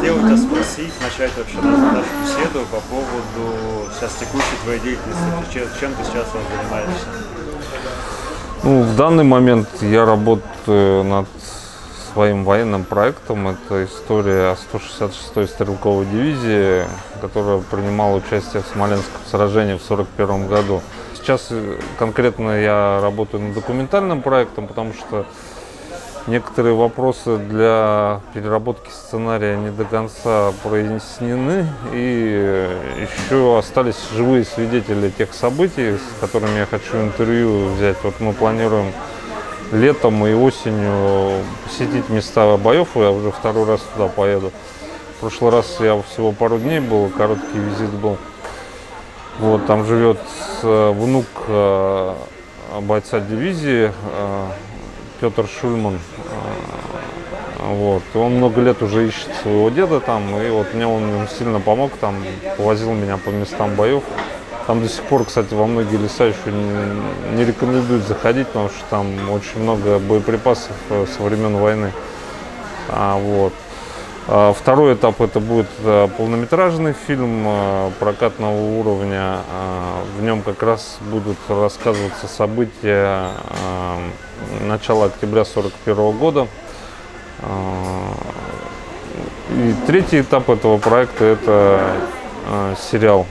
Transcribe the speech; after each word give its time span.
хотел 0.00 0.18
тебя 0.18 0.36
спросить, 0.36 0.92
начать 1.02 1.36
вообще 1.36 1.56
нашу, 1.60 2.08
беседу 2.22 2.64
по 2.70 2.80
поводу 2.80 3.90
сейчас 3.94 4.14
текущей 4.14 4.56
твоей 4.64 4.80
деятельности. 4.80 5.78
Чем, 5.78 5.92
ты 5.94 6.04
сейчас 6.04 6.26
занимаешься? 6.32 7.06
Ну, 8.62 8.82
в 8.82 8.96
данный 8.96 9.24
момент 9.24 9.68
я 9.82 10.06
работаю 10.06 11.04
над 11.04 11.26
своим 12.12 12.44
военным 12.44 12.84
проектом. 12.84 13.48
Это 13.48 13.84
история 13.84 14.56
166-й 14.72 15.46
стрелковой 15.46 16.06
дивизии, 16.06 16.86
которая 17.20 17.60
принимала 17.60 18.16
участие 18.16 18.62
в 18.62 18.66
Смоленском 18.72 19.20
сражении 19.30 19.76
в 19.76 19.84
1941 19.84 20.48
году. 20.48 20.82
Сейчас 21.14 21.48
э, 21.50 21.78
конкретно 21.98 22.58
я 22.58 23.00
работаю 23.02 23.42
над 23.42 23.54
документальным 23.54 24.22
проектом, 24.22 24.66
потому 24.66 24.94
что 24.94 25.26
некоторые 26.26 26.74
вопросы 26.74 27.38
для 27.38 28.20
переработки 28.34 28.90
сценария 28.90 29.56
не 29.56 29.70
до 29.70 29.84
конца 29.84 30.52
прояснены, 30.62 31.66
и 31.92 32.68
еще 33.00 33.58
остались 33.58 33.96
живые 34.14 34.44
свидетели 34.44 35.10
тех 35.10 35.32
событий, 35.32 35.96
с 35.96 36.20
которыми 36.20 36.58
я 36.58 36.66
хочу 36.66 36.96
интервью 36.98 37.68
взять. 37.74 37.96
Вот 38.02 38.20
мы 38.20 38.32
планируем 38.32 38.92
летом 39.72 40.26
и 40.26 40.32
осенью 40.32 41.42
посетить 41.64 42.08
места 42.08 42.56
боев, 42.56 42.88
я 42.94 43.10
уже 43.10 43.30
второй 43.30 43.66
раз 43.66 43.80
туда 43.94 44.08
поеду. 44.08 44.52
В 45.16 45.20
прошлый 45.20 45.52
раз 45.52 45.76
я 45.80 46.00
всего 46.02 46.32
пару 46.32 46.58
дней 46.58 46.80
был, 46.80 47.08
короткий 47.10 47.58
визит 47.58 47.90
был. 47.90 48.16
Вот, 49.38 49.66
там 49.66 49.84
живет 49.86 50.18
э, 50.62 50.92
внук 50.92 51.26
э, 51.48 52.14
бойца 52.82 53.20
дивизии 53.20 53.90
э, 53.90 54.46
Петр 55.20 55.46
Шульман. 55.46 55.98
Вот. 57.58 58.02
Он 58.14 58.36
много 58.36 58.62
лет 58.62 58.82
уже 58.82 59.06
ищет 59.06 59.28
своего 59.42 59.68
деда 59.68 60.00
там, 60.00 60.34
и 60.40 60.48
вот 60.48 60.72
мне 60.72 60.86
он 60.86 61.28
сильно 61.38 61.60
помог, 61.60 61.92
там, 62.00 62.16
повозил 62.56 62.92
меня 62.92 63.18
по 63.18 63.28
местам 63.28 63.74
боев. 63.74 64.02
Там 64.66 64.82
до 64.82 64.88
сих 64.88 65.02
пор, 65.04 65.24
кстати, 65.24 65.52
во 65.52 65.66
многие 65.66 65.96
леса 65.96 66.24
еще 66.24 66.38
не, 66.46 67.36
не 67.36 67.44
рекомендуют 67.44 68.06
заходить, 68.06 68.46
потому 68.48 68.68
что 68.68 68.84
там 68.88 69.30
очень 69.30 69.60
много 69.60 69.98
боеприпасов 69.98 70.76
э, 70.90 71.06
со 71.06 71.22
времен 71.22 71.56
войны. 71.56 71.92
А, 72.88 73.18
вот. 73.18 73.52
А, 74.28 74.52
второй 74.52 74.94
этап 74.94 75.20
это 75.20 75.40
будет 75.40 75.68
э, 75.82 76.08
полнометражный 76.16 76.92
фильм 76.92 77.44
э, 77.46 77.90
прокатного 77.98 78.78
уровня. 78.78 79.38
А, 79.48 80.04
в 80.18 80.22
нем 80.22 80.42
как 80.42 80.62
раз 80.62 80.98
будут 81.00 81.38
рассказываться 81.48 82.28
события 82.28 83.30
начала 84.62 85.06
октября 85.06 85.42
1941 85.42 86.18
года. 86.18 86.46
И 89.50 89.74
третий 89.86 90.20
этап 90.20 90.48
этого 90.48 90.78
проекта 90.78 91.24
это 91.24 91.96
сериал 92.90 93.26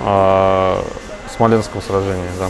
а, 0.00 0.82
Смоленского 1.36 1.80
сражения, 1.80 2.30
да. 2.38 2.48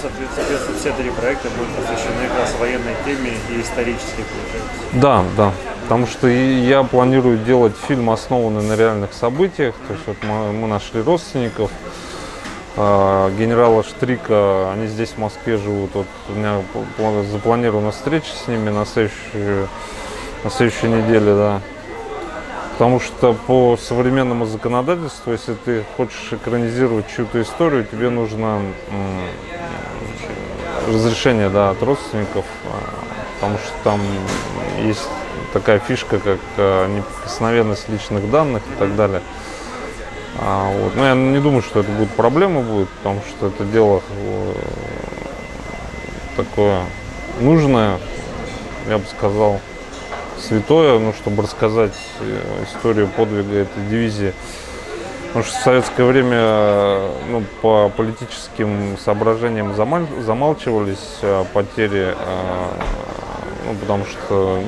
Соответственно, 0.00 0.78
все 0.78 0.92
три 0.92 1.10
проекта 1.10 1.48
будут 1.50 1.74
посвящены 1.76 2.28
как 2.28 2.38
раз 2.38 2.54
военной 2.58 2.94
теме 3.04 3.32
и 3.50 3.60
исторической, 3.60 4.24
получается. 4.24 4.80
Да, 4.94 5.24
да. 5.36 5.52
Потому 5.82 6.06
что 6.06 6.28
я 6.28 6.82
планирую 6.84 7.38
делать 7.38 7.74
фильм, 7.88 8.10
основанный 8.10 8.62
на 8.62 8.76
реальных 8.76 9.12
событиях. 9.12 9.74
То 9.86 9.94
есть 9.94 10.06
вот 10.06 10.16
мы, 10.22 10.52
мы 10.52 10.68
нашли 10.68 11.02
родственников 11.02 11.70
э, 12.76 13.30
генерала 13.38 13.82
Штрика, 13.82 14.72
они 14.72 14.86
здесь 14.86 15.10
в 15.10 15.18
Москве 15.18 15.56
живут. 15.58 15.90
Вот 15.94 16.06
у 16.28 16.32
меня 16.32 16.62
запланирована 17.30 17.90
встреча 17.90 18.32
с 18.32 18.48
ними 18.48 18.70
на 18.70 18.86
следующую, 18.86 19.68
на 20.44 20.50
следующей 20.50 20.88
неделе, 20.88 21.34
да. 21.34 21.60
Потому 22.72 23.00
что 23.00 23.34
по 23.34 23.76
современному 23.76 24.46
законодательству, 24.46 25.32
если 25.32 25.54
ты 25.54 25.84
хочешь 25.96 26.32
экранизировать 26.32 27.04
чью-то 27.14 27.42
историю, 27.42 27.84
тебе 27.84 28.08
нужно 28.08 28.62
разрешение 30.88 31.48
да, 31.48 31.70
от 31.70 31.82
родственников, 31.82 32.44
а, 32.64 32.94
потому 33.34 33.58
что 33.58 33.72
там 33.84 34.00
есть 34.80 35.08
такая 35.52 35.78
фишка, 35.78 36.18
как 36.18 36.38
а, 36.56 36.86
неприкосновенность 36.88 37.88
личных 37.88 38.30
данных 38.30 38.62
и 38.74 38.78
так 38.78 38.96
далее. 38.96 39.22
А, 40.38 40.72
вот. 40.72 40.96
Но 40.96 41.04
я 41.04 41.14
не 41.14 41.38
думаю, 41.38 41.62
что 41.62 41.80
это 41.80 41.90
будет 41.90 42.10
проблема 42.10 42.62
будет, 42.62 42.88
потому 42.88 43.20
что 43.28 43.48
это 43.48 43.64
дело 43.64 44.02
э, 44.10 44.54
такое 46.36 46.80
нужное, 47.40 47.98
я 48.88 48.98
бы 48.98 49.04
сказал 49.04 49.60
святое, 50.40 50.98
ну, 50.98 51.12
чтобы 51.12 51.42
рассказать 51.42 51.94
э, 52.20 52.64
историю 52.64 53.08
подвига 53.08 53.58
этой 53.58 53.84
дивизии. 53.88 54.32
Потому 55.32 55.44
что 55.44 55.58
в 55.58 55.62
советское 55.62 56.04
время 56.04 57.08
ну, 57.30 57.42
по 57.62 57.90
политическим 57.96 58.98
соображениям 59.02 59.74
замаль, 59.74 60.06
замалчивались 60.20 61.18
э, 61.22 61.44
потери, 61.54 62.14
э, 62.14 62.68
ну, 63.66 63.74
потому 63.80 64.04
что 64.04 64.60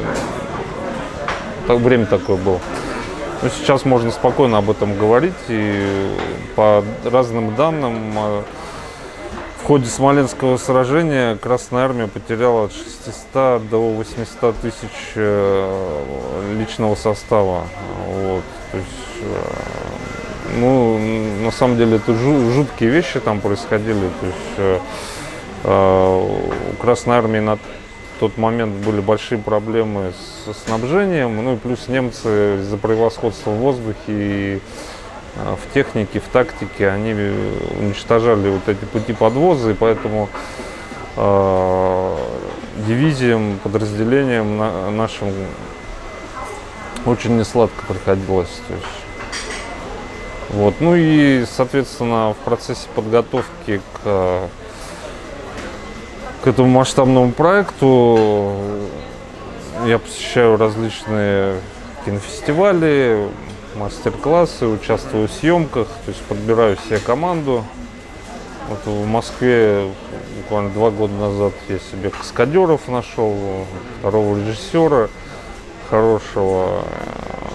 так, 1.67 1.79
время 1.81 2.07
такое 2.07 2.39
было. 2.39 2.61
Но 3.43 3.51
сейчас 3.51 3.85
можно 3.85 4.11
спокойно 4.11 4.57
об 4.57 4.71
этом 4.71 4.97
говорить, 4.97 5.35
и 5.49 6.17
по 6.57 6.83
разным 7.05 7.55
данным 7.57 8.15
в 9.65 9.67
ходе 9.67 9.87
Смоленского 9.87 10.59
сражения 10.59 11.37
Красная 11.37 11.87
Армия 11.87 12.07
потеряла 12.07 12.67
от 12.67 12.73
600 12.75 13.67
до 13.71 13.93
800 13.93 14.57
тысяч 14.57 15.13
э, 15.15 16.55
личного 16.59 16.95
состава. 16.97 17.63
Вот. 18.07 18.43
То 18.73 18.77
есть, 18.77 19.23
э, 19.23 19.94
ну, 20.57 20.99
на 21.43 21.51
самом 21.51 21.77
деле 21.77 21.97
это 21.97 22.15
жуткие 22.15 22.91
вещи 22.91 23.21
там 23.21 23.41
происходили. 23.41 24.09
То 24.21 24.27
есть, 24.27 24.81
э, 25.65 26.21
у 26.75 26.77
Красной 26.83 27.17
Армии 27.17 27.41
на 27.41 27.59
тот 28.21 28.37
момент 28.37 28.75
были 28.85 29.01
большие 29.01 29.39
проблемы 29.39 30.13
с 30.47 30.67
снабжением, 30.67 31.43
ну 31.43 31.55
и 31.55 31.57
плюс 31.57 31.89
немцы 31.89 32.59
из-за 32.61 32.77
превосходства 32.77 33.51
в 33.51 33.57
воздухе 33.57 33.97
и 34.09 34.61
Э, 35.37 35.57
в 35.57 35.75
технике, 35.75 36.21
в 36.21 36.29
тактике 36.33 36.89
они 36.89 37.13
уничтожали 37.81 38.51
вот 38.51 38.69
эти 38.69 38.85
пути 38.85 39.13
подвоза, 39.13 39.71
и 39.71 39.75
поэтому 39.75 40.29
э, 41.17 42.17
дивизиям, 42.87 43.59
подразделениям 43.63 44.57
на, 44.57 44.91
нашим 44.91 45.33
очень 47.05 47.37
несладко 47.37 47.85
приходилось. 47.87 48.61
То 48.69 48.75
есть, 48.75 48.87
вот. 50.51 50.75
Ну 50.81 50.95
и, 50.95 51.45
соответственно, 51.51 52.35
в 52.35 52.45
процессе 52.45 52.89
подготовки 52.95 53.81
к, 54.03 54.49
к 56.43 56.47
этому 56.47 56.69
масштабному 56.69 57.33
проекту 57.33 58.57
я 59.87 59.99
посещаю 59.99 60.57
различные 60.57 61.61
кинофестивали, 62.05 63.29
мастер-классы, 63.75 64.67
участвую 64.67 65.29
в 65.29 65.33
съемках, 65.33 65.89
то 66.05 66.11
есть 66.11 66.23
подбираю 66.23 66.77
себе 66.77 66.99
команду. 66.99 67.65
Вот 68.69 68.87
в 68.87 69.07
Москве 69.07 69.91
буквально 70.37 70.71
два 70.71 70.91
года 70.91 71.13
назад 71.15 71.53
я 71.69 71.79
себе 71.79 72.11
каскадеров 72.11 72.89
нашел, 72.89 73.37
второго 73.99 74.39
режиссера, 74.39 75.09
хорошего 75.91 76.83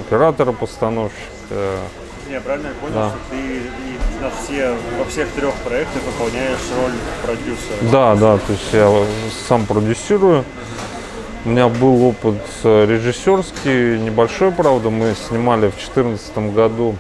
оператора-постановщика. 0.02 1.78
Я 2.30 2.42
правильно 2.42 2.70
понял, 2.80 2.94
да. 2.94 3.10
что 3.10 3.18
ты 3.32 3.62
на 4.22 4.30
все, 4.30 4.76
во 5.00 5.06
всех 5.06 5.30
трех 5.30 5.54
проектах 5.56 6.04
выполняешь 6.04 6.60
роль 6.80 6.94
продюсера? 7.24 7.92
Да, 7.92 8.16
да, 8.16 8.38
то 8.38 8.52
есть 8.52 8.72
я 8.72 8.92
сам 9.48 9.66
продюсирую. 9.66 10.46
У 11.46 11.50
меня 11.50 11.70
был 11.70 12.04
опыт 12.06 12.38
режиссерский, 12.64 13.98
небольшой, 13.98 14.52
правда. 14.52 14.92
Мы 14.92 15.16
снимали 15.28 15.70
в 15.70 15.76
2014 15.76 16.54
году 16.54 16.98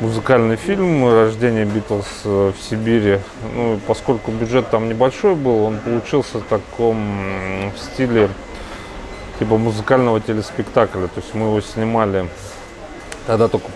музыкальный 0.00 0.56
фильм 0.56 1.06
«Рождение 1.06 1.66
Битлз 1.66 2.06
в 2.24 2.54
Сибири». 2.62 3.20
Ну, 3.54 3.78
поскольку 3.86 4.30
бюджет 4.30 4.70
там 4.70 4.88
небольшой 4.88 5.34
был, 5.34 5.64
он 5.64 5.78
получился 5.80 6.38
в 6.38 6.44
таком 6.44 7.72
стиле 7.76 8.30
типа 9.38 9.58
музыкального 9.58 10.20
телеспектакля. 10.20 11.08
То 11.08 11.20
есть 11.20 11.34
мы 11.34 11.48
его 11.48 11.60
снимали, 11.60 12.28
тогда 13.26 13.48
только 13.48 13.68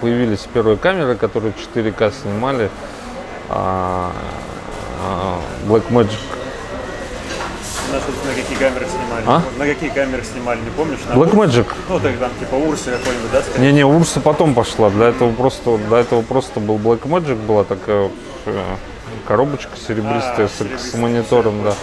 появились 0.00 0.46
первые 0.52 0.76
камеры, 0.76 1.16
которые 1.16 1.52
4К 1.52 2.12
снимали. 2.22 2.70
А, 3.48 4.10
а, 5.04 5.38
Blackmagic 5.68 6.18
на, 7.96 7.98
на 7.98 8.34
какие 8.34 8.58
камеры 8.58 8.86
снимали? 8.86 9.24
А? 9.26 9.42
На 9.58 9.66
какие 9.66 9.90
камеры 9.90 10.24
снимали, 10.24 10.60
не 10.60 10.70
помнишь? 10.70 10.98
На 11.08 11.14
Black 11.14 11.32
Magic. 11.32 11.66
Ну, 11.88 12.00
так 12.00 12.16
там 12.18 12.30
типа 12.38 12.54
Урса 12.54 12.92
какой-нибудь, 12.92 13.32
да? 13.32 13.42
Скорее? 13.42 13.72
Не-не, 13.72 13.84
Урса 13.84 14.20
потом 14.20 14.54
пошла. 14.54 14.90
Для 14.90 15.06
этого 15.08 15.32
просто, 15.32 15.78
до 15.78 15.96
этого 15.96 16.22
просто 16.22 16.60
был 16.60 16.76
Black 16.76 17.02
Magic, 17.02 17.36
была 17.46 17.64
такая 17.64 18.10
э, 18.46 18.62
коробочка 19.26 19.76
серебристая 19.76 20.46
а, 20.46 20.78
с, 20.78 20.90
с 20.90 20.94
монитором, 20.94 21.62
да. 21.62 21.74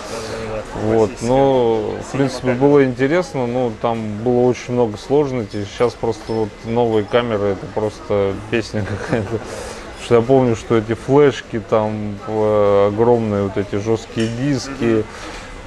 Вот, 0.81 1.11
но 1.21 1.93
в 2.01 2.11
принципе 2.11 2.53
было 2.53 2.83
интересно, 2.83 3.45
но 3.45 3.71
там 3.81 4.17
было 4.23 4.41
очень 4.41 4.73
много 4.73 4.97
сложностей. 4.97 5.65
Сейчас 5.65 5.93
просто 5.93 6.33
вот 6.33 6.49
новые 6.65 7.05
камеры 7.05 7.49
это 7.49 7.65
просто 7.67 8.33
песня 8.49 8.83
какая-то. 8.83 9.29
Потому 9.29 10.05
Что 10.05 10.15
я 10.15 10.21
помню, 10.21 10.55
что 10.55 10.77
эти 10.77 10.95
флешки 10.95 11.61
там 11.69 12.17
э, 12.27 12.87
огромные 12.87 13.43
вот 13.43 13.57
эти 13.57 13.75
жесткие 13.75 14.27
диски, 14.27 15.05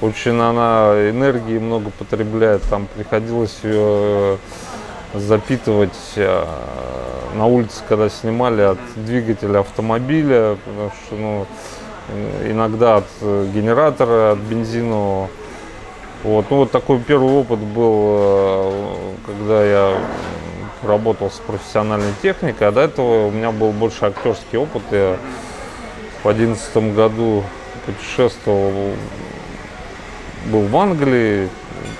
очень 0.01 0.39
она 0.39 1.09
энергии 1.09 1.57
много 1.57 1.89
потребляет. 1.89 2.61
Там 2.63 2.87
приходилось 2.95 3.57
ее 3.63 4.37
запитывать 5.13 5.97
э, 6.17 6.45
на 7.35 7.45
улице, 7.45 7.81
когда 7.87 8.09
снимали 8.09 8.61
от 8.61 8.79
двигателя 8.95 9.59
автомобиля, 9.59 10.57
потому 10.65 10.91
что 10.91 11.15
ну, 11.15 11.47
иногда 12.45 12.97
от 12.97 13.07
э, 13.21 13.49
генератора, 13.53 14.33
от 14.33 14.39
бензинового. 14.39 15.29
Вот. 16.23 16.45
Ну, 16.49 16.57
вот 16.57 16.71
такой 16.71 16.99
первый 16.99 17.33
опыт 17.33 17.59
был, 17.59 18.17
э, 18.19 19.13
когда 19.25 19.65
я 19.65 19.97
работал 20.83 21.29
с 21.29 21.39
профессиональной 21.39 22.13
техникой, 22.21 22.67
а 22.67 22.71
до 22.71 22.81
этого 22.81 23.27
у 23.27 23.31
меня 23.31 23.51
был 23.51 23.71
больше 23.71 24.05
актерский 24.05 24.57
опыт. 24.57 24.83
Я 24.91 25.17
в 26.23 26.33
2011 26.33 26.95
году 26.95 27.43
путешествовал, 27.85 28.93
был 30.45 30.61
в 30.61 30.77
Англии, 30.77 31.49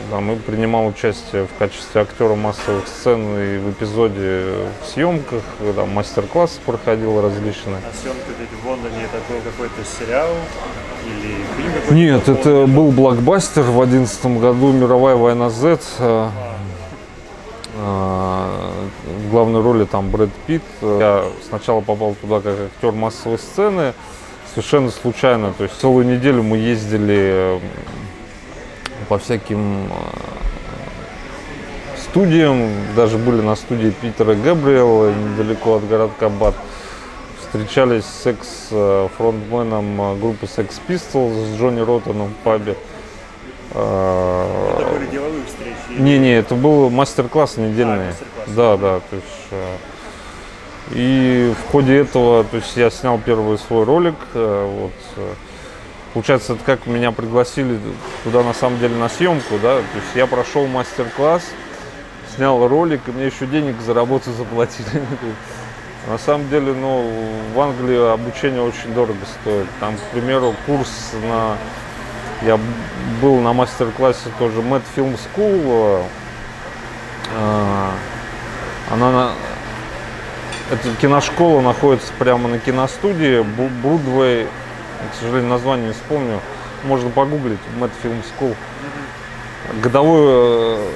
там, 0.10 0.32
и 0.32 0.36
принимал 0.36 0.88
участие 0.88 1.46
в 1.46 1.58
качестве 1.58 2.02
актера 2.02 2.36
массовых 2.36 2.88
сцен 2.88 3.38
и 3.38 3.58
в 3.58 3.72
эпизоде 3.72 4.68
в 4.82 4.88
съемках, 4.94 5.44
там 5.76 5.90
мастер-классы 5.92 6.60
проходил 6.66 7.22
различные. 7.22 7.78
А 7.78 7.94
съемки 8.02 8.22
в 8.62 8.68
Лондоне 8.68 9.04
это 9.04 9.18
был 9.32 9.40
какой-то 9.42 9.84
сериал 9.86 10.30
или 11.06 11.36
фильм 11.56 11.74
какой-то? 11.74 11.94
Нет, 11.94 12.30
это 12.30 12.44
поводу 12.44 12.68
был 12.68 12.92
блокбастер 12.92 13.64
в 13.64 13.74
2011 13.74 14.26
году 14.40 14.72
«Мировая 14.72 15.16
война 15.16 15.50
Z». 15.50 15.80
э, 16.00 16.30
э, 17.76 18.48
В 19.28 19.32
главной 19.32 19.62
роли 19.62 19.86
там 19.86 20.10
Брэд 20.10 20.32
Питт. 20.46 20.64
Я 20.82 21.26
сначала 21.48 21.82
попал 21.82 22.16
туда 22.20 22.40
как 22.42 22.56
актер 22.60 22.92
массовой 22.92 23.40
сцены, 23.40 23.94
совершенно 24.50 24.92
случайно. 24.92 25.54
То 25.58 25.64
есть 25.64 25.80
целую 25.80 26.06
неделю 26.06 26.44
мы 26.44 26.58
ездили 26.58 27.60
по 29.08 29.18
всяким 29.18 29.88
э, 29.88 29.90
студиям, 31.98 32.70
даже 32.96 33.18
были 33.18 33.42
на 33.42 33.56
студии 33.56 33.90
Питера 33.90 34.36
Габриэла, 34.36 35.14
недалеко 35.14 35.76
от 35.78 35.88
городка 35.88 36.30
Бат. 36.30 36.56
Встречались 37.42 38.04
с 38.06 38.26
экс-фронтменом 38.26 40.20
группы 40.20 40.46
Sex 40.46 40.70
Pistols 40.88 41.46
с 41.56 41.58
Джонни 41.60 41.80
Роттоном 41.80 42.28
в 42.30 42.44
пабе. 42.44 42.76
Э, 43.74 44.78
Это 44.80 44.92
были 44.92 45.06
деловые 45.10 45.44
встречи? 45.46 45.76
или- 45.92 46.02
не-не, 46.02 46.34
это 46.38 46.56
был 46.56 46.90
мастер-класс 46.90 47.58
недельный. 47.58 48.10
А, 48.10 48.12
мастер-класс. 48.12 48.48
да, 48.56 48.78
да, 48.78 49.00
то 49.10 49.16
есть. 49.16 49.48
э, 49.52 49.76
И 50.96 51.54
в 51.54 51.72
ходе 51.72 51.98
этого, 51.98 52.46
то 52.46 52.56
есть 52.58 52.78
я 52.78 52.90
снял 52.90 53.20
первый 53.20 53.58
свой 53.58 53.84
ролик. 53.84 54.16
Вот, 54.34 54.92
получается, 56.14 56.54
это 56.54 56.64
как 56.64 56.86
меня 56.86 57.12
пригласили 57.12 57.80
туда 58.24 58.44
на 58.44 58.54
самом 58.54 58.80
деле 58.80 58.96
на 58.96 59.10
съемку, 59.10 59.56
да. 59.62 59.78
То 59.78 59.96
есть 59.96 60.16
я 60.16 60.28
прошел 60.28 60.68
мастер-класс, 60.68 61.44
снял 62.36 62.68
ролик, 62.68 63.02
и 63.08 63.12
мне 63.12 63.26
еще 63.28 63.46
денег 63.46 63.80
за 63.82 63.94
работу 63.94 64.32
заплатили. 64.38 65.02
На 66.08 66.18
самом 66.18 66.50
деле, 66.50 66.74
ну, 66.74 67.12
в 67.54 67.60
Англии 67.60 68.14
обучение 68.14 68.62
очень 68.62 68.94
дорого 68.94 69.20
стоит. 69.42 69.68
Там, 69.80 69.98
к 69.98 70.02
примеру, 70.14 70.56
курс 70.66 71.12
на... 71.30 71.58
Я 72.46 72.58
был 73.22 73.40
на 73.42 73.52
мастер-классе 73.52 74.30
тоже 74.40 74.62
Mad 74.62 74.84
Film 74.96 75.18
School. 75.18 76.04
э, 77.36 77.90
Она 78.92 79.12
на... 79.12 79.32
Эта 80.72 80.96
киношкола 81.02 81.62
находится 81.62 82.12
прямо 82.20 82.48
на 82.48 82.60
киностудии 82.60 83.42
Брудвей. 83.82 84.48
Я, 85.04 85.10
К 85.12 85.16
сожалению, 85.20 85.50
название 85.50 85.88
не 85.88 85.94
вспомню. 85.94 86.40
Можно 86.84 87.10
погуглить 87.10 87.60
Mad 87.80 87.92
Film 88.04 88.22
School. 88.40 88.56
Годовую 89.82 90.78
э, 90.78 90.88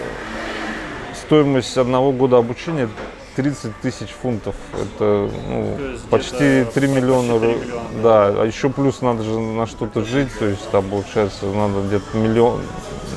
стоимость 1.25 1.77
одного 1.77 2.11
года 2.11 2.37
обучения 2.37 2.87
30 3.35 3.75
тысяч 3.81 4.09
фунтов. 4.09 4.55
Это 4.73 5.29
ну, 5.47 5.77
почти 6.09 6.61
где-то 6.61 6.71
3 6.73 6.87
миллиона. 6.87 7.33
почти 7.33 7.47
3 7.49 7.49
ру- 7.49 7.61
миллиона. 7.63 7.85
Да, 8.03 8.27
а 8.27 8.45
еще 8.45 8.69
плюс 8.69 9.01
надо 9.01 9.23
же 9.23 9.39
на 9.39 9.65
что-то 9.67 10.03
жить. 10.03 10.29
То 10.37 10.45
есть 10.45 10.69
там 10.71 10.83
получается 10.89 11.45
надо 11.45 11.81
где-то 11.81 12.17
миллион, 12.17 12.61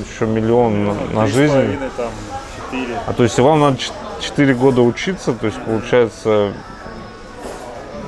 еще 0.09 0.25
миллион 0.25 0.85
на, 0.85 0.93
на 0.93 1.23
Три 1.23 1.31
с 1.31 1.35
жизнь. 1.35 1.77
там, 1.95 2.09
четыре. 2.57 2.99
А 3.05 3.13
то 3.13 3.23
есть 3.23 3.37
вам 3.39 3.59
надо 3.61 3.77
4 4.21 4.53
года 4.55 4.81
учиться, 4.81 5.33
то 5.33 5.45
есть 5.45 5.61
получается 5.63 6.53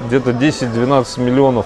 где-то 0.08 0.32
10-12 0.32 1.20
миллионов. 1.22 1.66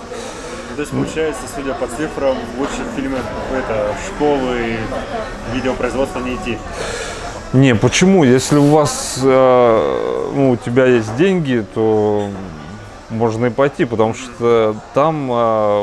Ну, 0.72 0.76
То 0.76 0.82
есть, 0.82 0.92
получается, 0.94 1.42
судя 1.54 1.74
по 1.74 1.86
цифрам, 1.88 2.36
лучше 2.58 2.84
в 2.84 2.96
фильмы 2.96 3.18
это, 3.54 3.94
школы 4.08 4.58
и 4.58 5.56
видеопроизводства 5.56 6.20
не 6.20 6.36
идти. 6.36 6.58
Не, 7.54 7.76
почему? 7.76 8.24
Если 8.24 8.56
у 8.56 8.68
вас, 8.68 9.20
э, 9.22 10.32
ну, 10.34 10.52
у 10.52 10.56
тебя 10.56 10.86
есть 10.86 11.14
деньги, 11.18 11.66
то 11.74 12.30
можно 13.10 13.48
и 13.48 13.50
пойти, 13.50 13.84
потому 13.84 14.14
что 14.14 14.76
там 14.94 15.30
э, 15.30 15.34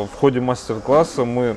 в 0.06 0.18
ходе 0.18 0.40
мастер-класса 0.40 1.26
мы 1.26 1.56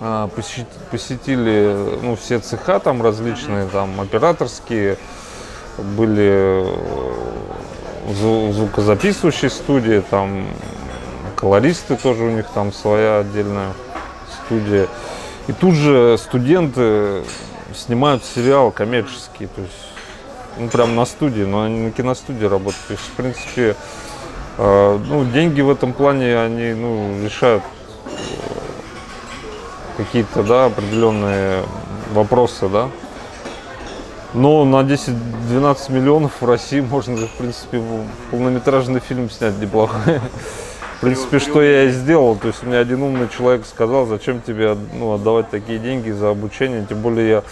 э, 0.00 0.28
посещ- 0.36 0.66
посетили 0.90 1.76
ну, 2.02 2.16
все 2.16 2.40
цеха 2.40 2.80
там 2.80 3.00
различные, 3.00 3.68
там 3.68 4.00
операторские, 4.00 4.98
были 5.78 6.64
э, 6.64 6.74
зву- 8.08 8.52
звукозаписывающие 8.52 9.50
студии, 9.50 10.02
там 10.10 10.48
колористы 11.36 11.96
тоже 11.96 12.24
у 12.24 12.30
них 12.30 12.46
там 12.48 12.72
своя 12.72 13.18
отдельная 13.18 13.72
студия. 14.44 14.88
И 15.46 15.52
тут 15.52 15.74
же 15.74 16.18
студенты 16.18 17.22
снимают 17.74 18.24
сериал 18.24 18.72
коммерческий, 18.72 19.46
то 19.46 19.60
есть 19.60 19.74
ну 20.58 20.68
прям 20.68 20.96
на 20.96 21.04
студии, 21.04 21.42
но 21.42 21.64
они 21.64 21.80
на 21.80 21.90
киностудии 21.90 22.44
работают. 22.44 22.86
То 22.88 22.92
есть, 22.94 23.04
в 23.04 23.12
принципе, 23.12 23.76
э, 24.58 24.98
ну, 25.06 25.24
деньги 25.26 25.60
в 25.60 25.70
этом 25.70 25.92
плане, 25.92 26.38
они 26.38 26.72
ну, 26.72 27.22
решают 27.22 27.62
э, 28.06 28.08
какие-то 29.98 30.42
да, 30.42 30.66
определенные 30.66 31.62
вопросы, 32.12 32.68
да. 32.68 32.88
Но 34.34 34.64
на 34.64 34.82
10-12 34.82 35.92
миллионов 35.92 36.32
в 36.40 36.46
России 36.46 36.80
можно 36.80 37.16
в 37.16 37.30
принципе, 37.32 37.82
полнометражный 38.30 39.00
фильм 39.00 39.30
снять 39.30 39.58
неплохой. 39.58 40.20
В 40.96 41.00
принципе, 41.00 41.38
что 41.38 41.62
я 41.62 41.84
и 41.84 41.90
сделал. 41.90 42.36
То 42.36 42.48
есть 42.48 42.62
меня 42.62 42.78
один 42.78 43.02
умный 43.02 43.28
человек 43.28 43.66
сказал, 43.66 44.06
зачем 44.06 44.40
тебе 44.40 44.74
ну, 44.94 45.12
отдавать 45.12 45.50
такие 45.50 45.78
деньги 45.78 46.10
за 46.10 46.30
обучение. 46.30 46.86
Тем 46.88 47.02
более 47.02 47.28
я, 47.28 47.42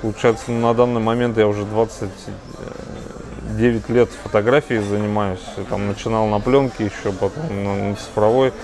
получается, 0.00 0.50
на 0.50 0.72
данный 0.72 1.02
момент 1.02 1.36
я 1.36 1.46
уже 1.46 1.66
29 1.66 3.90
лет 3.90 4.08
фотографией 4.22 4.80
занимаюсь. 4.80 5.42
Там 5.68 5.86
начинал 5.86 6.28
на 6.28 6.40
пленке 6.40 6.86
еще, 6.86 7.12
потом 7.12 7.62
на, 7.62 7.90
на 7.90 7.94
цифровой. 7.94 8.54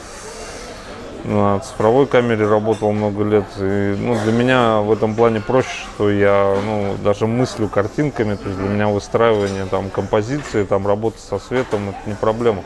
На 1.24 1.60
цифровой 1.60 2.06
камере 2.06 2.46
работал 2.46 2.92
много 2.92 3.24
лет. 3.24 3.44
И, 3.58 3.94
ну, 3.98 4.16
для 4.24 4.32
меня 4.32 4.80
в 4.80 4.90
этом 4.90 5.14
плане 5.14 5.42
проще, 5.42 5.84
что 5.94 6.10
я 6.10 6.56
ну, 6.64 6.96
даже 7.04 7.26
мыслю 7.26 7.68
картинками. 7.68 8.36
То 8.36 8.48
есть 8.48 8.58
для 8.58 8.70
меня 8.70 8.88
выстраивание 8.88 9.66
там, 9.66 9.90
композиции, 9.90 10.64
там, 10.64 10.86
работа 10.86 11.18
со 11.18 11.38
светом 11.38 11.90
это 11.90 11.98
не 12.06 12.14
проблема. 12.14 12.62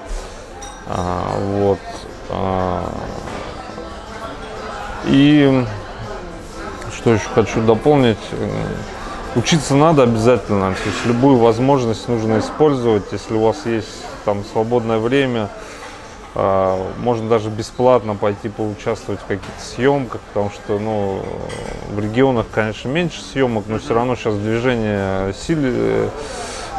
А, 0.88 1.38
вот. 1.38 1.78
А, 2.30 2.90
и 5.04 5.64
что 6.97 7.12
еще 7.12 7.28
хочу 7.35 7.61
дополнить. 7.62 8.18
Э, 8.33 8.49
Учиться 9.37 9.75
надо 9.75 10.04
обязательно. 10.04 10.73
То 10.73 10.88
есть 10.88 11.07
любую 11.07 11.37
возможность 11.37 12.09
нужно 12.09 12.38
использовать, 12.38 13.04
если 13.12 13.35
у 13.35 13.40
вас 13.40 13.66
есть 13.66 13.87
там 14.25 14.42
свободное 14.52 14.99
время. 14.99 15.49
А, 16.35 16.90
Можно 16.99 17.28
даже 17.28 17.50
бесплатно 17.50 18.14
пойти 18.14 18.49
поучаствовать 18.49 19.21
в 19.21 19.26
каких-то 19.26 19.62
съемках, 19.62 20.21
потому 20.33 20.50
что 20.50 20.78
ну, 20.78 21.23
в 21.90 22.00
регионах, 22.00 22.47
конечно, 22.50 22.88
меньше 22.88 23.23
съемок, 23.23 23.64
но 23.68 23.78
все 23.78 23.95
равно 23.95 24.16
сейчас 24.16 24.35
движение 24.37 25.35
сильно 25.35 26.09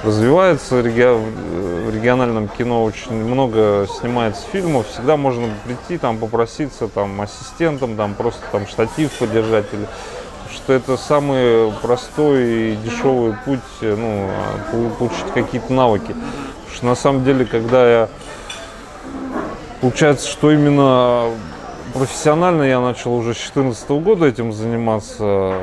развивается. 0.03 0.75
В 0.75 1.95
региональном 1.95 2.47
кино 2.47 2.83
очень 2.83 3.23
много 3.23 3.87
снимается 3.99 4.43
фильмов. 4.51 4.87
Всегда 4.87 5.17
можно 5.17 5.47
прийти, 5.65 5.97
там 5.97 6.17
попроситься 6.17 6.87
там, 6.87 7.19
ассистентом, 7.21 7.95
там, 7.95 8.13
просто 8.13 8.41
там, 8.51 8.67
штатив 8.67 9.11
подержать. 9.19 9.65
Или... 9.73 9.87
Что 10.53 10.73
это 10.73 10.97
самый 10.97 11.71
простой 11.81 12.73
и 12.73 12.75
дешевый 12.77 13.35
путь 13.45 13.59
ну, 13.81 14.29
пол- 14.71 14.89
получить 14.97 15.31
какие-то 15.33 15.71
навыки. 15.73 16.15
Потому 16.15 16.75
что 16.75 16.85
на 16.85 16.95
самом 16.95 17.23
деле, 17.23 17.45
когда 17.45 17.89
я 17.89 18.09
Получается, 19.81 20.27
что 20.27 20.51
именно 20.51 21.29
профессионально 21.93 22.63
я 22.63 22.79
начал 22.79 23.13
уже 23.13 23.33
с 23.33 23.37
2014 23.37 23.89
года 23.89 24.25
этим 24.25 24.53
заниматься, 24.53 25.53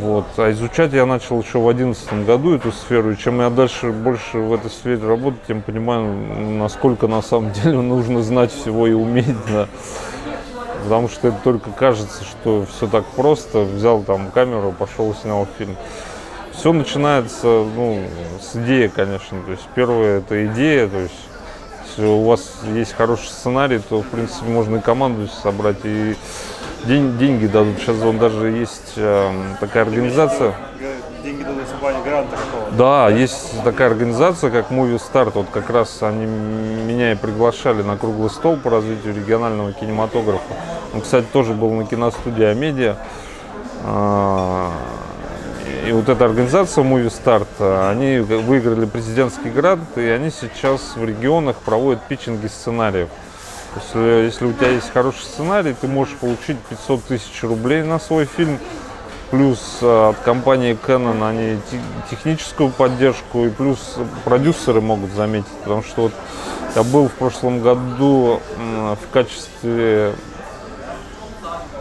вот, 0.00 0.26
а 0.36 0.50
изучать 0.50 0.92
я 0.92 1.06
начал 1.06 1.40
еще 1.40 1.58
в 1.58 1.64
2011 1.64 2.26
году 2.26 2.54
эту 2.54 2.72
сферу, 2.72 3.12
и 3.12 3.18
чем 3.18 3.40
я 3.40 3.50
дальше 3.50 3.90
больше 3.90 4.38
в 4.38 4.52
этой 4.52 4.70
сфере 4.70 5.06
работаю, 5.06 5.40
тем 5.46 5.62
понимаю, 5.62 6.04
насколько 6.58 7.06
на 7.06 7.22
самом 7.22 7.52
деле 7.64 7.80
нужно 7.80 8.22
знать 8.22 8.52
всего 8.52 8.86
и 8.86 8.92
уметь, 8.92 9.36
да. 9.48 9.68
Потому 10.84 11.08
что 11.08 11.28
это 11.28 11.38
только 11.44 11.70
кажется, 11.70 12.24
что 12.24 12.66
все 12.66 12.86
так 12.86 13.04
просто, 13.04 13.60
взял 13.60 14.02
там 14.02 14.30
камеру, 14.30 14.74
пошел 14.76 15.14
снял 15.14 15.46
фильм. 15.58 15.76
Все 16.52 16.72
начинается, 16.72 17.46
ну, 17.46 18.00
с 18.40 18.56
идеи, 18.56 18.88
конечно, 18.88 19.38
то 19.44 19.52
есть 19.52 19.66
первое 19.74 20.18
это 20.18 20.46
идея, 20.46 20.88
то 20.88 20.98
есть 20.98 21.29
у 21.98 22.24
вас 22.24 22.52
есть 22.74 22.92
хороший 22.92 23.28
сценарий, 23.28 23.80
то, 23.80 24.02
в 24.02 24.06
принципе, 24.06 24.46
можно 24.46 24.76
и 24.76 24.80
команду 24.80 25.28
собрать, 25.42 25.78
и 25.84 26.16
день, 26.84 27.18
деньги 27.18 27.46
дадут. 27.46 27.78
Сейчас 27.78 27.96
вон 27.96 28.18
даже 28.18 28.48
есть 28.48 28.92
э, 28.96 29.30
такая 29.60 29.84
организация. 29.84 30.54
Деньги 31.22 31.42
дадут 31.42 31.64
в 31.64 31.80
плане 31.80 31.98
гранта 32.02 32.36
какого-то. 32.36 32.76
Да, 32.76 33.10
есть 33.10 33.62
такая 33.62 33.88
организация, 33.88 34.50
как 34.50 34.70
Movie 34.70 35.00
Start. 35.00 35.32
Вот 35.34 35.46
как 35.50 35.70
раз 35.70 36.02
они 36.02 36.24
меня 36.26 37.12
и 37.12 37.14
приглашали 37.14 37.82
на 37.82 37.96
круглый 37.96 38.30
стол 38.30 38.56
по 38.56 38.70
развитию 38.70 39.14
регионального 39.14 39.72
кинематографа. 39.72 40.54
Он, 40.94 41.00
кстати, 41.00 41.26
тоже 41.32 41.52
был 41.52 41.70
на 41.72 41.84
киностудии 41.84 42.44
Амедиа. 42.44 42.96
И 45.86 45.92
вот 45.92 46.08
эта 46.08 46.24
организация 46.24 46.84
Movie 46.84 47.10
Start, 47.10 47.90
они 47.90 48.18
выиграли 48.18 48.84
президентский 48.84 49.50
грант, 49.50 49.96
и 49.96 50.02
они 50.02 50.30
сейчас 50.30 50.94
в 50.94 51.04
регионах 51.04 51.56
проводят 51.56 52.02
питчинги 52.02 52.48
сценариев. 52.48 53.08
Если, 53.76 54.24
если 54.24 54.46
у 54.46 54.52
тебя 54.52 54.68
есть 54.70 54.92
хороший 54.92 55.22
сценарий, 55.22 55.74
ты 55.80 55.86
можешь 55.86 56.14
получить 56.16 56.58
500 56.68 57.04
тысяч 57.04 57.42
рублей 57.42 57.82
на 57.82 57.98
свой 57.98 58.24
фильм. 58.24 58.58
Плюс 59.30 59.78
э, 59.80 60.08
от 60.10 60.16
компании 60.24 60.76
Canon 60.86 61.26
они 61.26 61.60
те- 61.70 61.80
техническую 62.10 62.70
поддержку, 62.70 63.46
и 63.46 63.48
плюс 63.48 63.96
продюсеры 64.24 64.80
могут 64.80 65.12
заметить. 65.12 65.52
Потому 65.62 65.82
что 65.84 66.02
вот 66.02 66.12
я 66.74 66.82
был 66.82 67.08
в 67.08 67.12
прошлом 67.12 67.60
году 67.62 68.40
в 68.58 69.12
качестве 69.12 70.14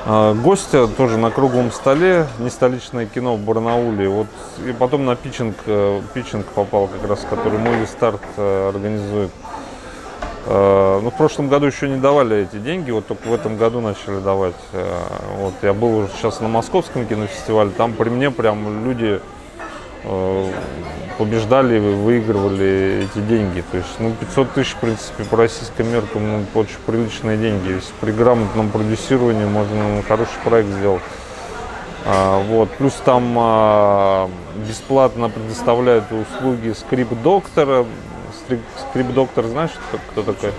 гостя 0.05 0.87
тоже 0.87 1.17
на 1.17 1.29
круглом 1.29 1.71
столе, 1.71 2.25
не 2.39 2.49
столичное 2.49 3.05
кино 3.05 3.35
в 3.35 3.39
Барнауле. 3.39 4.07
Вот, 4.07 4.27
и 4.65 4.71
потом 4.71 5.05
на 5.05 5.15
питчинг, 5.15 5.55
э, 5.65 6.01
питчинг 6.13 6.45
попал 6.47 6.87
как 6.87 7.09
раз, 7.09 7.25
который 7.29 7.59
Movie 7.59 7.87
Start 7.87 8.19
э, 8.37 8.69
организует. 8.69 9.29
Э, 10.45 10.99
Ну, 11.03 11.11
в 11.11 11.17
прошлом 11.17 11.49
году 11.49 11.67
еще 11.67 11.87
не 11.87 11.97
давали 11.97 12.37
эти 12.37 12.57
деньги, 12.57 12.91
вот 12.91 13.07
только 13.07 13.27
в 13.27 13.33
этом 13.33 13.57
году 13.57 13.81
начали 13.81 14.19
давать. 14.19 14.55
Вот, 15.37 15.53
я 15.61 15.73
был 15.73 15.97
уже 15.97 16.09
сейчас 16.17 16.39
на 16.41 16.47
московском 16.47 17.05
кинофестивале, 17.05 17.71
там 17.71 17.93
при 17.93 18.09
мне 18.09 18.31
прям 18.31 18.85
люди 18.85 19.19
побеждали, 21.19 21.79
выигрывали 21.79 23.03
эти 23.03 23.21
деньги. 23.21 23.61
То 23.71 23.77
есть, 23.77 23.89
ну, 23.99 24.13
500 24.21 24.53
тысяч, 24.53 24.71
в 24.71 24.77
принципе, 24.77 25.25
по 25.25 25.35
российским 25.35 25.91
меркам, 25.91 26.25
ну, 26.25 26.45
очень 26.55 26.77
приличные 26.85 27.37
деньги. 27.37 27.73
Если 27.73 27.91
при 27.99 28.11
грамотном 28.11 28.69
продюсировании 28.69 29.43
можно 29.43 29.97
ну, 29.97 30.03
хороший 30.07 30.39
проект 30.45 30.69
сделать. 30.69 31.01
А, 32.05 32.41
вот. 32.43 32.69
Плюс 32.71 32.93
там 33.03 33.35
а, 33.37 34.29
бесплатно 34.65 35.29
предоставляют 35.29 36.05
услуги 36.05 36.71
скрипт-доктора. 36.71 37.85
Скрип- 38.47 38.61
Скрипт-доктор, 38.89 39.45
знаешь, 39.47 39.71
кто, 40.11 40.23
такой? 40.23 40.53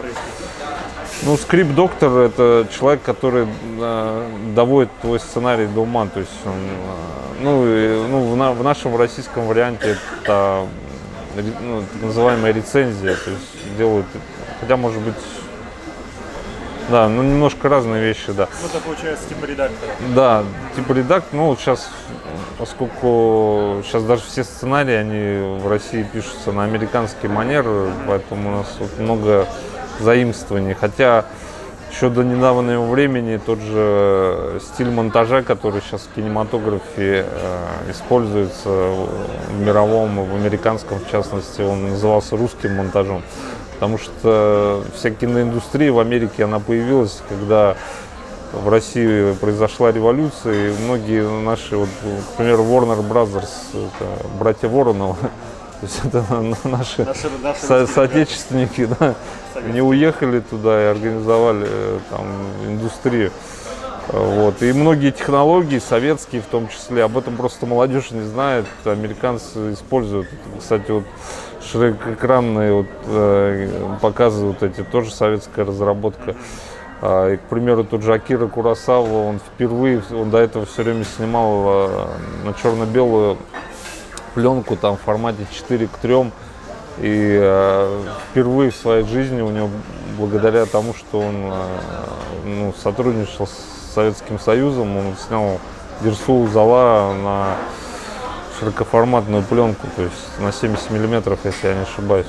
Ну, 1.23 1.39
скрипт-доктор– 1.39 2.19
это 2.19 2.69
человек, 2.71 3.01
который 3.03 3.47
э, 3.81 4.29
доводит 4.55 4.91
твой 5.01 5.21
сценарий 5.21 5.67
до 5.67 5.81
ума. 5.81 6.07
То 6.07 6.21
есть, 6.21 6.31
он, 6.45 6.53
э, 6.53 7.20
ну, 7.41 7.67
и, 7.67 8.07
ну 8.09 8.31
в, 8.33 8.37
на- 8.37 8.53
в 8.53 8.63
нашем 8.63 8.97
российском 8.97 9.47
варианте 9.47 9.97
это 10.23 10.67
ре- 11.37 11.45
ну, 11.61 11.83
так 11.93 12.03
называемая 12.03 12.53
рецензия. 12.53 13.15
То 13.15 13.31
есть 13.31 13.77
делают, 13.79 14.07
хотя, 14.61 14.77
может 14.77 15.01
быть, 15.01 15.15
да, 16.89 17.09
ну, 17.09 17.23
немножко 17.23 17.69
разные 17.69 18.03
вещи, 18.03 18.33
да. 18.33 18.49
Ну, 18.63 18.69
это 18.69 18.79
получается 18.81 19.29
типа 19.29 19.45
редактора. 19.45 19.93
Да, 20.15 20.45
типа 20.75 20.93
редакт, 20.93 21.27
ну 21.33 21.47
вот 21.47 21.61
сейчас, 21.61 21.89
поскольку 22.59 23.83
сейчас 23.87 24.03
даже 24.03 24.23
все 24.23 24.43
сценарии, 24.45 24.95
они 24.95 25.61
в 25.61 25.69
России 25.69 26.03
пишутся 26.03 26.53
на 26.53 26.65
американский 26.65 27.29
манер, 27.29 27.65
поэтому 28.09 28.49
у 28.49 28.57
нас 28.59 28.67
вот 28.79 28.99
много 28.99 29.47
заимствований. 30.01 30.75
Хотя 30.75 31.27
еще 31.91 32.09
до 32.09 32.23
недавнего 32.23 32.87
времени 32.87 33.41
тот 33.45 33.59
же 33.59 34.61
стиль 34.61 34.91
монтажа, 34.91 35.43
который 35.43 35.81
сейчас 35.81 36.03
в 36.03 36.15
кинематографе 36.15 37.27
э, 37.27 37.91
используется 37.91 38.69
в 38.69 39.61
мировом, 39.61 40.25
в 40.25 40.35
американском 40.35 40.99
в 41.01 41.11
частности, 41.11 41.63
он 41.63 41.91
назывался 41.91 42.37
русским 42.37 42.77
монтажом. 42.77 43.23
Потому 43.75 43.99
что 43.99 44.85
вся 44.95 45.11
киноиндустрия 45.11 45.91
в 45.91 45.99
Америке, 45.99 46.45
она 46.45 46.61
появилась, 46.61 47.23
когда 47.29 47.77
в 48.53 48.69
России 48.69 49.33
произошла 49.35 49.91
революция, 49.93 50.71
и 50.71 50.85
многие 50.85 51.23
наши, 51.43 51.77
вот, 51.77 51.89
к 51.89 52.37
примеру, 52.37 52.65
Warner 52.65 53.09
Brothers, 53.09 53.49
это 53.73 54.27
братья 54.39 54.69
Воронова, 54.69 55.17
то 55.81 55.87
есть 55.87 56.01
это 56.05 56.25
наши 56.69 57.05
Наши, 57.05 57.31
наши 57.43 57.61
со- 57.61 57.87
соотечественники, 57.87 58.89
да, 58.99 59.15
они 59.55 59.81
уехали 59.81 60.41
туда 60.41 60.83
и 60.83 60.87
организовали 60.87 61.67
э, 61.69 61.99
там 62.11 62.27
индустрию. 62.67 63.33
Вот. 64.09 64.61
И 64.63 64.73
многие 64.73 65.13
технологии, 65.13 65.79
советские 65.79 66.43
в 66.43 66.47
том 66.47 66.69
числе, 66.69 67.05
об 67.05 67.17
этом 67.17 67.37
просто 67.37 67.67
молодежь 67.67 68.11
не 68.11 68.23
знает, 68.27 68.67
американцы 68.85 69.73
используют. 69.73 70.29
Кстати, 70.59 70.91
вот 70.91 71.05
широкоэкранные 71.71 72.73
вот, 72.73 72.87
э, 73.07 73.97
показы 74.01 74.47
вот 74.47 74.63
эти, 74.63 74.83
тоже 74.83 75.13
советская 75.13 75.65
разработка. 75.65 76.35
А, 77.03 77.33
И, 77.33 77.37
к 77.37 77.43
примеру, 77.43 77.85
тот 77.85 78.03
же 78.03 78.13
Акира 78.13 78.47
Курасава, 78.47 79.29
он 79.29 79.39
впервые, 79.39 80.03
он 80.13 80.31
до 80.31 80.39
этого 80.39 80.67
все 80.67 80.83
время 80.83 81.05
снимал 81.05 81.63
э, 81.67 82.07
на 82.45 82.53
черно-белую 82.55 83.37
пленку 84.41 84.77
там 84.77 84.97
в 84.97 85.01
формате 85.01 85.47
4 85.53 85.87
к 85.87 85.99
3. 85.99 86.33
И 86.99 87.39
э, 87.41 88.03
впервые 88.31 88.71
в 88.71 88.77
своей 88.77 89.07
жизни 89.07 89.41
у 89.41 89.51
него, 89.51 89.71
благодаря 90.19 90.67
тому, 90.67 90.93
что 90.93 91.21
он 91.21 91.35
э, 91.37 91.79
ну, 92.45 92.75
сотрудничал 92.83 93.47
с 93.47 93.95
Советским 93.95 94.39
Союзом, 94.39 94.97
он 94.97 95.15
снял 95.27 95.59
Дерсу 96.03 96.47
Зала 96.53 97.15
на 97.15 97.57
широкоформатную 98.59 99.43
пленку, 99.43 99.87
то 99.97 100.03
есть 100.03 100.41
на 100.41 100.53
70 100.53 100.91
миллиметров, 100.91 101.39
если 101.45 101.69
я 101.69 101.75
не 101.75 101.83
ошибаюсь. 101.83 102.27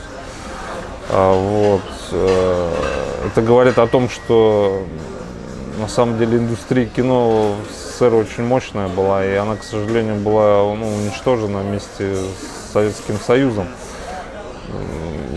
А, 1.09 1.33
вот. 1.33 1.81
э, 2.11 2.71
Это 3.27 3.41
говорит 3.41 3.77
о 3.77 3.87
том, 3.87 4.09
что 4.09 4.83
на 5.79 5.87
самом 5.87 6.17
деле 6.17 6.37
индустрия 6.37 6.85
кино 6.85 7.55
в 7.55 7.80
СССР 8.01 8.15
очень 8.15 8.43
мощная 8.43 8.87
была, 8.87 9.23
и 9.23 9.33
она, 9.35 9.55
к 9.55 9.63
сожалению, 9.63 10.15
была 10.15 10.63
ну, 10.75 10.87
уничтожена 10.87 11.59
вместе 11.59 12.15
с 12.15 12.73
Советским 12.73 13.19
Союзом. 13.19 13.67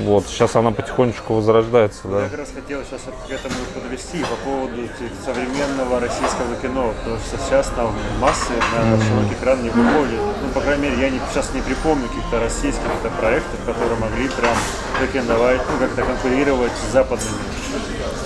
Вот, 0.04 0.26
сейчас 0.26 0.54
она 0.56 0.70
потихонечку 0.70 1.34
возрождается, 1.34 2.00
Я 2.04 2.10
да. 2.10 2.28
как 2.28 2.38
раз 2.38 2.48
хотел 2.54 2.80
сейчас 2.84 3.00
к 3.02 3.30
этому 3.30 3.54
подвести 3.74 4.22
по 4.22 4.36
поводу 4.44 4.82
современного 5.24 5.98
российского 5.98 6.54
кино, 6.60 6.92
потому 6.98 7.16
что 7.18 7.38
сейчас 7.38 7.68
там 7.74 7.94
массы 8.20 8.52
на 8.74 9.02
широкий 9.02 9.34
экран 9.34 9.62
не 9.62 9.70
выходят. 9.70 10.20
Ну, 10.42 10.48
по 10.52 10.60
крайней 10.60 10.84
мере, 10.84 11.00
я 11.00 11.10
не, 11.10 11.20
сейчас 11.30 11.54
не 11.54 11.62
припомню 11.62 12.06
каких-то 12.08 12.38
российских 12.38 12.84
это 13.02 13.10
проектов, 13.18 13.58
которые 13.64 13.98
могли 13.98 14.28
прям 14.28 14.56
претендовать, 14.98 15.60
ну, 15.72 15.78
как-то 15.78 16.02
конкурировать 16.02 16.72
с 16.72 16.92
западными 16.92 17.38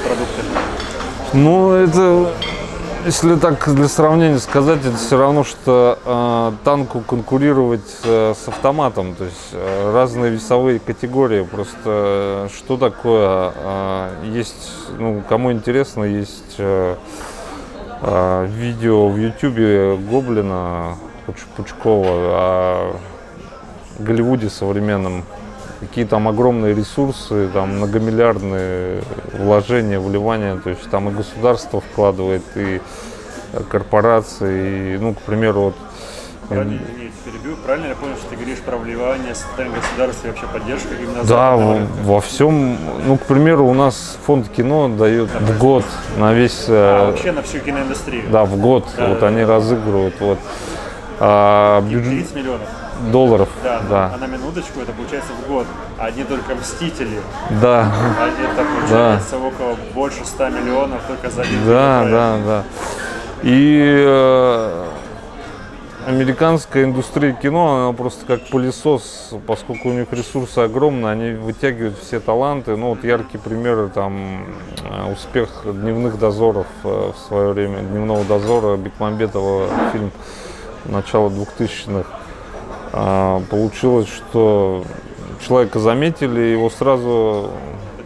продуктами. 0.04 0.48
Ну, 1.32 1.72
это, 1.72 2.32
если 3.04 3.36
так 3.36 3.74
для 3.74 3.88
сравнения 3.88 4.38
сказать, 4.38 4.80
это 4.84 4.96
все 4.96 5.18
равно, 5.18 5.44
что 5.44 5.98
э, 6.04 6.52
танку 6.64 7.00
конкурировать 7.00 7.96
э, 8.04 8.34
с 8.34 8.48
автоматом. 8.48 9.14
То 9.14 9.24
есть 9.24 9.50
э, 9.52 9.92
разные 9.92 10.30
весовые 10.32 10.78
категории. 10.78 11.42
Просто 11.42 11.78
э, 11.84 12.48
что 12.56 12.76
такое? 12.76 13.52
э, 13.54 14.10
есть, 14.32 14.72
ну, 14.98 15.22
кому 15.28 15.52
интересно, 15.52 16.04
есть 16.04 16.56
э, 16.58 16.96
э, 18.02 18.46
видео 18.46 19.08
в 19.08 19.16
Ютубе 19.16 19.96
Гоблина 19.96 20.96
Пуч- 21.26 21.46
Пучкова 21.56 22.08
о 22.10 22.96
Голливуде 23.98 24.50
современном. 24.50 25.24
Какие 25.80 26.06
там 26.06 26.26
огромные 26.26 26.74
ресурсы, 26.74 27.48
там 27.52 27.76
многомиллиардные 27.76 29.02
вложения, 29.34 30.00
вливания, 30.00 30.56
то 30.56 30.70
есть 30.70 30.90
там 30.90 31.08
и 31.08 31.12
государство 31.12 31.80
вкладывает, 31.80 32.42
и 32.56 32.80
э, 33.52 33.60
корпорации, 33.70 34.94
и, 34.94 34.98
ну, 34.98 35.14
к 35.14 35.18
примеру, 35.18 35.60
вот 35.60 35.74
Правильно, 36.48 36.80
извини, 36.82 37.10
перебью. 37.24 37.56
Правильно 37.64 37.88
я 37.88 37.94
понял, 37.94 38.16
что 38.16 38.30
ты 38.30 38.36
говоришь 38.36 38.58
про 38.58 38.76
вливание 38.78 39.34
состояние 39.34 39.78
государства 39.80 40.26
и 40.26 40.30
вообще 40.30 40.46
поддержка 40.46 40.88
именно 41.00 41.22
Да, 41.24 41.56
во, 41.56 41.78
во 42.02 42.20
всем, 42.20 42.78
ну, 43.06 43.18
к 43.18 43.22
примеру, 43.22 43.66
у 43.66 43.74
нас 43.74 44.18
фонд 44.24 44.48
кино 44.48 44.88
дает 44.88 45.28
в 45.28 45.58
год 45.58 45.84
на 46.16 46.32
весь, 46.32 46.64
А, 46.68 47.08
э, 47.08 47.10
вообще 47.10 47.32
на 47.32 47.42
всю 47.42 47.58
киноиндустрию. 47.60 48.24
да, 48.32 48.44
в 48.46 48.56
год, 48.56 48.86
Да, 48.96 49.08
вот 49.08 49.20
да, 49.20 49.26
они 49.28 49.44
разыгрывают, 49.44 50.14
вот, 50.20 50.38
а, 51.20 51.82
бюджет 51.82 52.10
30 52.10 52.34
миллионов. 52.34 52.68
Долларов, 53.10 53.48
Да, 53.62 53.80
да, 53.88 54.12
а 54.14 54.18
на 54.18 54.26
минуточку 54.26 54.80
это 54.80 54.92
получается 54.92 55.32
в 55.32 55.48
год. 55.48 55.66
Одни 55.98 56.24
только 56.24 56.54
«Мстители», 56.54 57.20
да, 57.62 57.92
это 58.52 58.64
получается 58.64 59.38
около 59.38 59.76
больше 59.94 60.24
100 60.24 60.48
миллионов 60.50 61.00
только 61.06 61.30
за 61.30 61.42
один 61.42 61.66
да, 61.66 61.98
проект. 61.98 62.12
да, 62.12 62.38
да. 62.46 62.64
И 63.42 64.04
э, 64.06 64.86
американская 66.08 66.84
индустрия 66.84 67.32
кино, 67.32 67.86
она 67.86 67.96
просто 67.96 68.24
как 68.26 68.46
пылесос, 68.46 69.34
поскольку 69.46 69.90
у 69.90 69.92
них 69.92 70.08
ресурсы 70.10 70.58
огромные, 70.58 71.12
они 71.12 71.30
вытягивают 71.32 71.98
все 71.98 72.18
таланты. 72.18 72.76
Ну 72.76 72.90
вот 72.90 73.04
яркие 73.04 73.38
примеры, 73.38 73.88
там 73.88 74.44
э, 74.82 75.12
успех 75.12 75.62
дневных 75.64 76.18
дозоров 76.18 76.66
э, 76.84 77.12
в 77.14 77.28
свое 77.28 77.52
время, 77.52 77.80
дневного 77.80 78.24
дозора 78.24 78.76
Бекмамбетова 78.76 79.68
фильм 79.92 80.10
начала 80.86 81.28
2000-х. 81.28 82.17
А, 82.92 83.42
Получилось, 83.50 84.08
что 84.08 84.84
человека 85.46 85.78
заметили, 85.78 86.40
его 86.40 86.70
сразу 86.70 87.50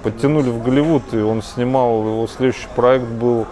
подтянули 0.02 0.50
в 0.50 0.62
Голливуд, 0.62 1.02
и 1.12 1.18
он 1.18 1.42
снимал, 1.42 2.00
его 2.00 2.26
следующий 2.26 2.68
проект 2.74 3.06
был 3.06 3.46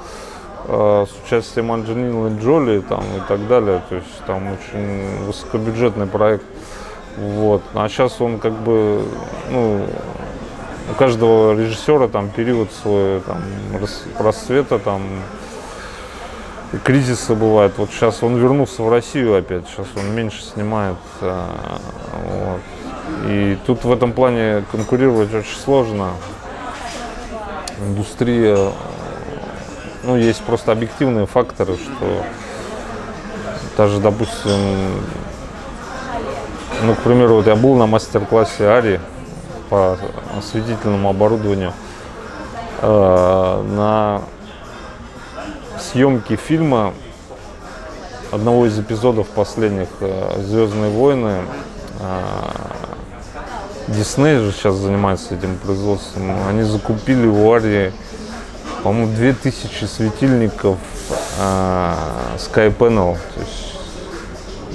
э, 0.66 1.06
с 1.08 1.26
участием 1.26 1.70
Анджелины 1.70 2.38
Джоли 2.40 2.80
там, 2.80 3.00
и 3.00 3.28
так 3.28 3.46
далее. 3.46 3.82
То 3.88 3.96
есть 3.96 4.24
там 4.26 4.42
очень 4.52 5.24
высокобюджетный 5.26 6.06
проект. 6.06 6.44
Вот. 7.16 7.62
А 7.74 7.88
сейчас 7.88 8.20
он 8.20 8.38
как 8.38 8.52
бы, 8.52 9.04
ну, 9.50 9.86
у 10.90 10.94
каждого 10.98 11.54
режиссера 11.56 12.08
там 12.08 12.28
период 12.30 12.70
свой 12.72 13.20
там, 13.20 13.38
рас- 13.80 14.04
расцвета, 14.18 14.78
там, 14.78 15.02
кризисы 16.78 17.34
бывают. 17.34 17.74
Вот 17.78 17.90
сейчас 17.90 18.22
он 18.22 18.36
вернулся 18.36 18.82
в 18.82 18.90
Россию 18.90 19.36
опять, 19.36 19.66
сейчас 19.68 19.86
он 19.96 20.14
меньше 20.14 20.42
снимает. 20.42 20.96
а, 21.20 21.78
вот. 22.24 22.60
И 23.26 23.58
тут 23.66 23.84
в 23.84 23.92
этом 23.92 24.12
плане 24.12 24.64
конкурировать 24.70 25.34
очень 25.34 25.58
сложно. 25.58 26.12
Индустрия, 27.80 28.72
ну, 30.04 30.16
есть 30.16 30.42
просто 30.42 30.72
объективные 30.72 31.26
факторы, 31.26 31.76
что 31.76 32.24
даже, 33.76 33.98
допустим, 34.00 35.00
ну, 36.82 36.94
к 36.94 36.98
примеру, 36.98 37.36
вот 37.36 37.46
я 37.46 37.56
был 37.56 37.74
на 37.74 37.86
мастер-классе 37.86 38.68
Ари 38.68 39.00
по 39.70 39.98
осветительному 40.38 41.08
оборудованию 41.10 41.72
э, 42.82 43.64
на 43.76 44.22
съемке 45.90 46.36
фильма 46.36 46.94
одного 48.30 48.66
из 48.66 48.78
эпизодов 48.78 49.26
последних 49.28 49.88
э, 50.00 50.40
Звездные 50.40 50.90
войны. 50.90 51.38
э, 51.98 52.20
Дисней 53.88 54.38
же 54.38 54.52
сейчас 54.52 54.76
занимается 54.76 55.34
этим 55.34 55.56
производством. 55.56 56.30
Они 56.48 56.62
закупили 56.62 57.26
у 57.26 57.52
Арии, 57.52 57.92
по-моему, 58.84 59.12
2000 59.16 59.84
светильников 59.86 60.78
э, 61.40 61.94
Sky 62.36 62.76
Panel. 62.76 63.16
То 63.34 63.40
есть 63.40 63.74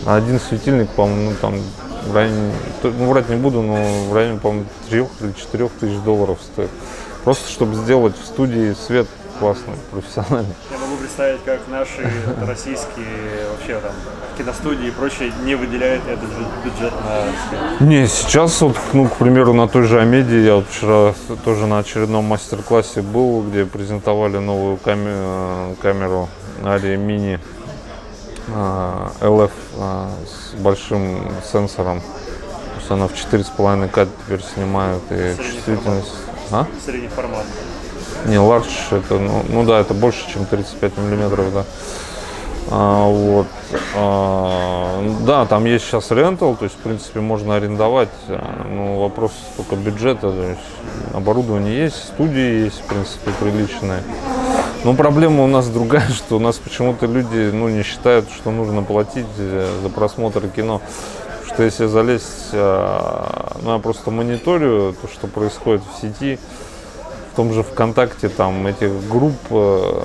один 0.05 0.39
светильник, 0.39 0.89
по-моему, 0.89 1.29
ну, 1.29 1.35
там 1.39 1.53
в 2.07 2.13
районе, 2.13 2.51
ну, 2.83 3.09
врать 3.09 3.29
не 3.29 3.37
буду, 3.37 3.61
но 3.61 3.75
в 4.09 4.13
районе, 4.13 4.37
по-моему, 4.39 4.65
3 4.89 4.99
или 5.21 5.31
4 5.31 5.69
тысяч 5.79 5.97
долларов 5.99 6.39
стоит. 6.41 6.69
Просто 7.23 7.49
чтобы 7.49 7.75
сделать 7.75 8.15
в 8.21 8.25
студии 8.25 8.73
свет 8.73 9.07
классный, 9.39 9.73
профессиональный. 9.91 10.53
Я 10.71 10.77
могу 10.77 10.95
представить, 10.97 11.43
как 11.43 11.59
наши 11.67 12.09
российские 12.47 13.47
вообще 13.51 13.79
там 13.79 13.91
киностудии 14.37 14.87
и 14.87 14.91
прочее 14.91 15.31
не 15.43 15.55
выделяют 15.55 16.03
этот 16.07 16.29
бю- 16.29 16.63
бюджет 16.63 16.93
на 17.03 17.85
Не, 17.85 18.07
сейчас 18.07 18.61
вот, 18.61 18.77
ну, 18.93 19.07
к 19.07 19.13
примеру, 19.15 19.53
на 19.53 19.67
той 19.67 19.83
же 19.83 19.99
Амеди, 20.01 20.35
я 20.35 20.55
вот 20.55 20.67
вчера 20.69 21.13
тоже 21.43 21.67
на 21.67 21.79
очередном 21.79 22.25
мастер-классе 22.25 23.01
был, 23.01 23.43
где 23.43 23.65
презентовали 23.65 24.37
новую 24.37 24.77
каме- 24.77 25.05
э, 25.07 25.75
камеру 25.81 26.29
Ария 26.63 26.97
Мини 26.97 27.39
LF 28.47 29.51
а, 29.79 30.09
с 30.25 30.53
большим 30.59 31.19
сенсором. 31.51 31.99
То 32.01 32.79
есть 32.79 32.91
она 32.91 33.07
в 33.07 33.13
4,5К 33.13 34.07
теперь 34.25 34.41
снимает 34.43 35.01
и 35.09 35.15
Средний 35.33 35.43
чувствительность. 35.53 36.13
А? 36.51 36.67
средний 36.85 37.07
формат. 37.07 37.45
Не, 38.25 38.39
ларч 38.39 38.67
это, 38.91 39.19
ну, 39.19 39.43
ну 39.49 39.63
да, 39.63 39.79
это 39.79 39.93
больше, 39.93 40.27
чем 40.31 40.45
35 40.45 40.97
миллиметров, 40.97 41.53
да. 41.53 41.65
А, 42.71 43.07
вот. 43.07 43.45
А, 43.95 45.15
да, 45.25 45.45
там 45.45 45.65
есть 45.65 45.85
сейчас 45.85 46.09
рентал, 46.09 46.55
то 46.55 46.65
есть, 46.65 46.75
в 46.75 46.79
принципе, 46.79 47.19
можно 47.19 47.55
арендовать. 47.55 48.09
а, 48.27 48.65
Ну, 48.67 48.99
вопрос 48.99 49.31
только 49.55 49.75
бюджета. 49.75 50.31
То 50.31 50.43
есть, 50.43 50.59
оборудование 51.13 51.83
есть, 51.83 52.03
студии 52.03 52.63
есть, 52.65 52.81
в 52.81 52.87
принципе, 52.87 53.31
приличные. 53.39 54.01
Но 54.83 54.93
проблема 54.95 55.43
у 55.43 55.47
нас 55.47 55.67
другая, 55.69 56.09
что 56.09 56.37
у 56.37 56.39
нас 56.39 56.57
почему-то 56.57 57.05
люди 57.05 57.51
ну, 57.53 57.69
не 57.69 57.83
считают, 57.83 58.29
что 58.31 58.49
нужно 58.51 58.81
платить 58.81 59.27
э, 59.37 59.69
за 59.83 59.89
просмотр 59.89 60.47
кино. 60.47 60.81
Что 61.47 61.63
если 61.63 61.85
залезть, 61.85 62.49
а, 62.53 63.57
ну 63.61 63.73
я 63.73 63.79
просто 63.79 64.09
мониторю 64.09 64.95
то, 64.99 65.07
что 65.07 65.27
происходит 65.27 65.83
в 65.83 66.01
сети, 66.01 66.39
в 67.35 67.37
том 67.37 67.51
же 67.51 67.63
ВКонтакте 67.63 68.29
там 68.29 68.65
этих 68.65 69.09
групп, 69.09 69.35
э, 69.49 70.03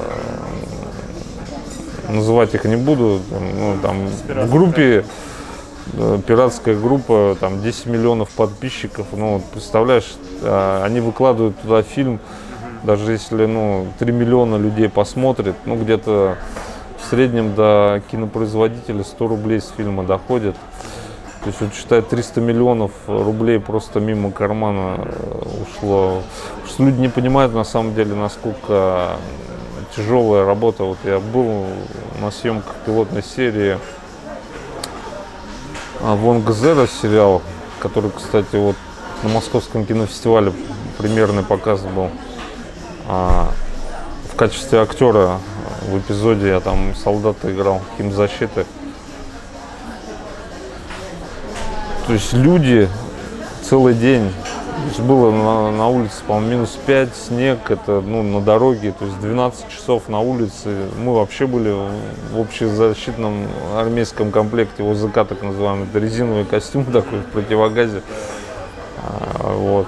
называть 2.08 2.54
их 2.54 2.64
не 2.64 2.74
буду, 2.74 3.20
ну, 3.30 3.76
там 3.80 4.08
в 4.08 4.50
группе 4.50 5.04
э, 5.92 6.18
пиратская 6.26 6.74
группа, 6.74 7.36
там 7.38 7.62
10 7.62 7.86
миллионов 7.86 8.30
подписчиков, 8.30 9.06
ну 9.12 9.40
представляешь, 9.52 10.12
э, 10.42 10.82
они 10.84 10.98
выкладывают 10.98 11.56
туда 11.60 11.84
фильм, 11.84 12.18
даже 12.82 13.12
если 13.12 13.46
ну 13.46 13.86
3 14.00 14.10
миллиона 14.10 14.56
людей 14.56 14.88
посмотрит, 14.88 15.54
ну 15.66 15.76
где-то 15.76 16.36
в 16.98 17.10
среднем 17.10 17.54
до 17.54 18.02
кинопроизводителя 18.10 19.04
100 19.04 19.28
рублей 19.28 19.60
с 19.60 19.72
фильма 19.76 20.02
доходит. 20.02 20.56
То 21.42 21.46
есть 21.46 21.61
вот 21.61 21.74
считай 21.74 22.03
300 22.03 22.40
миллионов 22.40 22.92
рублей 23.07 23.59
просто 23.59 23.98
мимо 23.98 24.31
кармана 24.31 24.96
э, 24.98 25.62
ушло. 25.62 26.22
Потому 26.57 26.68
что 26.68 26.85
люди 26.85 27.00
не 27.00 27.09
понимают 27.09 27.55
на 27.55 27.64
самом 27.64 27.94
деле, 27.94 28.14
насколько 28.14 29.16
тяжелая 29.96 30.44
работа. 30.44 30.85
Вот 30.85 30.98
я 31.05 31.18
был 31.18 31.66
на 32.20 32.31
съемках 32.31 32.74
пилотной 32.87 33.22
серии 33.22 33.79
а, 36.03 36.14
Вон 36.14 36.42
Газера 36.42 36.87
сериал, 36.87 37.42
который, 37.79 38.11
кстати, 38.11 38.57
вот 38.57 38.76
на 39.22 39.29
Московском 39.31 39.85
кинофестивале 39.85 40.53
примерный 40.98 41.42
показ 41.42 41.81
был. 41.83 42.09
А, 43.09 43.50
в 44.33 44.37
качестве 44.37 44.81
актера 44.81 45.38
в 45.83 45.98
эпизоде 45.98 46.48
я 46.48 46.61
там 46.61 46.94
солдата 46.94 47.53
играл, 47.53 47.81
химзащиты. 47.98 48.66
То 52.11 52.14
есть 52.14 52.33
люди 52.33 52.88
целый 53.62 53.94
день. 53.94 54.31
То 54.31 54.88
есть 54.88 54.99
было 54.99 55.31
на, 55.31 55.70
на 55.70 55.87
улице, 55.87 56.25
по-моему, 56.27 56.51
минус 56.51 56.77
5, 56.85 57.14
снег, 57.14 57.70
это 57.70 58.01
ну, 58.01 58.25
на 58.25 58.40
дороге, 58.40 58.92
то 58.99 59.05
есть 59.05 59.20
12 59.20 59.68
часов 59.68 60.09
на 60.09 60.18
улице. 60.18 60.88
Мы 60.99 61.14
вообще 61.14 61.46
были 61.46 61.73
в 62.33 62.40
общезащитном 62.40 63.46
армейском 63.77 64.33
комплекте, 64.33 64.83
ОЗК 64.83 65.25
так 65.25 65.40
называемый, 65.40 65.87
это 65.87 66.01
резиновый 66.01 66.44
костюм 66.44 66.85
такой 66.92 67.20
в 67.20 67.27
противогазе. 67.27 68.03
А, 69.05 69.55
вот. 69.55 69.87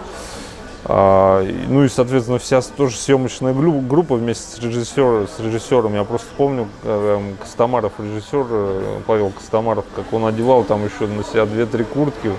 А, 0.85 1.47
ну 1.69 1.85
и, 1.85 1.89
соответственно, 1.89 2.39
вся 2.39 2.61
тоже 2.61 2.97
съемочная 2.97 3.55
группа 3.55 4.17
вместе 4.17 4.57
с 4.57 4.59
режиссером, 4.59 5.29
с 5.29 5.39
режиссером. 5.39 5.95
Я 5.95 6.03
просто 6.03 6.27
помню, 6.37 6.69
э, 6.83 7.17
эм, 7.17 7.37
Костомаров, 7.37 7.93
режиссер 7.99 8.47
э, 8.51 9.01
Павел 9.07 9.31
Костомаров, 9.31 9.85
как 9.95 10.13
он 10.13 10.27
одевал 10.27 10.65
там 10.65 10.85
еще 10.85 11.07
на 11.07 11.23
себя 11.23 11.47
две-три 11.47 11.85
куртки, 11.85 12.33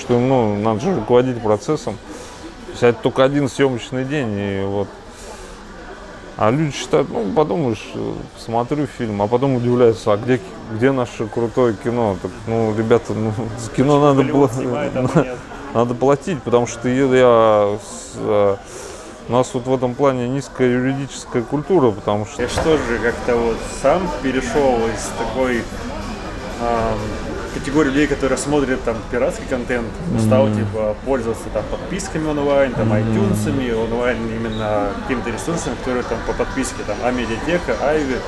что 0.00 0.18
ну, 0.18 0.58
надо 0.58 0.80
же 0.80 0.94
руководить 0.94 1.40
процессом. 1.40 1.94
То 2.66 2.70
есть 2.72 2.82
это 2.82 3.00
только 3.00 3.22
один 3.22 3.48
съемочный 3.48 4.04
день, 4.04 4.36
и 4.36 4.64
вот. 4.66 4.88
А 6.36 6.50
люди 6.50 6.72
считают, 6.72 7.08
ну, 7.10 7.32
подумаешь, 7.32 7.92
э, 7.94 8.12
смотрю 8.38 8.86
фильм, 8.86 9.22
а 9.22 9.28
потом 9.28 9.54
удивляются, 9.54 10.12
а 10.12 10.16
где, 10.16 10.40
где 10.72 10.90
наше 10.90 11.28
крутое 11.28 11.74
кино? 11.74 12.16
Так, 12.20 12.32
ну, 12.48 12.74
ребята, 12.76 13.12
ну, 13.12 13.32
кино 13.76 14.00
надо 14.00 14.24
было... 14.24 14.48
Снимает, 14.48 14.92
а. 14.96 15.36
Надо 15.74 15.94
платить, 15.94 16.40
потому 16.42 16.66
что 16.68 16.88
я, 16.88 17.76
с- 17.82 18.12
э, 18.16 18.56
у 19.28 19.32
нас 19.32 19.50
вот 19.54 19.66
в 19.66 19.74
этом 19.74 19.94
плане 19.94 20.28
низкая 20.28 20.68
юридическая 20.68 21.42
культура, 21.42 21.90
потому 21.90 22.26
что 22.26 22.40
Я 22.42 22.48
что 22.48 22.76
же 22.76 22.98
как-то 23.02 23.34
вот 23.36 23.56
сам 23.82 24.08
перешел 24.22 24.78
из 24.94 25.10
такой 25.18 25.62
ам, 26.60 26.96
категорию 27.54 27.92
людей, 27.92 28.06
которые 28.06 28.38
смотрят 28.38 28.84
там 28.84 28.96
пиратский 29.10 29.46
контент, 29.50 29.88
стал 30.24 30.46
типа 30.48 30.94
пользоваться 31.04 31.44
там 31.52 31.64
подписками 31.70 32.28
онлайн, 32.28 32.72
там 32.74 32.92
iTunes, 32.92 33.84
онлайн 33.84 34.16
именно 34.28 34.90
какими-то 35.02 35.30
ресурсами, 35.30 35.74
которые 35.76 36.04
там 36.04 36.18
по 36.26 36.32
подписке, 36.34 36.82
там 36.86 36.96
Амедиатека, 37.04 37.74
Айви. 37.82 38.18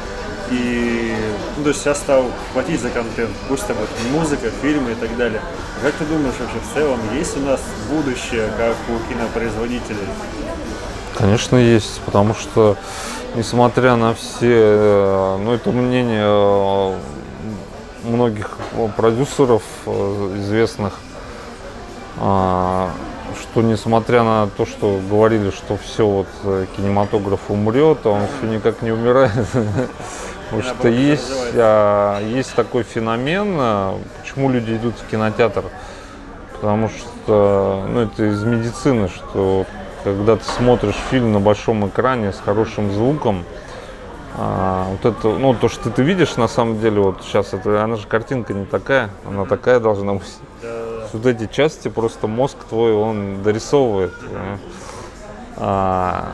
И 0.50 1.14
ну, 1.56 1.62
то 1.62 1.70
есть 1.70 1.85
я 1.87 1.94
стал 1.94 2.26
платить 2.52 2.80
за 2.80 2.90
контент, 2.90 3.30
пусть 3.48 3.64
это 3.64 3.74
будет 3.74 3.88
музыка, 4.12 4.50
фильмы 4.62 4.92
и 4.92 4.94
так 4.94 5.16
далее. 5.16 5.40
Как 5.82 5.94
ты 5.94 6.04
думаешь 6.04 6.35
вообще 6.38 6.59
в 6.59 6.74
целом, 6.74 7.00
есть 7.14 7.37
у 7.37 7.40
нас 7.40 7.61
будущее, 7.90 8.48
как 8.56 8.76
у 8.88 9.12
кинопроизводителей? 9.12 10.06
Конечно, 11.16 11.56
есть, 11.56 12.00
потому 12.02 12.35
что, 12.35 12.76
несмотря 13.35 13.96
на 13.96 14.12
все, 14.12 14.52
э, 14.52 15.38
ну, 15.42 15.52
это 15.54 15.70
мнение 15.72 16.24
э, 16.26 16.96
многих 18.04 18.50
продюсеров 18.96 19.62
э, 19.87 20.35
известных, 20.37 20.92
а, 22.18 22.90
что 23.40 23.62
несмотря 23.62 24.22
на 24.22 24.48
то, 24.56 24.66
что 24.66 25.00
говорили, 25.09 25.50
что 25.50 25.78
все 25.78 26.06
вот 26.06 26.26
кинематограф 26.76 27.40
умрет, 27.50 27.98
а 28.04 28.11
он 28.11 28.22
все 28.38 28.48
никак 28.48 28.82
не 28.82 28.92
умирает. 28.92 29.32
Потому 30.50 30.62
что 30.62 30.88
есть, 30.88 31.52
а, 31.54 32.20
есть 32.22 32.54
такой 32.54 32.82
феномен, 32.82 34.00
почему 34.20 34.50
люди 34.50 34.72
идут 34.76 34.94
в 34.96 35.11
кинотеатр. 35.11 35.64
Потому 36.52 36.88
что 36.88 37.85
ну, 37.88 38.00
это 38.00 38.24
из 38.24 38.42
медицины, 38.44 39.09
что 39.09 39.66
когда 40.04 40.37
ты 40.37 40.44
смотришь 40.44 40.94
фильм 41.11 41.32
на 41.32 41.40
большом 41.40 41.88
экране 41.88 42.32
с 42.32 42.38
хорошим 42.38 42.92
звуком, 42.92 43.44
а, 44.38 44.87
вот 44.90 45.04
это, 45.04 45.28
ну, 45.28 45.54
то, 45.54 45.68
что 45.68 45.90
ты, 45.90 46.02
видишь, 46.02 46.37
на 46.37 46.46
самом 46.46 46.78
деле, 46.78 47.00
вот 47.00 47.22
сейчас 47.22 47.54
это, 47.54 47.82
она 47.82 47.96
же 47.96 48.06
картинка 48.06 48.52
не 48.52 48.66
такая, 48.66 49.11
она 49.26 49.46
такая 49.46 49.80
должна 49.80 50.14
быть. 50.14 50.38
Вот 51.12 51.24
эти 51.24 51.50
части 51.50 51.88
просто 51.88 52.26
мозг 52.26 52.56
твой, 52.68 52.92
он 52.92 53.42
дорисовывает. 53.42 54.12
А, 55.56 56.26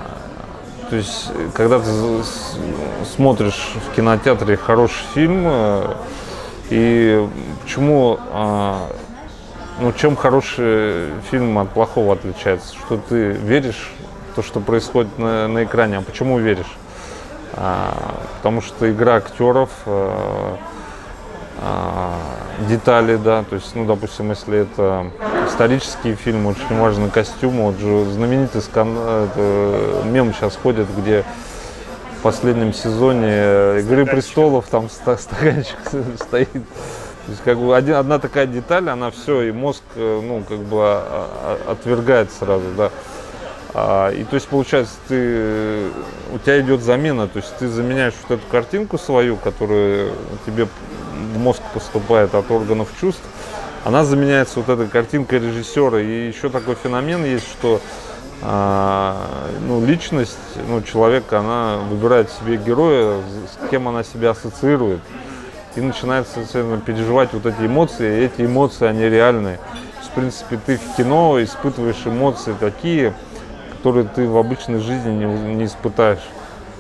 то 0.92 0.96
есть, 0.96 1.30
когда 1.54 1.80
ты 1.80 1.88
смотришь 3.16 3.72
в 3.76 3.96
кинотеатре 3.96 4.58
хороший 4.58 5.06
фильм, 5.14 5.44
э, 5.46 5.94
и 6.68 7.28
почему 7.62 8.18
а, 8.30 8.90
ну, 9.80 9.90
чем 9.94 10.16
хороший 10.16 11.06
фильм 11.30 11.56
от 11.56 11.70
плохого 11.70 12.12
отличается? 12.12 12.74
Что 12.74 12.98
ты 12.98 13.30
веришь 13.30 13.90
в 14.32 14.36
то, 14.36 14.42
что 14.42 14.60
происходит 14.60 15.18
на, 15.18 15.48
на 15.48 15.64
экране. 15.64 15.96
А 15.96 16.02
почему 16.02 16.38
веришь? 16.38 16.76
А, 17.54 18.20
потому 18.36 18.60
что 18.60 18.92
игра 18.92 19.14
актеров, 19.14 19.70
а, 19.86 20.58
детали, 22.68 23.16
да, 23.16 23.44
то 23.48 23.56
есть, 23.56 23.74
ну, 23.74 23.84
допустим, 23.86 24.30
если 24.30 24.60
это 24.60 25.06
исторические 25.48 26.16
фильмы, 26.16 26.50
очень 26.50 26.78
важны 26.78 27.10
костюмы. 27.10 27.64
Вот 27.70 27.78
же 27.78 28.04
знаменитый 28.10 28.62
скан... 28.62 28.96
это, 28.96 30.02
мем 30.04 30.32
сейчас 30.34 30.56
ходит, 30.56 30.86
где 30.96 31.24
в 32.18 32.22
последнем 32.22 32.72
сезоне 32.72 33.80
Игры 33.80 34.06
престолов 34.06 34.66
там 34.68 34.88
стаканчик 34.90 35.78
стоит 36.20 36.62
то 37.24 37.30
есть, 37.30 37.42
как 37.44 37.58
бы 37.58 37.76
один, 37.76 37.94
одна 37.94 38.18
такая 38.18 38.46
деталь, 38.46 38.88
она 38.88 39.12
все, 39.12 39.42
и 39.42 39.52
мозг, 39.52 39.82
э, 39.94 40.20
ну, 40.24 40.42
как 40.42 40.58
бы 40.58 40.78
а, 40.80 41.58
а, 41.66 41.72
отвергает 41.72 42.32
сразу, 42.32 42.64
да. 42.76 42.90
А, 43.74 44.10
и 44.10 44.24
то 44.24 44.34
есть, 44.34 44.48
получается, 44.48 44.94
ты, 45.08 45.88
у 46.32 46.38
тебя 46.38 46.60
идет 46.60 46.82
замена, 46.82 47.26
то 47.26 47.38
есть 47.38 47.56
ты 47.58 47.68
заменяешь 47.68 48.14
вот 48.22 48.38
эту 48.38 48.46
картинку 48.50 48.98
свою, 48.98 49.36
которая 49.36 50.10
тебе 50.44 50.68
в 51.34 51.38
мозг 51.38 51.62
поступает 51.72 52.34
от 52.34 52.50
органов 52.50 52.88
чувств, 53.00 53.22
она 53.84 54.04
заменяется 54.04 54.60
вот 54.60 54.68
этой 54.68 54.86
картинкой 54.88 55.40
режиссера. 55.40 56.00
И 56.00 56.28
еще 56.28 56.50
такой 56.50 56.74
феномен 56.74 57.24
есть, 57.24 57.48
что 57.48 57.80
а, 58.42 59.48
ну, 59.66 59.84
личность 59.84 60.36
ну, 60.68 60.82
человека, 60.82 61.38
она 61.38 61.78
выбирает 61.88 62.30
себе 62.30 62.56
героя, 62.56 63.20
с 63.50 63.70
кем 63.70 63.88
она 63.88 64.04
себя 64.04 64.30
ассоциирует 64.30 65.00
и 65.76 65.80
начинает, 65.80 66.26
соответственно, 66.26 66.78
переживать 66.78 67.32
вот 67.32 67.46
эти 67.46 67.62
эмоции, 67.62 68.20
и 68.20 68.24
эти 68.26 68.42
эмоции, 68.44 68.86
они 68.86 69.08
реальные. 69.08 69.58
в 70.02 70.14
принципе, 70.14 70.58
ты 70.64 70.76
в 70.76 70.96
кино 70.96 71.42
испытываешь 71.42 72.02
эмоции 72.04 72.54
такие, 72.58 73.14
которые 73.82 74.06
ты 74.06 74.28
в 74.28 74.36
обычной 74.36 74.78
жизни 74.78 75.10
не, 75.10 75.54
не 75.56 75.64
испытаешь. 75.64 76.22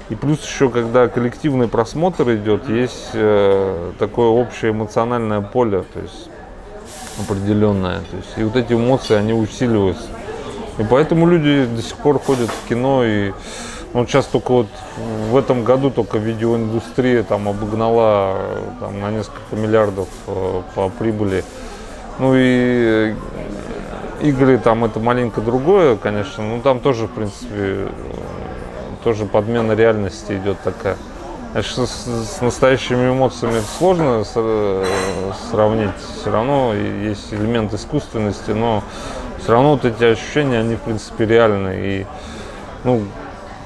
И 0.08 0.14
плюс 0.14 0.40
еще, 0.46 0.70
когда 0.70 1.08
коллективный 1.08 1.66
просмотр 1.66 2.32
идет, 2.34 2.68
есть 2.68 3.10
э, 3.12 3.92
такое 3.98 4.28
общее 4.28 4.70
эмоциональное 4.70 5.40
поле, 5.40 5.84
то 5.92 6.00
есть 6.00 6.28
определенное. 7.18 7.98
То 7.98 8.16
есть, 8.16 8.28
и 8.36 8.44
вот 8.44 8.54
эти 8.54 8.74
эмоции, 8.74 9.16
они 9.16 9.32
усиливаются. 9.32 10.04
И 10.78 10.84
поэтому 10.88 11.26
люди 11.26 11.66
до 11.66 11.82
сих 11.82 11.96
пор 11.96 12.20
ходят 12.20 12.48
в 12.48 12.68
кино 12.68 13.02
и 13.04 13.32
ну, 13.94 14.06
сейчас 14.06 14.26
только 14.26 14.52
вот 14.52 14.68
в 15.28 15.36
этом 15.36 15.64
году 15.64 15.90
только 15.90 16.18
видеоиндустрия 16.18 17.24
там 17.24 17.48
обогнала 17.48 18.38
там, 18.78 19.00
на 19.00 19.10
несколько 19.10 19.56
миллиардов 19.56 20.08
э, 20.28 20.62
по 20.76 20.88
прибыли. 20.88 21.42
Ну 22.20 22.32
и 22.36 23.14
игры 24.22 24.58
там 24.58 24.84
это 24.84 25.00
маленько 25.00 25.40
другое, 25.40 25.96
конечно, 25.96 26.44
но 26.44 26.60
там 26.60 26.80
тоже, 26.80 27.06
в 27.06 27.10
принципе, 27.10 27.88
тоже 29.04 29.26
подмена 29.26 29.72
реальности 29.72 30.32
идет 30.32 30.60
такая. 30.60 30.96
Конечно, 31.52 31.86
с, 31.86 32.06
с 32.38 32.40
настоящими 32.40 33.10
эмоциями 33.10 33.58
это 33.58 33.66
сложно 33.78 34.24
с, 34.24 34.32
э, 34.36 34.84
сравнить. 35.50 35.90
Все 36.18 36.30
равно 36.30 36.72
есть 36.72 37.32
элемент 37.32 37.74
искусственности, 37.74 38.52
но 38.52 38.82
все 39.38 39.52
равно 39.52 39.72
вот 39.72 39.84
эти 39.84 40.04
ощущения, 40.04 40.60
они, 40.60 40.76
в 40.76 40.80
принципе, 40.80 41.26
реальны. 41.26 41.74
И, 41.76 42.06
ну, 42.84 43.02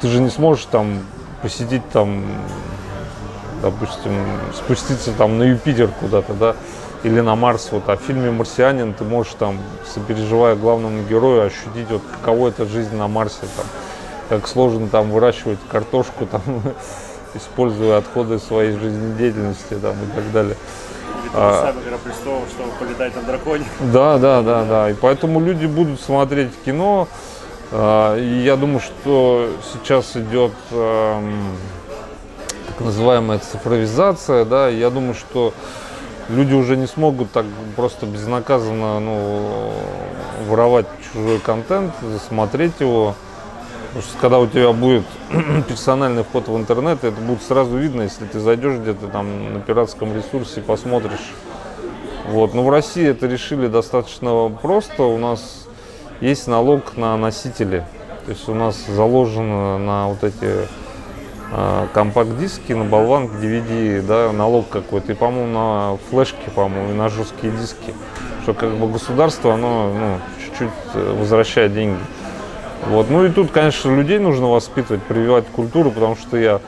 ты 0.00 0.08
же 0.08 0.20
не 0.20 0.30
сможешь 0.30 0.64
там 0.64 0.98
посидеть 1.42 1.88
там, 1.90 2.24
допустим, 3.62 4.12
спуститься 4.52 5.12
там 5.12 5.38
на 5.38 5.44
Юпитер 5.44 5.88
куда-то, 6.00 6.34
да, 6.34 6.56
или 7.06 7.20
на 7.20 7.36
Марс. 7.36 7.68
Вот, 7.70 7.88
а 7.88 7.96
в 7.96 8.00
фильме 8.00 8.30
«Марсианин» 8.32 8.92
ты 8.92 9.04
можешь 9.04 9.34
там, 9.38 9.58
сопереживая 9.86 10.56
главному 10.56 11.04
герою, 11.04 11.46
ощутить, 11.46 11.88
вот 11.88 12.02
каково 12.20 12.48
это 12.48 12.66
жизнь 12.66 12.96
на 12.96 13.06
Марсе, 13.06 13.46
там, 13.56 13.66
как 14.28 14.48
сложно 14.48 14.88
там 14.88 15.10
выращивать 15.10 15.60
картошку, 15.70 16.26
там, 16.26 16.42
используя 17.34 17.98
отходы 17.98 18.38
своей 18.40 18.76
жизнедеятельности 18.76 19.74
там, 19.80 19.92
и 19.92 20.16
так 20.16 20.32
далее. 20.32 20.56
А, 21.32 21.72
Игра 21.84 21.98
престолов, 21.98 22.44
чтобы 22.50 22.70
полетать 22.80 23.14
на 23.14 23.22
драконе. 23.22 23.64
Да, 23.92 24.18
да, 24.18 24.42
да, 24.42 24.64
да. 24.64 24.90
И 24.90 24.94
поэтому 24.94 25.40
люди 25.40 25.66
будут 25.66 26.00
смотреть 26.00 26.50
кино, 26.64 27.06
а, 27.70 28.16
и 28.16 28.42
я 28.42 28.56
думаю, 28.56 28.80
что 28.80 29.48
сейчас 29.72 30.16
идет 30.16 30.52
эм, 30.72 31.56
так 32.66 32.80
называемая 32.80 33.38
цифровизация, 33.38 34.44
да, 34.44 34.68
я 34.68 34.90
думаю, 34.90 35.14
что 35.14 35.52
люди 36.28 36.54
уже 36.54 36.76
не 36.76 36.86
смогут 36.86 37.30
так 37.32 37.46
просто 37.76 38.06
безнаказанно 38.06 39.00
ну, 39.00 39.72
воровать 40.48 40.86
чужой 41.12 41.38
контент, 41.38 41.92
смотреть 42.28 42.80
его. 42.80 43.14
Потому 43.88 44.02
что 44.02 44.18
когда 44.20 44.38
у 44.40 44.46
тебя 44.46 44.72
будет 44.72 45.04
персональный 45.68 46.22
вход 46.22 46.48
в 46.48 46.56
интернет, 46.56 47.02
это 47.02 47.18
будет 47.20 47.42
сразу 47.42 47.76
видно, 47.76 48.02
если 48.02 48.26
ты 48.26 48.40
зайдешь 48.40 48.78
где-то 48.78 49.08
там 49.08 49.54
на 49.54 49.60
пиратском 49.60 50.14
ресурсе, 50.14 50.60
посмотришь. 50.60 51.32
Вот. 52.28 52.54
Но 52.54 52.62
в 52.64 52.70
России 52.70 53.06
это 53.06 53.26
решили 53.26 53.68
достаточно 53.68 54.50
просто. 54.60 55.04
У 55.04 55.16
нас 55.16 55.66
есть 56.20 56.46
налог 56.46 56.96
на 56.96 57.16
носители. 57.16 57.86
То 58.24 58.32
есть 58.32 58.48
у 58.48 58.54
нас 58.54 58.76
заложено 58.88 59.78
на 59.78 60.08
вот 60.08 60.24
эти 60.24 60.66
компакт-диски, 61.92 62.72
на 62.72 62.84
болванки, 62.84 63.34
DVD, 63.34 64.02
да, 64.02 64.32
налог 64.32 64.68
какой-то. 64.68 65.12
И, 65.12 65.14
по-моему, 65.14 65.52
на 65.52 65.96
флешки, 66.10 66.50
по-моему, 66.54 66.92
и 66.92 66.94
на 66.94 67.08
жесткие 67.08 67.52
диски. 67.52 67.94
Что 68.42 68.54
как 68.54 68.70
бы 68.70 68.88
государство, 68.88 69.54
оно 69.54 69.92
ну, 69.92 70.18
чуть-чуть 70.44 70.70
э, 70.94 71.16
возвращает 71.18 71.74
деньги. 71.74 72.00
Вот. 72.88 73.10
Ну 73.10 73.24
и 73.24 73.30
тут, 73.30 73.50
конечно, 73.50 73.94
людей 73.94 74.18
нужно 74.18 74.48
воспитывать, 74.48 75.02
прививать 75.02 75.46
культуру, 75.48 75.90
потому 75.90 76.16
что 76.16 76.36
я 76.36 76.60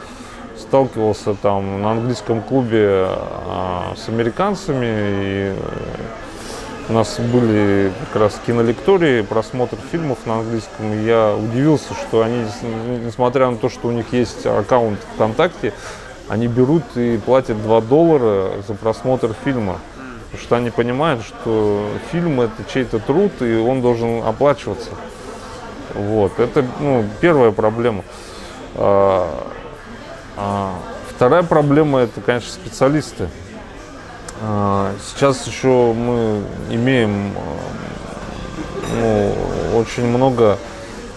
сталкивался 0.58 1.34
там 1.34 1.82
на 1.82 1.92
английском 1.92 2.42
клубе 2.42 3.06
а, 3.08 3.94
с 3.96 4.08
американцами 4.08 4.86
и 4.86 5.54
у 6.88 6.92
нас 6.92 7.18
были 7.20 7.92
как 8.00 8.22
раз 8.22 8.40
кинолектории, 8.46 9.20
просмотр 9.22 9.76
фильмов 9.92 10.18
на 10.24 10.38
английском. 10.38 10.92
И 10.94 11.04
я 11.04 11.34
удивился, 11.34 11.92
что 11.94 12.22
они, 12.22 12.46
несмотря 13.04 13.50
на 13.50 13.56
то, 13.56 13.68
что 13.68 13.88
у 13.88 13.90
них 13.90 14.12
есть 14.12 14.46
аккаунт 14.46 14.98
ВКонтакте, 15.14 15.74
они 16.28 16.46
берут 16.46 16.84
и 16.94 17.18
платят 17.18 17.62
2 17.62 17.80
доллара 17.82 18.62
за 18.66 18.74
просмотр 18.74 19.34
фильма. 19.44 19.78
Потому 20.26 20.42
что 20.42 20.56
они 20.56 20.70
понимают, 20.70 21.22
что 21.24 21.86
фильм 22.10 22.40
это 22.40 22.64
чей-то 22.72 22.98
труд, 22.98 23.32
и 23.40 23.56
он 23.56 23.82
должен 23.82 24.22
оплачиваться. 24.26 24.90
Вот. 25.94 26.38
Это 26.38 26.64
ну, 26.80 27.04
первая 27.20 27.50
проблема. 27.50 28.04
А, 28.74 29.46
а, 30.36 30.74
вторая 31.10 31.42
проблема 31.42 32.00
это, 32.00 32.20
конечно, 32.20 32.50
специалисты. 32.50 33.28
А, 34.42 34.94
Сейчас 35.04 35.46
еще 35.46 35.92
мы 35.92 36.42
имеем 36.70 37.32
э, 38.92 39.32
ну, 39.72 39.78
очень 39.78 40.06
много 40.06 40.58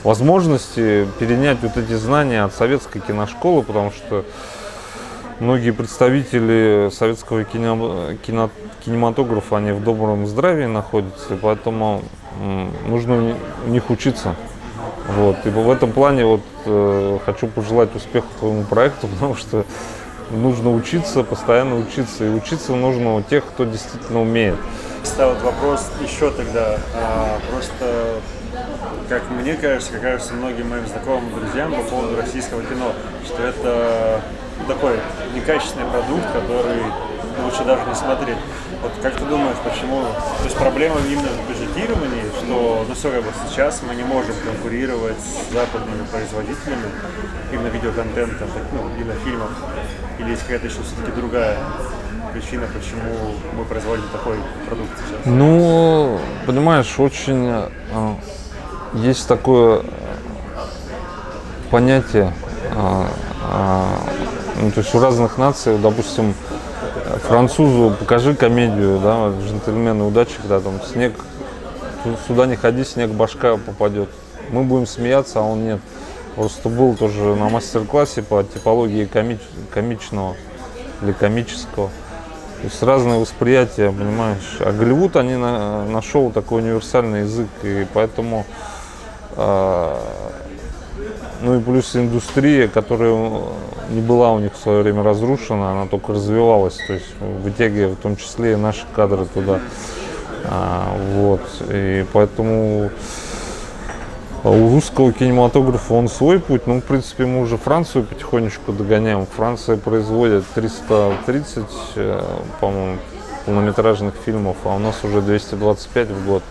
возможностей 0.04 1.06
перенять 1.20 1.60
вот 1.62 1.78
эти 1.78 1.94
знания 1.94 2.44
от 2.44 2.54
советской 2.54 3.00
киношколы, 3.00 3.62
потому 3.62 3.92
что 3.92 4.26
многие 5.40 5.72
представители 5.72 6.90
советского 6.92 7.44
кино- 7.44 8.14
кино- 8.26 8.50
кинематографа, 8.84 9.58
они 9.58 9.72
в 9.72 9.84
добром 9.84 10.26
здравии 10.26 10.66
находятся, 10.66 11.38
поэтому 11.40 12.02
нужно 12.88 13.18
у 13.18 13.22
ни- 13.22 13.36
у 13.68 13.70
них 13.70 13.90
учиться. 13.92 14.36
Вот. 15.16 15.38
И 15.46 15.50
в 15.50 15.70
этом 15.70 15.92
плане 15.92 16.26
вот 16.26 16.42
э, 16.66 17.20
хочу 17.26 17.48
пожелать 17.48 17.96
успеха 17.96 18.28
твоему 18.40 18.64
проекту, 18.64 19.08
потому 19.14 19.36
что 19.36 19.66
нужно 20.32 20.74
учиться, 20.74 21.24
постоянно 21.24 21.78
учиться. 21.78 22.26
И 22.26 22.30
учиться 22.30 22.74
нужно 22.74 23.16
у 23.16 23.22
тех, 23.22 23.46
кто 23.46 23.66
действительно 23.66 24.22
умеет. 24.22 24.56
Ставят 25.04 25.42
вопрос 25.42 25.90
еще 26.02 26.32
тогда, 26.32 26.78
а, 26.96 27.40
просто, 27.50 28.22
как 29.10 29.30
мне 29.32 29.56
кажется, 29.56 29.94
как 29.94 30.02
кажется 30.02 30.34
многим 30.34 30.70
моим 30.70 30.88
знакомым 30.88 31.34
друзьям 31.34 31.74
по 31.74 31.82
поводу 31.82 32.16
российского 32.16 32.62
кино, 32.64 32.94
что 33.26 33.44
это 33.44 34.22
такой 34.68 35.00
некачественный 35.34 35.90
продукт, 35.90 36.26
который 36.34 36.84
лучше 37.44 37.64
даже 37.64 37.84
не 37.88 37.96
смотреть. 37.96 38.38
Вот 38.82 38.92
как 39.02 39.16
ты 39.16 39.26
думаешь, 39.26 39.58
почему? 39.64 40.02
То 40.02 40.44
есть 40.46 40.56
проблема 40.56 40.96
именно 41.08 41.30
в 41.30 41.50
бюджетировании, 41.50 42.24
что, 42.40 42.86
ну 42.88 42.94
все, 42.96 43.12
как 43.12 43.24
бы 43.24 43.30
сейчас 43.48 43.82
мы 43.88 43.96
не 43.96 44.04
можем 44.04 44.34
конкурировать 44.44 45.18
с 45.20 45.54
западными 45.54 46.06
производителями 46.12 46.90
именно 47.52 47.68
видеоконтента, 47.68 48.48
ну, 48.74 48.90
именно 48.98 49.14
фильмов, 49.24 49.50
или 50.20 50.32
есть 50.32 50.44
какая-то 50.44 50.68
еще 50.68 50.82
все-таки 50.82 51.12
другая 51.12 51.58
причина, 52.34 52.68
почему 52.74 53.36
мы 53.54 53.66
производим 53.66 54.06
такой 54.12 54.38
продукт 54.68 54.92
сейчас? 54.98 55.26
Ну, 55.26 56.20
понимаешь, 56.46 57.00
очень 57.00 57.48
э, 57.48 58.16
есть 58.94 59.28
такое 59.28 59.84
понятие, 61.70 62.34
э, 62.72 63.04
э, 63.52 63.84
ну, 64.62 64.72
то 64.72 64.80
есть 64.80 64.96
у 64.96 65.00
разных 65.00 65.38
наций, 65.38 65.78
допустим, 65.78 66.34
французу 67.22 67.96
покажи 68.00 68.36
комедию, 68.36 69.00
да, 69.00 69.30
джентльмены 69.42 70.04
удачи, 70.06 70.34
когда 70.42 70.60
там 70.60 70.82
снег, 70.82 71.14
сюда 72.28 72.46
не 72.46 72.56
ходи, 72.56 72.84
снег 72.84 73.12
башка 73.12 73.58
попадет. 73.58 74.10
Мы 74.50 74.64
будем 74.64 74.86
смеяться, 74.88 75.40
а 75.40 75.44
он 75.44 75.64
нет. 75.66 75.80
Просто 76.36 76.70
был 76.70 76.96
тоже 76.96 77.36
на 77.36 77.50
мастер-классе 77.50 78.24
по 78.24 78.44
типологии 78.44 79.06
комич- 79.06 79.40
комичного 79.74 80.36
или 81.02 81.12
комического. 81.12 81.90
То 82.62 82.66
есть 82.68 82.82
разные 82.84 83.20
восприятия, 83.20 83.92
понимаешь. 83.92 84.58
А 84.60 84.72
Голливуд, 84.72 85.16
они 85.16 85.36
на- 85.36 85.86
нашел 85.86 86.32
такой 86.32 86.62
универсальный 86.62 87.22
язык, 87.22 87.48
и 87.64 87.86
поэтому, 87.94 88.46
а, 89.36 90.00
ну 91.42 91.60
и 91.60 91.62
плюс 91.62 91.96
индустрия, 91.96 92.68
которая 92.68 93.42
не 93.90 94.02
была 94.02 94.32
у 94.32 94.40
них 94.40 94.54
в 94.54 94.58
свое 94.58 94.84
время 94.84 95.04
разрушена, 95.04 95.72
она 95.72 95.88
только 95.88 96.14
развивалась, 96.14 96.78
то 96.88 96.94
есть 96.94 97.08
вытягивая 97.20 97.94
в 97.94 97.98
том 97.98 98.16
числе 98.16 98.54
и 98.54 98.56
наши 98.56 98.86
кадры 98.96 99.26
туда. 99.26 99.60
А, 100.46 100.96
вот, 101.14 101.42
и 101.70 102.06
поэтому 102.14 102.90
у 104.44 104.70
русского 104.72 105.14
кинематографа 105.14 105.94
он 105.94 106.08
свой 106.08 106.40
путь, 106.40 106.66
ну, 106.66 106.82
в 106.82 106.84
принципе, 106.84 107.26
мы 107.26 107.42
уже 107.42 107.58
Францию 107.58 108.04
потихонечку 108.06 108.72
догоняем. 108.72 109.28
Франция 109.28 109.78
производит 109.78 110.46
330, 110.56 111.66
э, 111.96 112.24
по-моему, 112.60 112.98
полнометражных 113.46 114.16
фильмов, 114.26 114.58
а 114.64 114.76
у 114.76 114.80
нас 114.80 115.04
уже 115.04 115.22
225 115.22 116.10
в 116.10 116.26
год. 116.26 116.44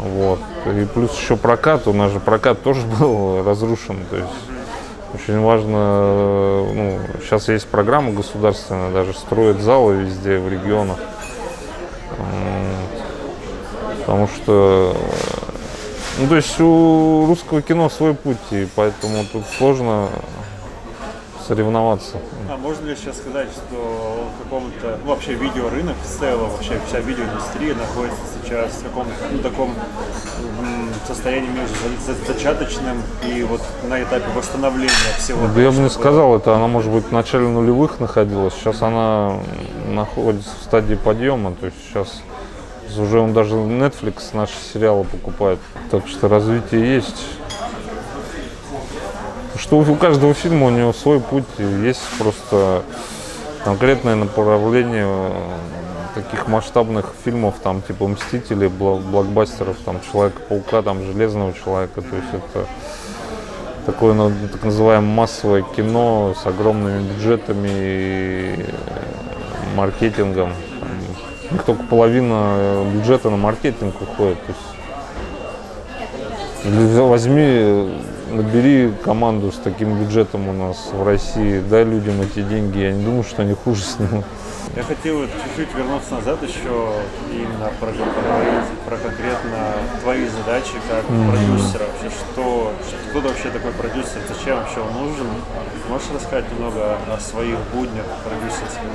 Вот. 0.00 0.40
И 0.66 0.84
плюс 0.86 1.16
еще 1.18 1.36
прокат, 1.36 1.86
у 1.86 1.92
нас 1.92 2.10
же 2.10 2.20
прокат 2.20 2.62
тоже 2.62 2.86
был 2.98 3.44
разрушен, 3.44 3.98
то 4.08 4.16
есть 4.16 4.28
очень 5.12 5.40
важно, 5.40 6.64
ну, 6.72 6.98
сейчас 7.20 7.48
есть 7.48 7.66
программа 7.66 8.12
государственная, 8.12 8.92
даже 8.92 9.12
строят 9.12 9.60
залы 9.60 9.96
везде 9.96 10.38
в 10.38 10.48
регионах. 10.48 10.98
Потому 14.00 14.28
что 14.28 14.96
ну, 16.18 16.28
то 16.28 16.36
есть 16.36 16.60
у 16.60 17.24
русского 17.26 17.62
кино 17.62 17.88
свой 17.88 18.14
путь, 18.14 18.36
и 18.50 18.68
поэтому 18.76 19.24
тут 19.32 19.44
сложно 19.56 20.08
соревноваться. 21.50 22.16
А 22.48 22.56
можно 22.56 22.86
ли 22.86 22.94
сейчас 22.94 23.16
сказать, 23.16 23.48
что 23.50 24.24
в 24.38 24.42
каком-то, 24.44 24.98
ну, 25.02 25.10
вообще 25.10 25.34
видеорынок 25.34 25.96
в 26.00 26.18
целом, 26.20 26.48
вообще 26.50 26.78
вся 26.86 27.00
видеоиндустрия 27.00 27.74
находится 27.74 28.20
сейчас 28.44 28.70
в 28.74 28.84
каком-то 28.84 29.12
ну, 29.32 29.38
таком 29.38 29.74
состоянии 31.08 31.48
между 31.48 31.74
за- 32.06 32.12
за- 32.14 32.32
зачаточным 32.32 33.02
и 33.26 33.42
вот 33.42 33.60
на 33.88 34.00
этапе 34.00 34.26
восстановления 34.36 34.92
всего. 35.18 35.48
Да 35.52 35.60
я 35.60 35.70
бы 35.70 35.76
не 35.76 35.80
было? 35.82 35.88
сказал, 35.88 36.36
это 36.36 36.54
она, 36.54 36.68
может 36.68 36.92
быть, 36.92 37.06
в 37.06 37.12
начале 37.12 37.48
нулевых 37.48 37.98
находилась, 37.98 38.54
сейчас 38.54 38.80
она 38.82 39.32
находится 39.88 40.50
в 40.60 40.62
стадии 40.64 40.94
подъема, 40.94 41.52
то 41.58 41.66
есть 41.66 41.78
сейчас 41.88 42.22
уже 42.96 43.18
он 43.20 43.32
даже 43.32 43.56
Netflix 43.56 44.22
наши 44.34 44.54
сериалы 44.72 45.02
покупает, 45.04 45.58
так 45.90 46.06
что 46.06 46.28
развитие 46.28 46.94
есть. 46.94 47.16
Что 49.60 49.78
у 49.78 49.94
каждого 49.94 50.32
фильма 50.32 50.68
у 50.68 50.70
него 50.70 50.92
свой 50.94 51.20
путь, 51.20 51.44
есть 51.58 52.00
просто 52.18 52.82
конкретное 53.62 54.14
направление 54.14 55.06
э, 55.06 55.30
таких 56.14 56.48
масштабных 56.48 57.12
фильмов, 57.24 57.56
там 57.62 57.82
типа 57.82 58.08
Мстители, 58.08 58.68
блокбастеров, 58.68 59.76
там 59.84 60.00
Человека-паука, 60.10 60.80
там 60.80 61.04
Железного 61.04 61.52
человека, 61.52 62.00
то 62.00 62.16
есть 62.16 62.28
это 62.32 62.66
такое 63.84 64.14
ну, 64.14 64.32
так 64.50 64.64
называемое 64.64 65.14
массовое 65.14 65.62
кино 65.76 66.34
с 66.42 66.46
огромными 66.46 67.02
бюджетами 67.02 67.68
и 67.70 68.66
маркетингом. 69.76 70.54
Там, 71.50 71.58
только 71.66 71.82
половина 71.82 72.54
э, 72.56 72.90
бюджета 72.94 73.28
на 73.28 73.36
маркетинг 73.36 73.94
уходит. 74.00 74.38
То 74.46 74.54
есть, 76.64 76.98
возьми, 76.98 77.44
э, 77.44 78.00
набери 78.30 78.92
команду 79.04 79.52
с 79.52 79.56
таким 79.56 79.98
бюджетом 79.98 80.48
у 80.48 80.52
нас 80.52 80.90
в 80.92 81.04
России, 81.04 81.60
дай 81.60 81.84
людям 81.84 82.20
эти 82.20 82.42
деньги, 82.42 82.78
я 82.78 82.92
не 82.92 83.04
думаю, 83.04 83.24
что 83.24 83.42
они 83.42 83.54
хуже 83.54 83.82
снимут. 83.82 84.24
Я 84.76 84.84
хотел 84.84 85.22
чуть-чуть 85.22 85.74
вернуться 85.74 86.14
назад 86.14 86.40
еще 86.42 86.92
именно 87.32 87.70
про, 87.80 87.88
поговорить 87.88 88.70
про 88.86 88.96
конкретно 88.96 89.72
твои 90.02 90.26
задачи 90.28 90.74
как 90.88 91.04
продюсера. 91.06 91.86
Вообще, 91.90 92.16
что, 92.16 92.72
кто 93.10 93.20
вообще 93.20 93.50
такой 93.50 93.72
продюсер, 93.72 94.20
зачем 94.28 94.58
вообще 94.58 94.80
он 94.80 95.08
нужен? 95.08 95.26
Можешь 95.88 96.08
рассказать 96.14 96.44
немного 96.52 96.98
о 97.12 97.18
своих 97.18 97.56
буднях 97.74 98.04
продюсерских? 98.24 98.90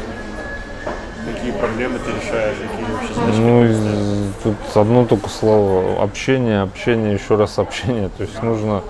Какие 1.26 1.52
проблемы 1.52 2.00
ты 2.00 2.12
решаешь, 2.12 2.56
какие 2.56 2.86
вообще 2.94 3.14
задачи? 3.14 3.38
Ну, 3.38 4.32
тут 4.44 4.78
одно 4.78 5.06
только 5.06 5.28
слово 5.28 6.02
общение, 6.02 6.62
общение, 6.62 7.14
еще 7.16 7.36
раз 7.36 7.60
общение. 7.60 8.10
То 8.16 8.24
есть 8.24 8.42
нужно 8.42 8.82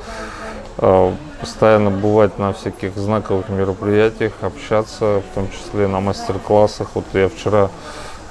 постоянно 0.78 1.90
бывать 1.90 2.38
на 2.38 2.54
всяких 2.54 2.96
знаковых 2.96 3.50
мероприятиях, 3.50 4.34
общаться, 4.42 5.22
в 5.22 5.36
том 5.36 5.50
числе 5.50 5.88
на 5.88 6.00
мастер-классах. 6.00 6.90
Вот 6.96 7.06
я 7.14 7.30
вчера 7.30 7.70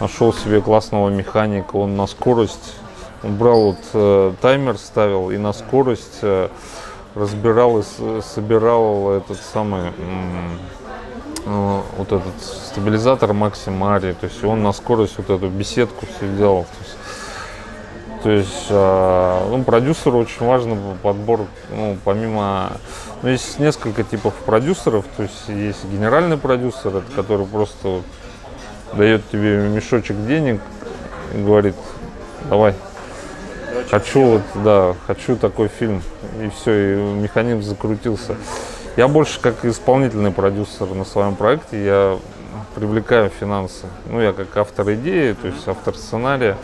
нашел 0.01 0.33
себе 0.33 0.61
классного 0.61 1.09
механика, 1.09 1.77
он 1.77 1.97
на 1.97 2.07
скорость, 2.07 2.75
он 3.23 3.37
брал 3.37 3.67
вот 3.67 3.79
э, 3.95 4.33
таймер, 4.41 4.77
ставил 4.79 5.31
и 5.31 5.39
на 5.39 5.53
скорость 5.53 6.19
э, 6.23 6.49
разбирал 7.15 7.79
и 7.79 7.83
собирал 8.21 9.13
этот 9.13 9.39
самый 9.41 9.93
э, 11.47 11.81
вот 11.97 12.09
этот 12.13 12.43
стабилизатор 12.43 13.33
Максимари, 13.33 14.13
то 14.13 14.27
есть 14.27 14.43
он 14.45 14.63
на 14.63 14.73
скорость 14.73 15.15
вот 15.19 15.31
эту 15.31 15.49
беседку 15.49 16.07
все 16.07 16.29
делал. 16.37 16.65
То 16.65 16.85
есть, 16.85 16.97
то 18.25 18.31
есть 18.31 18.69
э, 18.71 19.49
ну, 19.51 19.63
продюсеру 19.65 20.17
очень 20.17 20.47
важно 20.47 20.79
подбор, 21.03 21.41
ну, 21.71 21.99
помимо, 22.05 22.73
ну, 23.21 23.29
есть 23.29 23.59
несколько 23.59 24.03
типов 24.03 24.33
продюсеров, 24.47 25.05
то 25.19 25.25
есть 25.25 25.47
есть 25.49 25.85
генеральный 25.85 26.39
продюсер, 26.39 27.03
который 27.15 27.45
просто 27.45 28.01
дает 28.95 29.29
тебе 29.29 29.69
мешочек 29.69 30.17
денег 30.27 30.63
и 31.35 31.43
говорит, 31.43 31.75
давай, 32.49 32.75
хочу 33.91 34.23
вот, 34.23 34.43
да, 34.65 34.95
хочу 35.07 35.37
такой 35.37 35.69
фильм. 35.69 36.03
И 36.43 36.49
все, 36.49 36.95
и 36.95 36.97
механизм 36.97 37.61
закрутился. 37.61 38.37
Я 38.97 39.07
больше 39.07 39.39
как 39.39 39.67
исполнительный 39.67 40.31
продюсер 40.31 40.87
на 40.95 41.05
своем 41.05 41.37
проекте, 41.37 41.85
я 41.85 42.19
привлекаю 42.75 43.29
финансы. 43.29 43.85
Ну, 44.07 44.19
я 44.23 44.33
как 44.33 44.57
автор 44.57 44.95
идеи, 44.95 45.35
то 45.35 45.49
есть 45.49 45.69
автор 45.69 45.95
сценария, 45.95 46.57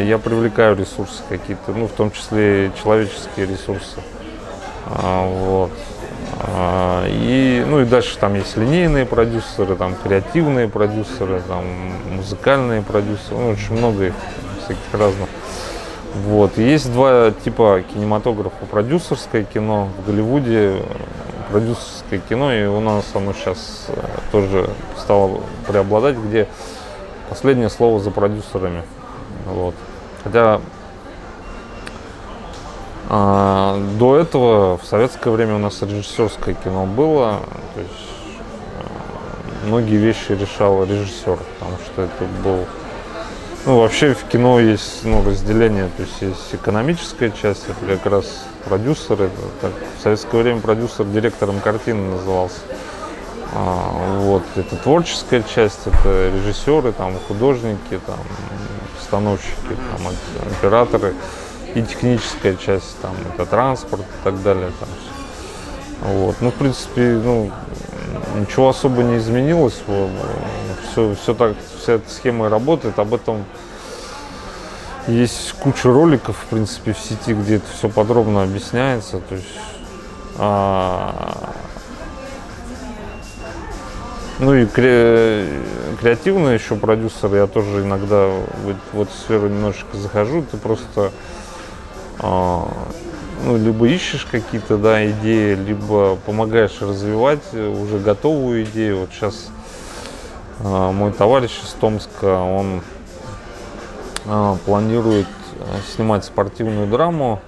я 0.00 0.18
привлекаю 0.18 0.76
ресурсы 0.76 1.22
какие-то, 1.28 1.72
ну, 1.72 1.86
в 1.86 1.92
том 1.92 2.10
числе 2.10 2.72
человеческие 2.82 3.46
ресурсы. 3.46 4.00
А, 4.86 5.26
Вот. 5.26 5.70
А, 6.40 7.06
И, 7.08 7.64
ну 7.66 7.80
и 7.80 7.84
дальше 7.84 8.18
там 8.18 8.34
есть 8.34 8.56
линейные 8.56 9.06
продюсеры, 9.06 9.76
там 9.76 9.94
креативные 9.94 10.68
продюсеры, 10.68 11.40
там 11.46 11.64
музыкальные 12.10 12.82
продюсеры, 12.82 13.36
ну, 13.36 13.48
очень 13.50 13.76
много 13.76 14.06
их 14.06 14.14
всяких 14.64 14.92
разных. 14.92 15.28
Вот. 16.14 16.58
Есть 16.58 16.92
два 16.92 17.30
типа 17.30 17.82
кинематографа. 17.94 18.66
Продюсерское 18.66 19.44
кино 19.44 19.88
в 19.98 20.06
Голливуде, 20.06 20.76
э, 20.78 20.82
продюсерское 21.50 22.20
кино, 22.28 22.52
и 22.52 22.66
у 22.66 22.80
нас 22.80 23.04
оно 23.14 23.32
сейчас 23.32 23.86
тоже 24.32 24.68
стало 24.98 25.40
преобладать, 25.68 26.16
где 26.16 26.48
последнее 27.28 27.70
слово 27.70 28.00
за 28.00 28.10
продюсерами. 28.10 28.82
Вот. 29.46 29.74
Хотя 30.24 30.60
а, 33.08 33.82
до 33.98 34.16
этого 34.16 34.78
в 34.78 34.84
советское 34.84 35.30
время 35.30 35.56
у 35.56 35.58
нас 35.58 35.82
режиссерское 35.82 36.54
кино 36.54 36.86
было, 36.86 37.40
то 37.74 37.80
есть 37.80 37.92
э, 38.78 39.66
многие 39.66 39.96
вещи 39.96 40.32
решал 40.32 40.84
режиссер, 40.84 41.38
потому 41.58 41.76
что 41.84 42.02
это 42.02 42.24
был 42.44 42.66
ну, 43.64 43.78
вообще 43.78 44.12
в 44.12 44.24
кино 44.24 44.58
есть 44.58 45.04
ну, 45.04 45.24
разделение, 45.24 45.88
то 45.96 46.02
есть 46.02 46.20
есть 46.20 46.52
экономическая 46.52 47.30
часть, 47.30 47.62
это 47.68 47.96
как 47.96 48.10
раз 48.10 48.44
продюсеры. 48.64 49.30
Так, 49.60 49.70
в 49.98 50.02
советское 50.02 50.42
время 50.42 50.60
продюсер 50.60 51.04
директором 51.06 51.60
картины 51.60 52.10
назывался. 52.10 52.58
А, 53.54 54.18
вот, 54.18 54.42
это 54.56 54.74
творческая 54.76 55.44
часть, 55.44 55.86
это 55.86 56.32
режиссеры, 56.34 56.90
там, 56.92 57.14
художники, 57.28 58.00
там, 58.04 58.18
постановщики, 59.02 59.76
там, 59.90 60.06
оп- 60.06 60.52
операторы. 60.58 61.14
И 61.74 61.82
техническая 61.82 62.54
часть, 62.56 63.00
там, 63.00 63.14
это 63.34 63.46
транспорт 63.46 64.02
и 64.02 64.24
так 64.24 64.42
далее. 64.42 64.70
Там, 64.78 64.88
вот. 66.12 66.36
Ну, 66.40 66.50
в 66.50 66.54
принципе, 66.54 67.20
ну, 67.24 67.50
ничего 68.38 68.68
особо 68.68 69.02
не 69.02 69.16
изменилось. 69.16 69.80
Все, 70.90 71.14
все 71.20 71.34
так, 71.34 71.54
вся 71.80 71.94
эта 71.94 72.10
схема 72.10 72.50
работает. 72.50 72.98
Об 72.98 73.14
этом 73.14 73.44
есть 75.06 75.52
куча 75.54 75.90
роликов, 75.90 76.36
в 76.36 76.46
принципе, 76.46 76.92
в 76.92 76.98
сети, 76.98 77.32
где 77.32 77.56
это 77.56 77.66
все 77.72 77.88
подробно 77.88 78.42
объясняется. 78.42 79.20
То 79.20 79.34
есть, 79.34 79.48
а, 80.38 81.54
ну 84.38 84.54
и 84.54 84.64
кре- 84.64 85.46
креативные 86.00 86.54
еще 86.54 86.76
продюсеры, 86.76 87.38
я 87.38 87.46
тоже 87.46 87.82
иногда 87.82 88.28
в, 88.28 88.96
в 88.96 89.00
эту 89.02 89.12
сферу 89.12 89.48
немножечко 89.48 89.96
захожу, 89.96 90.42
ты 90.42 90.56
просто 90.56 91.12
а, 92.18 92.68
ну, 93.44 93.56
либо 93.56 93.88
ищешь 93.88 94.26
какие-то 94.30 94.78
да, 94.78 95.04
идеи, 95.10 95.54
либо 95.54 96.16
помогаешь 96.16 96.80
развивать 96.80 97.52
уже 97.52 97.98
готовую 97.98 98.64
идею. 98.64 99.00
Вот 99.00 99.10
сейчас 99.12 99.48
мой 100.60 101.12
товарищ 101.12 101.60
из 101.64 101.70
Томска, 101.72 102.38
он 102.40 102.82
а, 104.26 104.56
планирует 104.64 105.26
а, 105.58 105.64
снимать 105.94 106.24
спортивную 106.24 106.86
драму. 106.86 107.40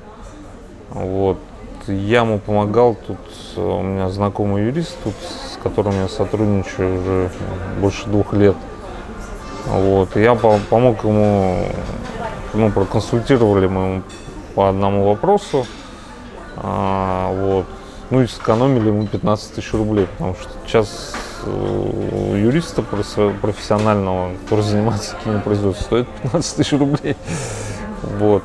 Вот. 0.91 1.39
Я 1.87 2.21
ему 2.21 2.39
помогал, 2.39 2.95
тут 2.95 3.19
э, 3.57 3.61
у 3.61 3.83
меня 3.83 4.09
знакомый 4.09 4.65
юрист, 4.65 4.97
тут, 5.05 5.15
которым 5.65 5.95
я 5.95 6.09
сотрудничаю 6.09 7.01
уже 7.01 7.31
больше 7.81 8.07
двух 8.07 8.33
лет. 8.35 8.55
Вот. 9.67 10.15
Я 10.15 10.35
по- 10.35 10.61
помог 10.71 11.03
ему, 11.05 11.67
ну, 12.53 12.71
проконсультировали 12.71 13.67
мы 13.67 13.81
ему 13.81 14.03
по 14.55 14.69
одному 14.69 15.09
вопросу. 15.09 15.67
А, 16.57 17.33
вот. 17.33 17.65
Ну 18.11 18.23
и 18.23 18.27
сэкономили 18.27 18.89
ему 18.89 19.07
15 19.07 19.55
тысяч 19.55 19.73
рублей, 19.73 20.07
потому 20.07 20.35
что 20.35 20.51
сейчас 20.67 21.15
э, 21.47 22.37
юриста 22.37 22.83
профессионального, 22.83 24.33
который 24.45 24.61
занимается 24.61 25.17
кинопроизводством, 25.25 25.85
стоит 26.05 26.09
15 26.23 26.57
тысяч 26.57 26.73
рублей. 26.73 27.17
Вот. 28.19 28.43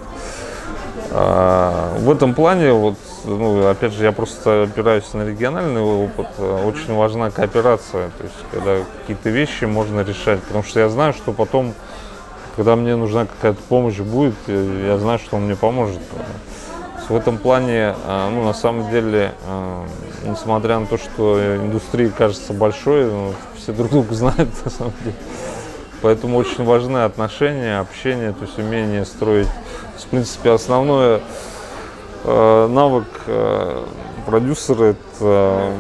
А, 1.12 1.98
в 2.00 2.10
этом 2.10 2.34
плане, 2.34 2.72
вот, 2.72 2.96
ну, 3.38 3.68
опять 3.68 3.94
же, 3.94 4.04
я 4.04 4.12
просто 4.12 4.64
опираюсь 4.64 5.14
на 5.14 5.26
региональный 5.26 5.82
опыт. 5.82 6.28
Очень 6.40 6.96
важна 6.96 7.32
кооперация, 7.32 8.10
то 8.18 8.24
есть, 8.24 8.36
когда 8.52 8.78
какие-то 9.02 9.30
вещи 9.30 9.66
можно 9.66 10.02
решать, 10.02 10.42
потому 10.44 10.64
что 10.64 10.80
я 10.80 10.90
знаю, 10.90 11.14
что 11.14 11.32
потом, 11.32 11.74
когда 12.56 12.76
мне 12.76 12.96
нужна 12.96 13.26
какая-то 13.26 13.62
помощь 13.70 13.98
будет, 13.98 14.36
э, 14.48 14.86
я 14.88 14.98
знаю, 14.98 15.20
что 15.20 15.38
он 15.38 15.44
мне 15.44 15.56
поможет. 15.56 16.00
В 17.08 17.16
этом 17.16 17.38
плане, 17.38 17.96
э, 18.06 18.30
ну, 18.32 18.44
на 18.44 18.54
самом 18.54 18.90
деле, 18.92 19.34
э, 19.48 19.86
несмотря 20.26 20.80
на 20.80 20.86
то, 20.86 20.98
что 20.98 21.56
индустрия 21.56 22.10
кажется 22.10 22.54
большой, 22.54 23.06
ну, 23.06 23.34
все 23.58 23.74
друг 23.74 23.90
друга 23.90 24.14
знают, 24.14 24.50
на 24.66 24.72
самом 24.72 24.94
деле. 25.04 25.16
Поэтому 26.02 26.38
очень 26.38 26.64
важны 26.64 27.00
отношения, 27.00 27.80
общение, 27.80 28.32
то 28.32 28.46
есть 28.46 28.58
умение 28.58 29.06
строить. 29.06 29.50
В 29.98 30.06
принципе, 30.08 30.52
основное 30.52 31.20
навык 32.26 33.08
э, 33.28 33.84
продюсера 34.26 34.96
это 34.96 35.74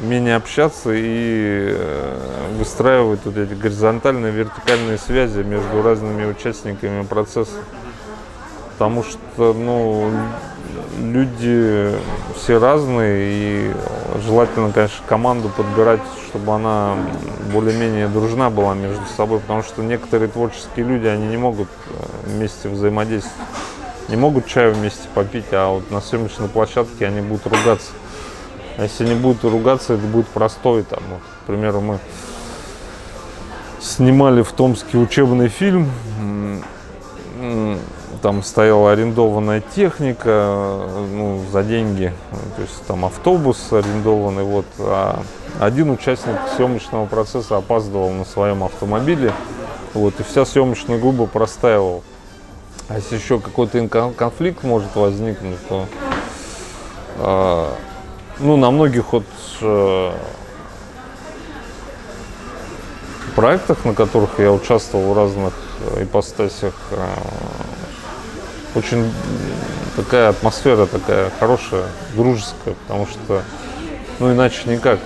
умение 0.00 0.36
общаться 0.36 0.90
и 0.92 1.74
э, 1.74 2.18
выстраивать 2.58 3.20
вот 3.24 3.36
эти 3.36 3.54
горизонтальные, 3.54 4.32
вертикальные 4.32 4.98
связи 4.98 5.42
между 5.42 5.82
разными 5.82 6.24
участниками 6.24 7.02
процесса. 7.04 7.56
Потому 8.72 9.04
что, 9.04 9.52
ну, 9.52 10.10
люди 10.98 11.92
все 12.36 12.58
разные, 12.58 13.16
и 13.18 13.72
желательно, 14.24 14.72
конечно, 14.72 15.04
команду 15.06 15.50
подбирать, 15.50 16.00
чтобы 16.28 16.54
она 16.54 16.96
более-менее 17.52 18.08
дружна 18.08 18.50
была 18.50 18.74
между 18.74 19.04
собой, 19.16 19.40
потому 19.40 19.62
что 19.62 19.82
некоторые 19.82 20.28
творческие 20.28 20.86
люди, 20.86 21.06
они 21.06 21.28
не 21.28 21.36
могут 21.36 21.68
э, 21.68 22.30
вместе 22.30 22.68
взаимодействовать, 22.68 23.36
не 24.08 24.16
могут 24.16 24.46
чаю 24.46 24.74
вместе 24.74 25.08
попить, 25.14 25.46
а 25.52 25.70
вот 25.70 25.90
на 25.90 26.00
съемочной 26.00 26.48
площадке 26.48 27.06
они 27.06 27.20
будут 27.20 27.46
ругаться. 27.46 27.92
А 28.78 28.82
если 28.82 29.04
они 29.04 29.14
будут 29.14 29.44
ругаться, 29.44 29.94
это 29.94 30.06
будет 30.06 30.26
простой, 30.28 30.82
там, 30.82 31.00
вот, 31.10 31.20
к 31.20 31.46
примеру, 31.46 31.80
мы 31.80 31.98
снимали 33.80 34.42
в 34.42 34.52
Томске 34.52 34.96
учебный 34.98 35.48
фильм, 35.48 35.90
там 38.22 38.42
стояла 38.42 38.92
арендованная 38.92 39.62
техника, 39.74 40.86
ну, 41.12 41.42
за 41.50 41.62
деньги, 41.64 42.12
то 42.56 42.62
есть 42.62 42.86
там 42.86 43.04
автобус 43.04 43.72
арендованный, 43.72 44.44
вот, 44.44 44.66
а 44.78 45.22
один 45.58 45.90
участник 45.90 46.36
съемочного 46.56 47.06
процесса 47.06 47.56
опаздывал 47.56 48.10
на 48.10 48.24
своем 48.24 48.62
автомобиле, 48.62 49.32
вот, 49.92 50.18
и 50.20 50.22
вся 50.22 50.44
съемочная 50.44 50.98
группа 50.98 51.26
простаивала. 51.26 52.02
А 52.92 52.96
если 52.96 53.16
еще 53.16 53.40
какой-то 53.40 53.88
конфликт 53.88 54.62
может 54.64 54.94
возникнуть, 54.96 55.56
то 55.66 55.86
а, 57.20 57.74
ну, 58.38 58.58
на 58.58 58.70
многих 58.70 59.14
вот 59.14 59.24
э, 59.62 60.12
проектах, 63.34 63.86
на 63.86 63.94
которых 63.94 64.38
я 64.38 64.52
участвовал 64.52 65.14
в 65.14 65.16
разных 65.16 65.54
э, 65.96 66.02
ипостасях, 66.02 66.74
э, 66.90 67.06
очень 68.74 69.10
такая 69.96 70.28
атмосфера 70.28 70.84
такая 70.84 71.30
хорошая, 71.40 71.86
дружеская, 72.14 72.74
потому 72.86 73.06
что, 73.06 73.42
ну, 74.18 74.32
иначе 74.34 74.68
никак. 74.68 74.98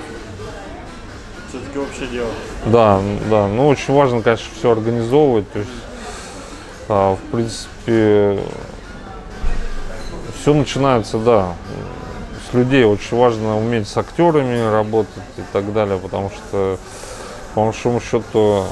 Все-таки 1.51 1.79
общее 1.79 2.09
дело. 2.09 2.31
Да, 2.65 3.01
да, 3.31 3.47
ну, 3.47 3.69
очень 3.69 3.95
важно, 3.95 4.23
конечно, 4.23 4.49
все 4.59 4.73
организовывать, 4.73 5.49
то 5.53 5.61
есть, 5.61 5.71
в 6.89 7.19
принципе, 7.33 8.39
все 10.41 10.55
начинается, 10.55 11.19
да, 11.19 11.55
с 12.49 12.55
людей. 12.55 12.85
Очень 12.85 13.17
важно 13.17 13.59
уметь 13.59 13.89
с 13.89 13.97
актерами 13.97 14.71
работать 14.71 15.25
и 15.37 15.43
так 15.53 15.73
далее, 15.73 15.99
потому 15.99 16.31
что, 16.31 16.79
по 17.55 17.65
большому 17.65 18.01
счету, 18.01 18.65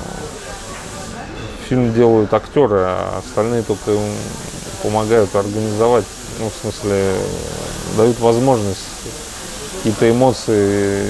фильм 1.68 1.92
делают 1.92 2.33
актеры, 2.33 2.81
а 2.83 3.18
остальные 3.18 3.62
только 3.62 3.92
им 3.92 4.14
помогают 4.83 5.35
организовать, 5.35 6.05
ну, 6.38 6.50
в 6.50 6.53
смысле, 6.61 7.14
дают 7.96 8.20
возможность 8.20 8.79
какие-то 9.77 10.11
эмоции 10.11 11.03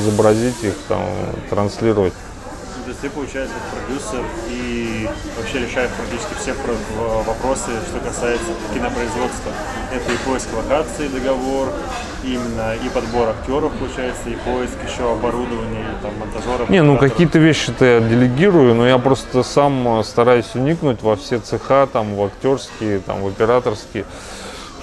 изобразить 0.00 0.62
их, 0.62 0.74
там, 0.88 1.02
транслировать. 1.50 2.12
Ты, 3.02 3.10
получается, 3.10 3.56
продюсер 3.72 4.24
и 4.48 5.08
вообще 5.36 5.58
решаешь 5.58 5.90
практически 5.90 6.34
все 6.40 6.54
вопросы, 7.26 7.72
что 7.88 7.98
касается 7.98 8.46
кинопроизводства. 8.72 9.50
Это 9.92 10.12
и 10.12 10.16
поиск 10.24 10.46
локации, 10.56 11.08
договор, 11.08 11.72
именно 12.22 12.76
и 12.76 12.88
подбор 12.90 13.30
актеров, 13.30 13.72
получается, 13.72 14.30
и 14.30 14.36
поиск 14.36 14.74
еще 14.88 15.10
оборудования, 15.10 15.80
и 15.80 16.00
там 16.00 16.16
монтажеров. 16.16 16.70
Не, 16.70 16.84
ну 16.84 16.96
какие-то 16.96 17.40
вещи-то 17.40 17.84
я 17.84 18.00
делегирую, 18.00 18.76
но 18.76 18.86
я 18.86 18.98
просто 18.98 19.42
сам 19.42 19.98
э, 19.98 20.04
стараюсь 20.04 20.54
уникнуть 20.54 21.02
во 21.02 21.16
все 21.16 21.40
цеха, 21.40 21.88
там, 21.92 22.14
в 22.14 22.22
актерские, 22.22 23.00
там, 23.00 23.22
в 23.22 23.26
операторские, 23.26 24.04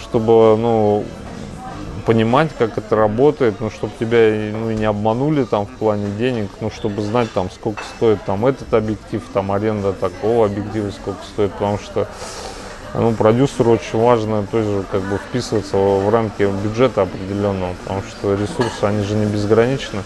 чтобы, 0.01 0.57
ну, 0.57 1.05
понимать, 2.09 2.49
как 2.57 2.75
это 2.79 2.95
работает, 2.95 3.59
ну, 3.59 3.69
чтобы 3.69 3.93
тебя 3.99 4.51
ну, 4.51 4.71
не 4.71 4.85
обманули 4.85 5.43
там 5.43 5.67
в 5.67 5.69
плане 5.77 6.07
денег, 6.17 6.49
ну, 6.59 6.71
чтобы 6.71 7.03
знать 7.03 7.31
там, 7.33 7.51
сколько 7.51 7.83
стоит 7.83 8.19
там 8.25 8.47
этот 8.47 8.73
объектив, 8.73 9.21
там 9.31 9.51
аренда 9.51 9.93
такого 9.93 10.47
объектива, 10.47 10.89
сколько 10.89 11.23
стоит, 11.23 11.51
потому 11.51 11.77
что 11.77 12.07
ну, 12.95 13.13
продюсеру 13.13 13.73
очень 13.73 13.99
важно 13.99 14.43
тоже 14.47 14.85
как 14.91 15.01
бы 15.01 15.19
вписываться 15.19 15.77
в 15.77 16.09
рамки 16.09 16.49
бюджета 16.63 17.03
определенного, 17.03 17.75
потому 17.83 18.01
что 18.01 18.33
ресурсы, 18.33 18.83
они 18.85 19.03
же 19.03 19.13
не 19.13 19.27
безграничны. 19.27 20.01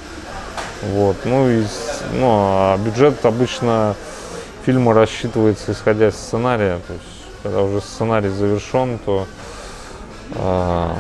Вот. 0.92 1.16
Ну, 1.24 1.50
и, 1.50 1.64
ну, 2.20 2.28
а 2.30 2.78
бюджет 2.80 3.26
обычно 3.26 3.96
фильма 4.66 4.94
рассчитывается 4.94 5.72
исходя 5.72 6.10
из 6.10 6.16
сценария. 6.16 6.82
То 6.86 6.94
есть, 6.96 7.06
когда 7.44 7.62
уже 7.62 7.80
сценарий 7.80 8.28
завершен, 8.28 9.00
то 9.06 9.26
а, 10.36 10.98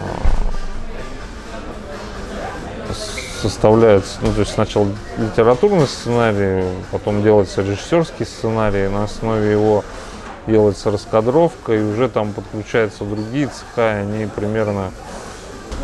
составляется, 3.44 4.20
ну, 4.22 4.32
то 4.32 4.39
есть 4.39 4.54
сначала 4.54 4.88
литературный 5.18 5.86
сценарий, 5.86 6.64
потом 6.91 7.22
делается 7.24 7.62
режиссерский 7.62 8.26
сценарий, 8.26 8.88
на 8.88 9.04
основе 9.04 9.52
его 9.52 9.84
делается 10.48 10.91
раскадровка, 10.91 11.74
и 11.74 11.82
уже 11.82 12.08
там 12.08 12.32
подключаются 12.32 13.04
другие 13.04 13.48
цеха, 13.48 14.00
и 14.00 14.02
они 14.04 14.26
примерно 14.28 14.91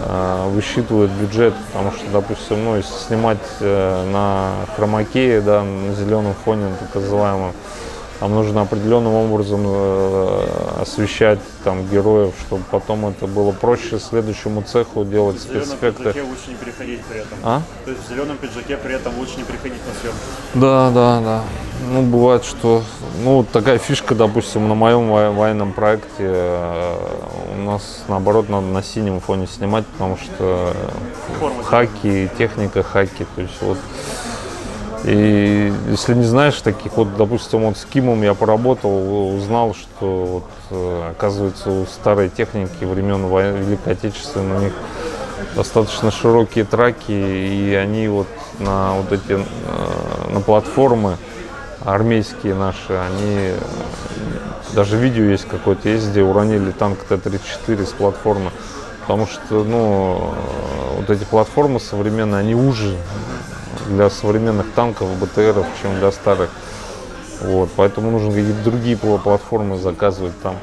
э, 0.06 0.50
высчитывают 0.52 1.12
бюджет, 1.12 1.54
потому 1.68 1.92
что, 1.92 2.10
допустим, 2.14 2.64
ну, 2.64 2.78
если 2.78 2.94
снимать 2.94 3.38
э, 3.60 4.10
на 4.10 4.52
хромакее, 4.78 5.42
да, 5.42 5.62
на 5.62 5.94
зеленом 5.96 6.36
фоне, 6.46 6.64
так 6.80 6.96
называемом, 6.96 7.52
нам 8.22 8.36
нужно 8.36 8.62
определенным 8.62 9.14
образом 9.14 9.62
э, 9.66 10.48
освещать 10.82 11.40
там 11.64 11.88
героев, 11.88 12.34
чтобы 12.46 12.64
потом 12.70 13.06
это 13.06 13.28
было 13.28 13.52
проще 13.52 13.98
следующему 14.00 14.62
цеху 14.62 15.06
делать 15.06 15.38
В 15.38 15.42
спецэффекты. 15.42 16.04
пиджаке 16.04 16.22
лучше 16.24 16.50
не 16.50 16.56
переходить 16.56 17.02
при 17.06 17.20
этом. 17.20 17.38
А? 17.44 17.62
То 17.86 17.92
есть 17.92 18.06
в 18.06 18.10
зеленом 18.10 18.38
пиджаке 18.38 18.78
при 18.78 18.96
этом 18.96 19.18
лучше 19.18 19.38
не 19.38 19.44
приходить 19.44 19.80
на 19.88 19.94
съемку. 20.02 20.20
Да, 20.56 20.90
да, 20.92 21.22
да. 21.22 21.42
Ну, 21.94 22.02
бывает, 22.02 22.44
что... 22.44 22.84
Ну, 23.24 23.46
такая 23.50 23.78
фишка, 23.78 24.16
допустим, 24.16 24.68
на 24.68 24.76
моем 24.76 25.10
во- 25.10 25.32
военном 25.32 25.72
проекте 25.72 26.08
э, 26.20 26.96
у 27.58 27.62
нас, 27.64 28.04
наоборот, 28.10 28.50
надо 28.50 28.68
на 28.68 28.84
синем 28.84 29.22
фоне 29.22 29.48
снимать, 29.48 29.86
потому 29.88 30.18
что 30.18 30.74
Форма 31.40 31.64
хаки, 31.64 32.30
техника 32.38 32.84
хаки, 32.84 33.26
то 33.36 33.42
есть 33.42 33.62
вот... 33.62 33.78
И 35.06 35.74
если 35.90 36.14
не 36.14 36.26
знаешь 36.26 36.60
таких, 36.62 36.98
вот, 36.98 37.16
допустим, 37.16 37.62
вот 37.62 37.78
с 37.78 37.86
Кимом 37.86 38.22
я 38.22 38.34
поработал, 38.34 39.34
узнал, 39.36 39.74
что 39.74 40.26
вот, 40.26 40.44
э, 40.72 41.12
оказывается 41.12 41.70
у 41.70 41.86
старой 41.86 42.30
техники 42.30 42.84
времен 42.84 43.26
Великой 43.28 43.94
Отечественной 43.94 44.58
у 44.58 44.60
них 44.60 44.74
достаточно 45.56 46.12
широкие 46.12 46.66
траки, 46.66 47.12
и 47.12 47.74
они 47.76 48.10
вот 48.10 48.28
на 48.60 48.94
вот 48.94 49.12
эти 49.14 49.32
э, 49.32 50.34
на 50.34 50.42
платформы 50.42 51.18
армейские 51.86 52.56
наши, 52.56 52.92
они 52.92 53.36
э, 53.36 53.58
даже 54.74 54.98
видео 54.98 55.24
есть 55.24 55.48
какое-то 55.48 55.88
есть, 55.88 56.10
где 56.10 56.22
уронили 56.22 56.72
танк 56.72 57.00
Т-34 57.08 57.86
с 57.86 57.94
платформы, 57.94 58.52
потому 59.02 59.28
что 59.28 59.64
ну 59.64 60.34
вот 60.98 61.10
эти 61.10 61.24
платформы 61.24 61.80
современные, 61.80 62.40
они 62.40 62.54
уже 62.54 62.98
для 63.90 64.10
современных 64.10 64.72
танков, 64.74 65.10
БТРов, 65.20 65.66
чем 65.82 66.00
для 66.00 66.12
старых. 66.12 66.50
Вот, 67.42 67.70
поэтому 67.76 68.12
нужно 68.12 68.30
какие-то 68.30 68.64
другие 68.64 68.96
пла- 68.96 69.20
платформы 69.20 69.78
заказывать 69.78 70.40
там. 70.42 70.56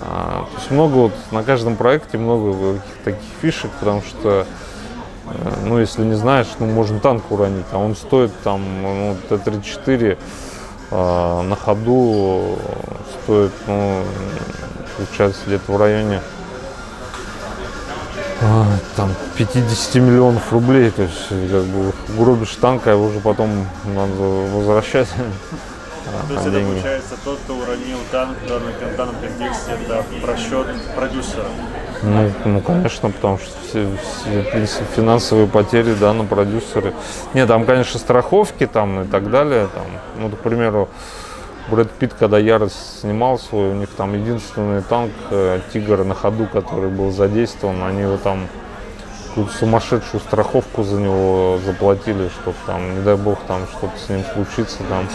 А, 0.00 0.46
то 0.50 0.58
есть 0.58 0.70
много 0.70 0.94
вот 0.94 1.12
на 1.30 1.42
каждом 1.44 1.76
проекте 1.76 2.18
много 2.18 2.80
таких 3.04 3.20
фишек, 3.40 3.70
потому 3.78 4.02
что 4.02 4.46
э, 5.26 5.52
ну, 5.64 5.78
если 5.78 6.02
не 6.02 6.14
знаешь, 6.14 6.48
ну, 6.58 6.66
можно 6.66 6.98
танк 6.98 7.30
уронить, 7.30 7.66
а 7.72 7.78
он 7.78 7.94
стоит 7.94 8.32
там, 8.42 8.62
ну, 8.82 9.16
Т-34 9.28 10.18
а, 10.90 11.42
на 11.42 11.56
ходу 11.56 12.58
стоит, 13.22 13.52
ну, 13.66 14.02
получается, 14.96 15.40
где-то 15.46 15.72
в 15.72 15.76
районе 15.76 16.20
там 18.96 19.10
50 19.36 19.94
миллионов 19.96 20.52
рублей, 20.52 20.90
то 20.90 21.02
есть 21.02 21.28
как 21.28 21.64
бы 21.64 21.92
гробишь 22.16 22.56
танк, 22.60 22.86
а 22.86 22.90
его 22.90 23.06
уже 23.06 23.20
потом 23.20 23.66
надо 23.84 24.12
возвращать. 24.12 25.08
а, 26.06 26.26
То 26.28 26.34
есть 26.34 26.46
а 26.46 26.50
это 26.50 26.60
получается 26.60 27.14
тот, 27.24 27.38
кто 27.44 27.54
уронил 27.54 27.98
танк 28.10 28.36
в 28.44 28.48
данном, 28.48 28.72
в 28.72 28.96
данном 28.96 29.14
контексте, 29.16 29.72
это 29.84 30.04
просчет 30.22 30.66
продюсера. 30.94 31.46
Ну, 32.02 32.32
ну, 32.44 32.60
конечно, 32.60 33.10
потому 33.10 33.38
что 33.38 33.52
все, 33.68 33.88
все 34.02 34.42
фин- 34.42 34.86
финансовые 34.96 35.46
потери, 35.46 35.94
да, 35.94 36.12
на 36.12 36.24
продюсеры. 36.24 36.94
Нет, 37.32 37.46
там, 37.46 37.64
конечно, 37.64 38.00
страховки 38.00 38.66
там 38.66 39.02
и 39.02 39.06
так 39.06 39.30
далее. 39.30 39.68
Там, 39.72 39.84
ну, 40.18 40.28
к 40.30 40.38
примеру, 40.40 40.88
Брэд 41.68 41.90
Питт, 41.92 42.14
когда 42.18 42.38
Ярость 42.38 43.00
снимал 43.00 43.38
свой, 43.38 43.70
у 43.70 43.74
них 43.74 43.88
там 43.90 44.14
единственный 44.14 44.82
танк 44.82 45.12
э, 45.30 45.60
Тигр 45.72 46.04
на 46.04 46.14
ходу, 46.14 46.46
который 46.52 46.90
был 46.90 47.10
задействован, 47.12 47.82
они 47.84 48.02
его 48.02 48.16
там 48.16 48.48
какую-то 49.28 49.52
сумасшедшую 49.54 50.20
страховку 50.20 50.82
за 50.82 51.00
него 51.00 51.58
заплатили, 51.64 52.28
чтобы 52.28 52.56
там, 52.66 52.96
не 52.96 53.02
дай 53.02 53.16
бог, 53.16 53.38
там 53.46 53.66
что-то 53.66 53.98
с 53.98 54.08
ним 54.08 54.24
случится, 54.34 54.78
там 54.88 55.06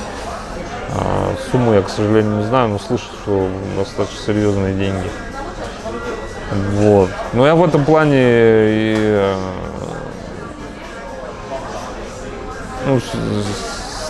А, 0.89 1.35
сумму 1.51 1.73
я, 1.73 1.81
к 1.81 1.89
сожалению, 1.89 2.37
не 2.37 2.43
знаю, 2.45 2.69
но 2.69 2.79
слышу, 2.79 3.05
что 3.21 3.49
достаточно 3.75 4.19
серьезные 4.25 4.73
деньги. 4.73 5.09
Вот. 6.75 7.09
Но 7.33 7.45
я 7.45 7.55
в 7.55 7.63
этом 7.63 7.83
плане 7.83 8.15
и, 8.15 8.95
э, 8.97 9.35
ну, 12.85 13.01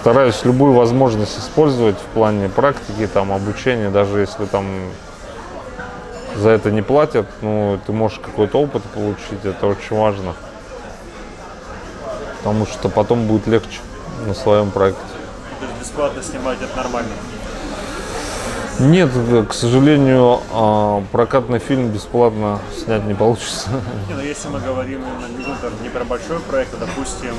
стараюсь 0.07 0.45
любую 0.45 0.71
возможность 0.71 1.37
использовать 1.37 1.97
в 1.97 2.13
плане 2.13 2.47
практики, 2.47 3.09
там, 3.13 3.33
обучения, 3.33 3.89
даже 3.89 4.21
если 4.21 4.45
там 4.45 4.65
за 6.33 6.51
это 6.51 6.71
не 6.71 6.81
платят, 6.81 7.27
ну, 7.41 7.77
ты 7.85 7.91
можешь 7.91 8.19
какой-то 8.19 8.57
опыт 8.57 8.83
получить, 8.83 9.43
это 9.43 9.67
очень 9.67 9.97
важно. 9.97 10.33
Потому 12.37 12.65
что 12.65 12.87
потом 12.87 13.27
будет 13.27 13.47
легче 13.47 13.81
на 14.25 14.33
своем 14.33 14.71
проекте. 14.71 15.01
То 15.59 15.65
есть 15.65 15.77
бесплатно 15.81 16.23
снимать 16.23 16.59
это 16.61 16.77
нормально. 16.77 17.09
Нет, 18.80 19.09
к 19.49 19.53
сожалению, 19.53 20.39
а, 20.53 21.03
прокатный 21.11 21.57
фильм 21.57 21.89
бесплатно 21.89 22.59
снять 22.78 23.05
не 23.05 23.15
получится. 23.15 23.69
Не, 24.07 24.13
ну 24.13 24.21
если 24.21 24.49
мы 24.49 24.59
говорим 24.59 24.99
именно 24.99 25.57
ну, 25.63 25.84
не 25.84 25.89
про 25.89 26.03
большой 26.03 26.39
проект, 26.41 26.75
а 26.75 26.78
допустим, 26.78 27.34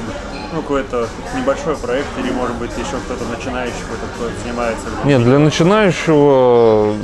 ну 0.53 0.63
какой-то 0.63 1.07
небольшой 1.37 1.77
проект 1.77 2.09
или 2.19 2.33
может 2.33 2.57
быть 2.57 2.73
еще 2.73 2.97
кто-то 3.07 3.25
начинающий, 3.25 3.77
какой-то 3.83 4.07
кто 4.17 4.43
занимается. 4.43 4.87
Нет, 5.05 5.23
для 5.23 5.39
начинающего 5.39 6.95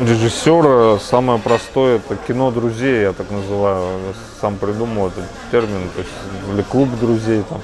режиссера 0.00 0.98
самое 0.98 1.38
простое 1.38 1.96
это 1.96 2.16
кино 2.16 2.50
друзей, 2.50 3.02
я 3.02 3.12
так 3.12 3.30
называю. 3.30 3.98
Я 4.08 4.14
сам 4.40 4.56
придумал 4.56 5.08
этот 5.08 5.24
термин, 5.50 5.88
то 5.94 6.00
есть 6.00 6.12
или 6.52 6.62
клуб 6.62 6.90
друзей 7.00 7.44
там. 7.48 7.62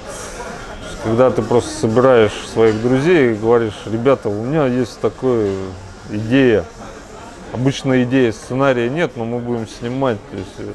Когда 1.03 1.31
ты 1.31 1.41
просто 1.41 1.71
собираешь 1.71 2.33
своих 2.53 2.79
друзей 2.79 3.31
и 3.31 3.35
говоришь, 3.35 3.73
ребята, 3.85 4.29
у 4.29 4.43
меня 4.43 4.67
есть 4.67 4.99
такая 4.99 5.51
идея. 6.11 6.63
Обычно 7.53 8.03
идеи 8.03 8.29
сценария 8.29 8.87
нет, 8.87 9.13
но 9.15 9.25
мы 9.25 9.39
будем 9.39 9.67
снимать. 9.67 10.19
То 10.29 10.37
есть, 10.37 10.49
э, 10.59 10.73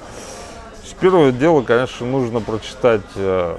первое 1.00 1.30
дело, 1.30 1.62
конечно, 1.62 2.06
нужно 2.06 2.40
прочитать 2.40 3.02
э, 3.14 3.56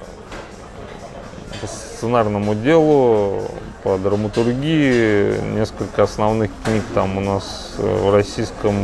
по 1.62 1.68
сценарному 1.68 2.54
делу, 2.54 3.44
по 3.84 3.98
драматургии, 3.98 5.40
несколько 5.56 6.04
основных 6.04 6.52
книг 6.66 6.84
там 6.94 7.18
у 7.18 7.22
нас 7.22 7.76
э, 7.78 7.82
в 7.82 8.14
российском 8.14 8.76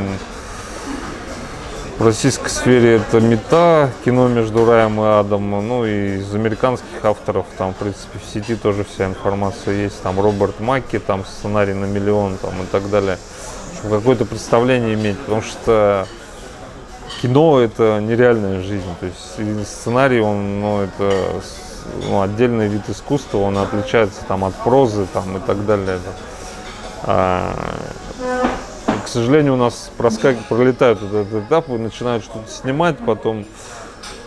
в 1.97 2.05
российской 2.05 2.49
сфере 2.49 2.95
это 2.95 3.19
«Мета», 3.19 3.89
кино 4.03 4.27
между 4.27 4.65
раем 4.65 4.99
и 4.99 5.05
адом, 5.05 5.51
ну 5.67 5.85
и 5.85 6.17
из 6.17 6.33
американских 6.33 7.03
авторов 7.03 7.45
там, 7.57 7.73
в 7.73 7.77
принципе, 7.77 8.19
в 8.19 8.33
сети 8.33 8.55
тоже 8.55 8.83
вся 8.83 9.05
информация 9.05 9.75
есть, 9.75 10.01
там 10.01 10.19
Роберт 10.19 10.59
Маки, 10.59 10.99
там 10.99 11.23
сценарий 11.25 11.73
на 11.73 11.85
миллион 11.85 12.37
там 12.37 12.53
и 12.63 12.65
так 12.65 12.89
далее, 12.89 13.17
чтобы 13.79 13.97
какое-то 13.97 14.25
представление 14.25 14.95
иметь, 14.95 15.19
потому 15.19 15.41
что 15.41 16.07
кино 17.21 17.59
это 17.59 17.99
нереальная 18.01 18.61
жизнь, 18.61 18.89
то 18.99 19.05
есть 19.05 19.67
сценарий, 19.69 20.19
он, 20.19 20.61
ну, 20.61 20.81
это 20.81 21.41
ну, 22.09 22.21
отдельный 22.21 22.67
вид 22.67 22.89
искусства, 22.89 23.37
он 23.39 23.57
отличается 23.57 24.21
там 24.27 24.45
от 24.45 24.55
прозы 24.55 25.05
там 25.13 25.37
и 25.37 25.39
так 25.39 25.65
далее. 25.65 25.99
да. 26.03 26.11
А, 27.05 27.53
к 29.03 29.07
сожалению, 29.07 29.53
у 29.53 29.57
нас 29.57 29.91
проскак... 29.97 30.37
пролетают 30.49 31.01
этот 31.01 31.33
этап, 31.33 31.69
и 31.69 31.73
начинают 31.73 32.23
что-то 32.23 32.49
снимать, 32.49 32.97
потом 33.05 33.45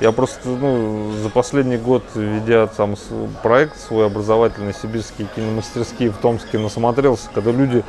я 0.00 0.12
просто 0.12 0.48
ну, 0.48 1.12
за 1.22 1.30
последний 1.30 1.78
год, 1.78 2.02
ведя 2.14 2.66
там 2.66 2.96
проект 3.42 3.80
свой 3.80 4.06
образовательный, 4.06 4.74
сибирские 4.74 5.26
киномастерские 5.34 6.10
в 6.10 6.18
Томске, 6.18 6.58
насмотрелся, 6.58 7.28
когда 7.34 7.50
люди 7.50 7.82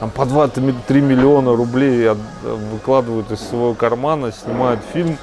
там 0.00 0.10
по 0.10 0.22
2-3 0.22 1.00
миллиона 1.00 1.54
рублей 1.54 2.10
выкладывают 2.42 3.30
из 3.30 3.40
своего 3.40 3.74
кармана, 3.74 4.32
снимают 4.32 4.80
фильм, 4.92 5.16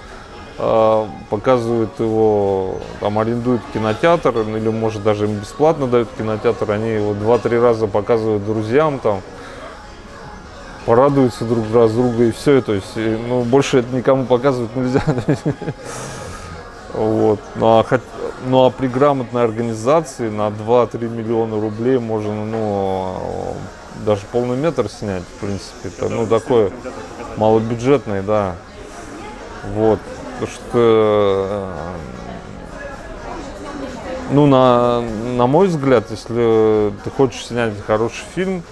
а, 0.57 1.09
показывают 1.29 1.99
его, 1.99 2.77
там 2.99 3.19
арендуют 3.19 3.61
кинотеатр, 3.73 4.41
или 4.41 4.69
может 4.69 5.03
даже 5.03 5.25
им 5.25 5.39
бесплатно 5.39 5.87
дают 5.87 6.09
кинотеатр, 6.17 6.71
они 6.71 6.91
его 6.91 7.13
2-3 7.13 7.61
раза 7.61 7.87
показывают 7.87 8.45
друзьям 8.45 8.99
там, 8.99 9.21
порадуются 10.85 11.45
друг 11.45 11.65
раз 11.73 11.91
друга 11.91 12.25
и 12.25 12.31
все, 12.31 12.61
то 12.61 12.73
есть, 12.73 12.95
и, 12.95 13.17
ну, 13.27 13.43
больше 13.43 13.79
это 13.79 13.95
никому 13.95 14.25
показывать 14.25 14.75
нельзя. 14.75 15.03
Вот. 16.93 17.39
Ну 17.55 17.65
а, 17.65 17.99
ну, 18.45 18.65
а 18.65 18.69
при 18.69 18.87
грамотной 18.87 19.43
организации 19.43 20.29
на 20.29 20.49
2-3 20.49 21.09
миллиона 21.09 21.59
рублей 21.59 21.97
можно, 21.97 22.45
ну, 22.45 23.55
даже 24.05 24.21
полный 24.31 24.57
метр 24.57 24.89
снять, 24.89 25.23
в 25.23 25.39
принципе. 25.39 25.89
Это, 25.89 26.09
ну, 26.09 26.27
такое 26.27 26.71
малобюджетный, 27.37 28.21
да. 28.21 28.55
Вот. 29.73 29.99
Потому 30.39 30.51
что, 30.51 30.71
э, 30.75 31.71
ну, 34.31 34.45
на, 34.45 35.01
на 35.01 35.47
мой 35.47 35.67
взгляд, 35.67 36.11
если 36.11 36.93
ты 37.03 37.09
хочешь 37.09 37.45
снять 37.45 37.73
хороший 37.85 38.25
фильм, 38.35 38.63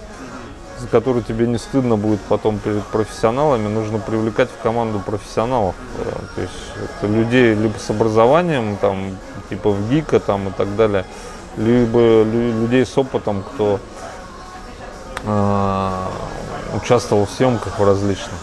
за 0.82 0.88
который 0.88 1.22
тебе 1.22 1.48
не 1.48 1.58
стыдно 1.58 1.96
будет 1.96 2.20
потом 2.22 2.58
перед 2.58 2.84
профессионалами, 2.86 3.68
нужно 3.68 4.00
привлекать 4.00 4.50
в 4.50 4.62
команду 4.64 5.00
профессионалов. 5.00 5.76
Э, 6.00 6.12
То 6.36 6.42
есть 6.42 6.54
это 6.84 7.08
людей 7.08 7.54
либо 7.54 7.78
с 7.78 7.90
образованием, 7.90 8.78
там, 8.78 9.18
типа 9.50 9.70
в 9.70 9.90
ГИКа 9.90 10.20
там, 10.20 10.48
и 10.48 10.52
так 10.52 10.76
далее, 10.76 11.06
либо 11.58 12.00
лю- 12.24 12.62
людей 12.62 12.86
с 12.86 12.98
опытом, 12.98 13.44
кто 13.44 13.80
э, 15.24 15.92
участвовал 16.76 17.26
в 17.26 17.30
съемках 17.30 17.80
в 17.80 17.86
различных. 17.86 18.40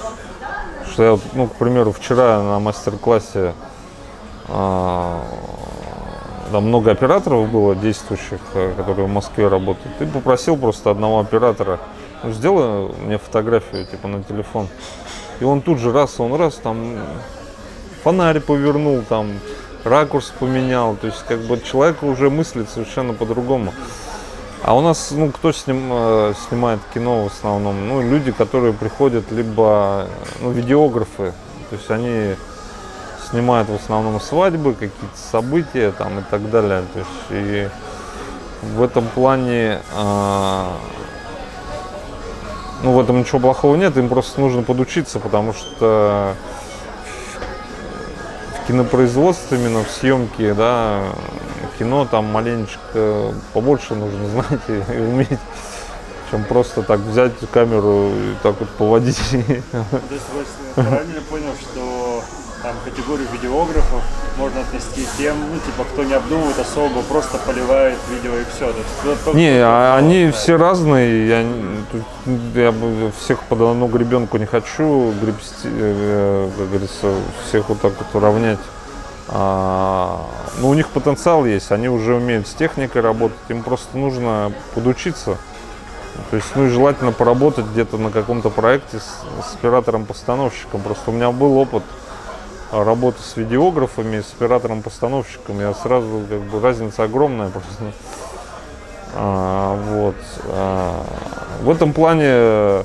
Что 0.93 1.03
я, 1.03 1.19
ну, 1.35 1.49
к 1.49 1.55
примеру, 1.55 1.93
вчера 1.93 2.41
на 2.43 2.59
мастер-классе 2.61 3.53
а, 4.49 5.21
там 6.51 6.65
много 6.69 6.91
операторов 6.91 7.51
было 7.51 7.75
действующих, 7.75 8.41
э, 8.55 8.73
которые 8.77 9.07
в 9.07 9.11
Москве 9.11 9.49
работают. 9.49 9.99
Ты 9.99 10.07
попросил 10.07 10.57
просто 10.57 10.91
одного 10.91 11.21
оператора, 11.21 11.79
сделай 12.25 12.93
мне 13.05 13.19
фотографию 13.19 13.87
типа 13.87 14.09
на 14.09 14.23
телефон. 14.23 14.69
И 15.41 15.45
он 15.45 15.61
тут 15.61 15.79
же 15.79 15.93
раз, 15.93 16.19
он 16.21 16.35
раз 16.35 16.55
там 16.55 16.97
фонарь 18.03 18.41
повернул, 18.41 19.03
там 19.09 19.39
ракурс 19.85 20.33
поменял. 20.39 20.97
То 20.97 21.07
есть 21.07 21.25
как 21.27 21.41
бы 21.41 21.61
человек 21.61 22.03
уже 22.03 22.31
мыслит 22.31 22.69
совершенно 22.69 23.15
по-другому. 23.15 23.73
А 24.63 24.77
у 24.77 24.81
нас, 24.81 25.13
ну, 25.13 25.31
кто 25.31 25.53
сним, 25.53 25.89
э, 25.93 26.35
снимает 26.49 26.81
кино 26.93 27.25
в 27.25 27.27
основном? 27.29 27.89
Ну, 27.89 28.03
люди, 28.03 28.33
которые 28.33 28.73
приходят, 28.73 29.31
либо, 29.31 30.09
ну, 30.41 30.51
видеографы. 30.51 31.33
То 31.71 31.77
есть 31.77 31.91
они 31.91 32.35
снимают 33.31 33.69
в 33.69 33.75
основном 33.75 34.21
свадьбы, 34.21 34.73
какие-то 34.73 35.17
события 35.31 35.93
там 35.93 36.19
и 36.19 36.23
так 36.23 36.51
далее. 36.51 36.83
То 36.93 36.99
есть 36.99 37.11
и 37.31 37.69
в 38.63 38.83
этом 38.83 39.07
плане, 39.07 39.81
а, 39.95 40.77
ну, 42.83 42.93
в 42.93 43.01
этом 43.01 43.19
ничего 43.19 43.41
плохого 43.41 43.77
нет, 43.77 43.97
им 43.97 44.09
просто 44.09 44.41
нужно 44.41 44.63
подучиться, 44.63 45.19
потому 45.19 45.53
что 45.53 46.35
в 48.55 48.67
кинопроизводстве, 48.69 49.59
именно 49.59 49.85
в 49.85 49.91
съемке, 49.91 50.55
да, 50.55 51.03
кино 51.79 52.07
там 52.11 52.27
маленечко 52.27 53.33
побольше 53.53 53.95
нужно 53.95 54.29
знать 54.29 54.61
и, 54.69 54.95
и 54.95 55.01
уметь, 55.01 55.39
чем 56.31 56.45
просто 56.45 56.83
так 56.83 57.01
взять 57.01 57.33
камеру 57.53 58.11
и 58.11 58.35
так 58.43 58.59
вот 58.61 58.69
поводить. 58.71 59.19
То 59.31 59.37
есть 60.11 60.27
правильно 60.75 61.21
понял, 61.29 61.55
что 61.61 62.23
там 62.63 62.75
категорию 62.85 63.27
видеографов 63.33 64.03
можно 64.37 64.61
отнести 64.61 65.07
тем, 65.17 65.37
ну, 65.53 65.59
типа, 65.61 65.85
кто 65.93 66.05
не 66.05 66.15
обдумывает 66.15 66.59
особо, 66.59 67.03
просто 67.03 67.39
поливает 67.39 67.97
видео 68.11 68.37
и 68.37 68.45
все. 68.55 68.73
То 68.73 68.79
есть, 68.79 68.91
кто- 69.01 69.15
кто- 69.17 69.33
Не, 69.35 69.59
кто- 69.59 69.65
а 69.67 69.91
кто- 69.97 69.99
они 70.07 70.27
да. 70.27 70.33
все 70.33 70.57
разные. 70.57 71.29
Я, 71.29 71.45
я 72.55 72.75
всех 73.21 73.43
под 73.45 73.61
одну 73.61 73.87
гребенку 73.87 74.37
не 74.39 74.47
хочу 74.47 75.13
гребсти, 75.21 75.69
э, 75.71 76.51
как 76.57 76.69
говорится, 76.69 77.15
всех 77.49 77.69
вот 77.69 77.81
так 77.81 77.93
вот 77.99 78.07
уравнять. 78.15 78.59
А, 79.29 80.25
ну, 80.59 80.69
у 80.71 80.75
них 80.75 80.89
потенциал 80.89 81.45
есть, 81.45 81.71
они 81.71 81.89
уже 81.89 82.15
умеют 82.15 82.49
с 82.49 82.55
техникой 82.55 83.03
работать, 83.03 83.37
им 83.49 83.63
просто 83.63 83.97
нужно 83.99 84.53
подучиться. 84.75 85.37
То 86.31 86.37
есть, 86.37 86.49
ну 86.57 86.65
и 86.67 86.69
желательно 86.71 87.13
поработать 87.13 87.67
где-то 87.67 87.99
на 87.99 88.11
каком-то 88.11 88.51
проекте 88.51 88.99
с, 88.99 89.03
с 89.03 89.55
оператором-постановщиком. 89.55 90.81
Просто 90.81 91.11
у 91.11 91.15
меня 91.15 91.31
был 91.31 91.57
опыт 91.59 91.85
работы 92.73 93.23
с 93.23 93.37
видеографами, 93.37 94.21
с 94.21 94.33
оператором-постановщиком. 94.33 95.61
Я 95.61 95.75
сразу, 95.75 96.23
как 96.29 96.41
бы, 96.41 96.61
разница 96.61 97.05
огромная 97.05 97.49
просто. 97.49 97.93
А, 99.15 99.75
вот. 99.93 100.17
а, 100.45 101.05
в 101.63 101.71
этом 101.71 101.93
плане, 101.93 102.85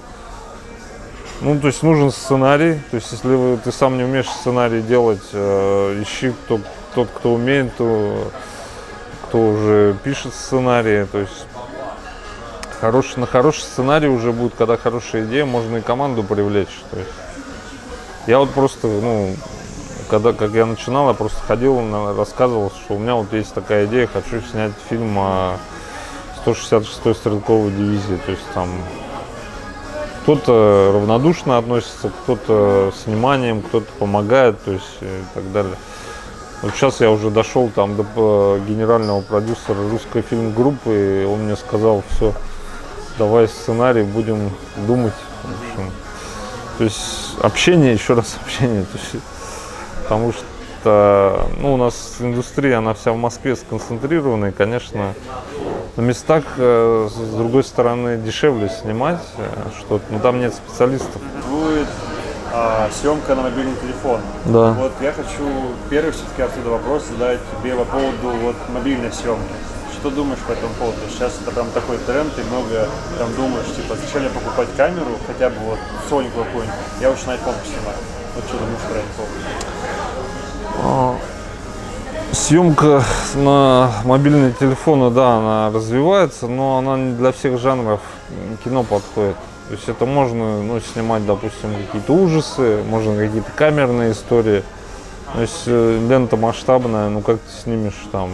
ну, 1.41 1.59
то 1.59 1.67
есть 1.67 1.83
нужен 1.83 2.11
сценарий. 2.11 2.79
То 2.91 2.95
есть, 2.95 3.11
если 3.11 3.35
вы- 3.35 3.57
ты 3.57 3.71
сам 3.71 3.97
не 3.97 4.03
умеешь 4.03 4.29
сценарий 4.29 4.81
делать, 4.81 5.23
э, 5.33 6.01
ищи 6.01 6.31
кто, 6.31 6.59
тот, 6.95 7.09
кто 7.09 7.33
умеет, 7.33 7.75
то, 7.75 8.31
кто 9.27 9.49
уже 9.49 9.97
пишет 10.03 10.33
сценарии. 10.33 11.05
То 11.11 11.19
есть 11.19 11.45
хороший, 12.79 13.19
на 13.19 13.25
хороший 13.25 13.61
сценарий 13.61 14.07
уже 14.07 14.31
будет, 14.31 14.55
когда 14.55 14.77
хорошая 14.77 15.25
идея, 15.25 15.45
можно 15.45 15.77
и 15.77 15.81
команду 15.81 16.23
привлечь. 16.23 16.81
То 16.91 16.99
есть, 16.99 17.11
я 18.27 18.39
вот 18.39 18.51
просто, 18.51 18.87
ну, 18.87 19.35
когда, 20.09 20.33
как 20.33 20.51
я 20.51 20.65
начинал, 20.65 21.07
я 21.07 21.13
просто 21.13 21.39
ходил, 21.41 21.81
рассказывал, 22.15 22.71
что 22.71 22.95
у 22.95 22.99
меня 22.99 23.15
вот 23.15 23.31
есть 23.33 23.53
такая 23.53 23.85
идея, 23.85 24.07
хочу 24.07 24.41
снять 24.41 24.73
фильм 24.89 25.17
о 25.17 25.57
166-й 26.45 27.15
стрелковой 27.15 27.71
дивизии. 27.71 28.19
То 28.25 28.31
есть 28.31 28.45
там 28.53 28.69
кто-то 30.23 30.91
равнодушно 30.93 31.57
относится, 31.57 32.09
кто-то 32.09 32.93
с 32.95 33.05
вниманием, 33.05 33.61
кто-то 33.61 33.87
помогает, 33.99 34.63
то 34.63 34.71
есть 34.71 34.97
и 35.01 35.23
так 35.33 35.51
далее. 35.51 35.75
Вот 36.61 36.71
сейчас 36.75 37.01
я 37.01 37.11
уже 37.11 37.29
дошел 37.29 37.69
там 37.75 37.97
до 37.97 38.05
э, 38.15 38.61
генерального 38.69 39.19
продюсера 39.19 39.75
русской 39.89 40.21
фильм-группы, 40.21 41.23
и 41.23 41.25
он 41.25 41.41
мне 41.41 41.57
сказал, 41.57 42.03
все, 42.09 42.33
давай 43.17 43.49
сценарий, 43.49 44.03
будем 44.03 44.49
думать. 44.87 45.13
В 45.43 45.71
общем, 45.71 45.91
то 46.77 46.85
есть 46.85 47.35
общение, 47.41 47.93
еще 47.93 48.13
раз 48.13 48.37
общение. 48.41 48.83
То 48.83 48.97
есть, 48.97 49.23
потому 50.13 50.31
что 50.31 51.49
ну, 51.57 51.73
у 51.73 51.77
нас 51.77 52.17
индустрия, 52.19 52.77
она 52.77 52.93
вся 52.93 53.13
в 53.13 53.17
Москве 53.17 53.55
сконцентрирована, 53.55 54.47
и, 54.47 54.51
конечно, 54.51 55.13
на 55.95 56.01
местах, 56.01 56.43
э, 56.57 57.09
с 57.09 57.35
другой 57.35 57.63
стороны, 57.63 58.17
дешевле 58.17 58.69
снимать 58.69 59.21
э, 59.37 59.43
что-то, 59.79 60.03
но 60.11 60.19
там 60.19 60.39
нет 60.39 60.53
специалистов. 60.53 61.21
Будет 61.49 61.87
а, 62.51 62.89
съемка 62.91 63.33
на 63.33 63.43
мобильный 63.43 63.75
телефон. 63.81 64.19
Да. 64.45 64.73
Вот 64.73 64.91
я 65.01 65.13
хочу 65.13 65.47
первый 65.89 66.11
все-таки 66.11 66.41
отсюда 66.43 66.69
вопрос 66.71 67.05
задать 67.05 67.39
тебе 67.57 67.75
по 67.75 67.85
поводу 67.85 68.29
вот 68.43 68.55
мобильной 68.69 69.11
съемки. 69.11 69.55
Что 69.93 70.09
думаешь 70.11 70.39
по 70.45 70.51
этому 70.51 70.73
поводу? 70.75 70.97
Сейчас 71.09 71.39
это 71.41 71.51
прям 71.51 71.69
такой 71.71 71.97
тренд, 71.99 72.31
и 72.37 72.41
много 72.51 72.87
там 73.17 73.33
думаешь, 73.35 73.67
типа, 73.75 73.95
зачем 73.95 74.21
мне 74.21 74.29
покупать 74.29 74.67
камеру, 74.75 75.17
хотя 75.25 75.49
бы 75.49 75.55
вот 75.65 75.79
Sony 76.09 76.29
какую-нибудь, 76.35 76.75
я 77.01 77.09
лучше 77.09 77.25
на 77.27 77.31
iPhone 77.31 77.57
поснимаю. 77.61 77.97
Вот 78.35 78.43
что 78.45 78.57
думаешь 78.57 78.81
про 78.81 78.99
iPhone? 78.99 79.72
Съемка 82.31 83.03
на 83.35 83.91
мобильные 84.05 84.51
телефоны, 84.51 85.11
да, 85.11 85.37
она 85.37 85.71
развивается, 85.71 86.47
но 86.47 86.77
она 86.79 86.97
не 86.97 87.13
для 87.13 87.31
всех 87.31 87.59
жанров 87.59 88.01
кино 88.63 88.83
подходит. 88.83 89.35
То 89.67 89.75
есть 89.75 89.87
это 89.87 90.05
можно 90.05 90.61
ну, 90.61 90.79
снимать, 90.79 91.25
допустим, 91.25 91.69
какие-то 91.85 92.13
ужасы, 92.13 92.83
можно 92.89 93.15
какие-то 93.15 93.51
камерные 93.55 94.11
истории. 94.11 94.63
То 95.33 95.41
есть 95.41 95.63
э, 95.67 95.99
лента 96.09 96.35
масштабная, 96.35 97.09
ну 97.09 97.21
как 97.21 97.39
ты 97.39 97.61
снимешь 97.63 98.07
там, 98.11 98.29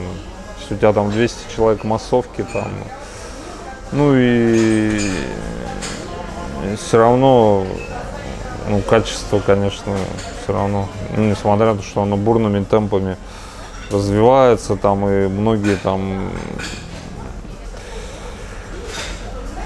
если 0.59 0.75
у 0.75 0.77
тебя 0.77 0.91
там 0.91 1.11
200 1.11 1.55
человек 1.55 1.83
массовки 1.83 2.45
там, 2.51 2.69
ну 3.91 4.13
и, 4.15 5.11
все 6.77 6.97
равно, 6.97 7.65
ну 8.69 8.81
качество, 8.81 9.39
конечно, 9.39 9.93
все 10.43 10.53
равно, 10.53 10.87
ну, 11.17 11.29
несмотря 11.29 11.73
на 11.73 11.75
то, 11.75 11.83
что 11.83 12.03
оно 12.03 12.15
бурными 12.15 12.63
темпами 12.63 13.17
развивается 13.91 14.75
там 14.75 15.07
и 15.09 15.27
многие 15.27 15.75
там 15.75 16.31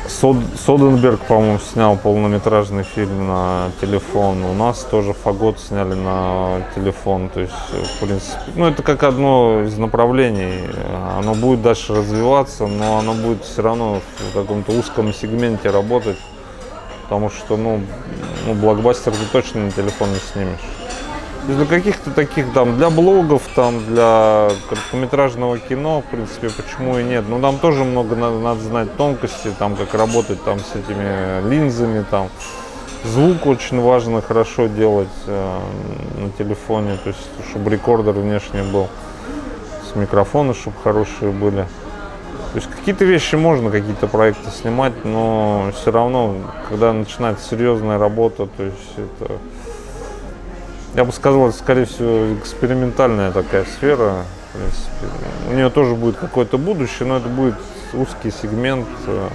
Сод- 0.08 0.58
Соденберг, 0.66 1.20
по-моему, 1.22 1.60
снял 1.60 1.98
полнометражный 1.98 2.84
фильм 2.84 3.28
на 3.28 3.72
телефон. 3.82 4.46
У 4.46 4.54
нас 4.54 4.80
тоже 4.90 5.12
Фагот 5.12 5.60
сняли 5.60 5.96
на 5.96 6.62
телефон. 6.76 7.28
То 7.28 7.42
есть, 7.42 7.52
в 7.52 8.00
принципе, 8.00 8.40
ну 8.56 8.68
это 8.68 8.84
как 8.84 9.04
одно 9.04 9.64
из 9.64 9.78
направлений. 9.78 10.70
Оно 11.18 11.36
будет 11.36 11.62
дальше 11.62 11.94
развиваться, 11.94 12.68
но 12.68 13.00
оно 13.00 13.14
будет 13.14 13.44
все 13.44 13.64
равно 13.64 14.00
в 14.32 14.34
каком-то 14.34 14.72
узком 14.72 15.14
сегменте 15.14 15.70
работать. 15.70 16.18
Потому 17.14 17.30
что, 17.30 17.58
ну, 17.58 17.80
ну 18.48 18.56
блокбастер 18.56 19.12
ты 19.12 19.26
точно 19.32 19.66
на 19.66 19.72
телефон 19.72 20.10
не 20.10 20.18
снимешь. 20.18 20.60
Для 21.48 21.66
каких-то 21.66 22.10
таких, 22.10 22.52
там, 22.54 22.76
для 22.76 22.90
блогов, 22.90 23.44
там, 23.54 23.86
для 23.86 24.50
короткометражного 24.68 25.60
кино, 25.60 26.02
в 26.02 26.06
принципе, 26.06 26.50
почему 26.50 26.98
и 26.98 27.04
нет. 27.04 27.26
Но 27.30 27.40
там 27.40 27.60
тоже 27.60 27.84
много 27.84 28.16
надо, 28.16 28.40
надо 28.40 28.62
знать 28.62 28.98
тонкости, 28.98 29.52
там, 29.60 29.76
как 29.76 29.94
работать 29.94 30.44
там 30.44 30.58
с 30.58 30.76
этими 30.76 31.48
линзами, 31.48 32.04
там. 32.10 32.30
Звук 33.04 33.46
очень 33.46 33.80
важно 33.80 34.24
хорошо 34.24 34.66
делать 34.66 35.10
э, 35.28 35.60
на 36.18 36.30
телефоне, 36.32 36.98
то 37.04 37.10
есть, 37.10 37.30
чтобы 37.52 37.70
рекордер 37.70 38.14
внешний 38.14 38.64
был, 38.64 38.88
с 39.92 39.96
микрофона, 39.96 40.56
чтобы 40.56 40.78
хорошие 40.84 41.32
были. 41.32 41.68
То 42.54 42.60
есть 42.60 42.70
какие-то 42.70 43.04
вещи 43.04 43.34
можно, 43.34 43.72
какие-то 43.72 44.08
проекты 44.08 44.52
снимать, 44.52 44.94
но 45.04 45.72
все 45.76 45.92
равно, 45.92 46.36
когда 46.70 46.94
начинается 46.94 47.50
серьезная 47.50 47.98
работа, 47.98 48.46
то 48.46 48.64
есть 48.64 48.94
это 48.96 49.40
я 50.94 51.04
бы 51.04 51.12
сказал, 51.12 51.50
это, 51.50 51.58
скорее 51.58 51.86
всего, 51.86 52.36
экспериментальная 52.36 53.32
такая 53.32 53.66
сфера. 53.66 54.26
В 54.52 54.58
принципе. 54.58 55.50
У 55.50 55.54
нее 55.56 55.72
тоже 55.72 55.96
будет 55.96 56.18
какое-то 56.18 56.60
будущее, 56.60 57.08
но 57.08 57.18
это 57.18 57.28
будет 57.28 57.56
узкий 57.94 58.30
сегмент 58.30 58.88
э, 59.08 59.30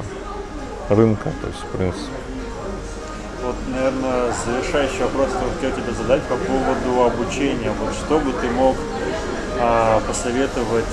рынка, 0.91 1.31
то 1.41 1.49
есть, 1.49 1.61
в 1.61 1.77
принципе. 1.77 2.13
Вот, 3.43 3.57
наверное, 3.67 4.33
завершающий 4.47 5.03
вопрос 5.03 5.31
хотел 5.55 5.73
тебе 5.73 5.93
задать 5.93 6.23
по 6.23 6.37
поводу 6.37 7.03
обучения. 7.03 7.73
Вот 7.81 7.93
что 7.95 8.21
бы 8.21 8.33
ты 8.41 8.49
мог 8.51 8.77
а, 9.61 10.01
посоветовать 10.07 10.85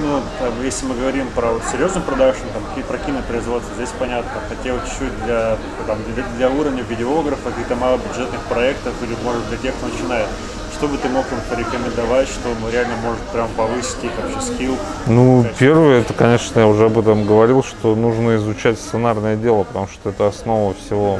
ну, 0.00 0.20
там, 0.38 0.62
если 0.62 0.86
мы 0.86 0.94
говорим 0.94 1.28
про 1.34 1.52
вот, 1.52 1.62
серьезный 1.70 2.02
продакшн, 2.02 2.44
там, 2.54 2.84
про 2.84 2.98
кинопроизводство, 2.98 3.74
здесь 3.74 3.90
понятно, 3.98 4.30
хотел 4.48 4.76
чуть-чуть 4.80 5.24
для, 5.24 5.56
там, 5.86 5.98
для, 6.14 6.24
для 6.36 6.50
уровня 6.50 6.82
видеографа, 6.88 7.50
каких-то 7.50 7.74
малобюджетных 7.76 8.40
проектов 8.48 8.94
или, 9.02 9.16
может, 9.24 9.46
для 9.48 9.58
тех, 9.58 9.74
кто 9.74 9.88
начинает. 9.88 10.28
Что 10.74 10.86
бы 10.86 10.96
ты 10.98 11.08
мог 11.08 11.24
им 11.32 11.38
порекомендовать, 11.50 12.28
что 12.28 12.48
реально 12.70 12.94
может 13.02 13.20
прям 13.32 13.48
повысить 13.56 14.04
их 14.04 14.10
вообще 14.22 14.40
скилл? 14.52 14.76
Ну, 15.06 15.44
первое, 15.58 16.00
это, 16.00 16.12
конечно, 16.14 16.60
я 16.60 16.66
уже 16.68 16.86
об 16.86 16.98
этом 16.98 17.26
говорил, 17.26 17.64
что 17.64 17.96
нужно 17.96 18.36
изучать 18.36 18.78
сценарное 18.78 19.34
дело, 19.36 19.64
потому 19.64 19.88
что 19.88 20.10
это 20.10 20.28
основа 20.28 20.74
всего. 20.74 21.18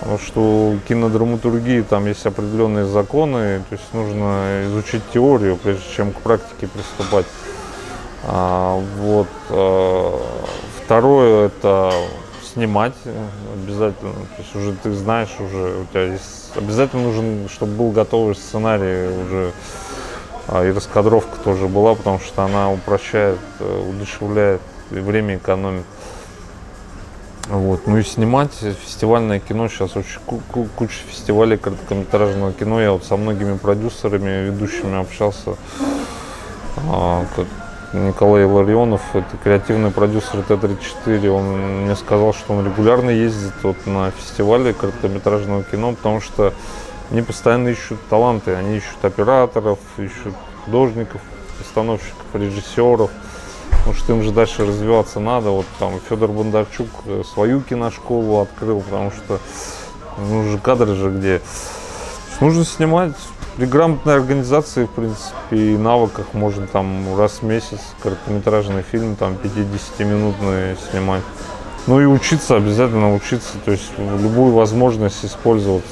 Потому 0.00 0.18
что 0.18 0.40
у 0.40 0.78
кинодраматургии 0.86 1.80
там 1.80 2.06
есть 2.06 2.24
определенные 2.24 2.84
законы, 2.84 3.62
то 3.68 3.74
есть 3.74 3.92
нужно 3.92 4.64
изучить 4.66 5.02
теорию, 5.12 5.56
прежде 5.56 5.84
чем 5.96 6.12
к 6.12 6.20
практике 6.20 6.68
приступать. 6.68 7.26
А, 8.24 8.82
вот. 8.98 9.28
А, 9.50 10.20
второе 10.84 11.46
это 11.46 11.92
снимать 12.52 12.94
обязательно. 13.54 14.12
То 14.12 14.42
есть 14.42 14.56
уже 14.56 14.72
ты 14.74 14.92
знаешь, 14.92 15.34
уже 15.38 15.82
у 15.82 15.84
тебя 15.86 16.04
есть 16.12 16.56
обязательно 16.56 17.02
нужен, 17.02 17.48
чтобы 17.48 17.72
был 17.72 17.90
готовый 17.90 18.34
сценарий 18.34 19.08
уже 19.08 19.52
а, 20.48 20.64
и 20.64 20.72
раскадровка 20.72 21.38
тоже 21.44 21.68
была, 21.68 21.94
потому 21.94 22.18
что 22.18 22.44
она 22.44 22.72
упрощает, 22.72 23.38
э, 23.60 23.90
удешевляет 23.90 24.62
и 24.90 24.94
время 24.94 25.36
экономит. 25.36 25.84
Вот. 27.48 27.86
Ну 27.86 27.98
и 27.98 28.02
снимать 28.02 28.52
фестивальное 28.52 29.40
кино, 29.40 29.68
сейчас 29.68 29.96
очень 29.96 30.20
куча 30.76 30.98
фестивалей 31.08 31.56
короткометражного 31.56 32.52
кино. 32.52 32.80
Я 32.80 32.92
вот 32.92 33.04
со 33.04 33.16
многими 33.16 33.56
продюсерами, 33.56 34.46
ведущими 34.46 35.00
общался. 35.00 35.54
Как 36.76 37.46
Николай 37.94 38.44
Ларионов, 38.44 39.00
это 39.14 39.38
креативный 39.42 39.90
продюсер 39.90 40.42
Т-34, 40.42 41.26
он 41.28 41.84
мне 41.84 41.96
сказал, 41.96 42.34
что 42.34 42.52
он 42.52 42.66
регулярно 42.66 43.08
ездит 43.08 43.54
вот 43.62 43.76
на 43.86 44.10
фестивали 44.10 44.72
короткометражного 44.72 45.62
кино, 45.62 45.94
потому 45.94 46.20
что 46.20 46.52
они 47.10 47.22
постоянно 47.22 47.68
ищут 47.68 47.98
таланты, 48.10 48.54
они 48.54 48.76
ищут 48.76 49.02
операторов, 49.02 49.78
ищут 49.96 50.34
художников, 50.66 51.22
постановщиков, 51.58 52.26
режиссеров, 52.34 53.10
потому 53.70 53.94
что 53.94 54.12
им 54.12 54.22
же 54.22 54.32
дальше 54.32 54.66
развиваться 54.66 55.18
надо. 55.18 55.48
Вот 55.48 55.66
там 55.78 55.98
Федор 56.10 56.30
Бондарчук 56.30 56.88
свою 57.32 57.62
киношколу 57.62 58.42
открыл, 58.42 58.82
потому 58.82 59.10
что 59.12 59.38
ну, 60.18 60.44
же 60.50 60.58
кадры 60.58 60.94
же 60.94 61.10
где. 61.10 61.40
Нужно 62.40 62.66
снимать 62.66 63.14
при 63.58 63.66
грамотной 63.66 64.14
организации, 64.14 64.84
в 64.84 64.90
принципе, 64.90 65.56
и 65.56 65.76
навыках 65.76 66.26
можно 66.32 66.68
там 66.68 67.18
раз 67.18 67.40
в 67.40 67.42
месяц 67.42 67.80
короткометражный 68.00 68.82
фильм, 68.82 69.16
там 69.16 69.32
50-минутный 69.32 70.76
снимать. 70.90 71.24
Ну 71.88 72.00
и 72.00 72.04
учиться, 72.04 72.54
обязательно 72.54 73.14
учиться, 73.14 73.58
то 73.64 73.72
есть 73.72 73.90
любую 73.98 74.52
возможность 74.54 75.24
использовать, 75.24 75.82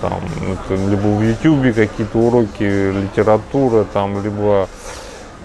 там, 0.00 0.20
это 0.52 0.76
либо 0.88 1.08
в 1.08 1.20
YouTube 1.20 1.74
какие-то 1.74 2.18
уроки, 2.18 2.92
литература, 2.92 3.84
там, 3.92 4.22
либо 4.22 4.68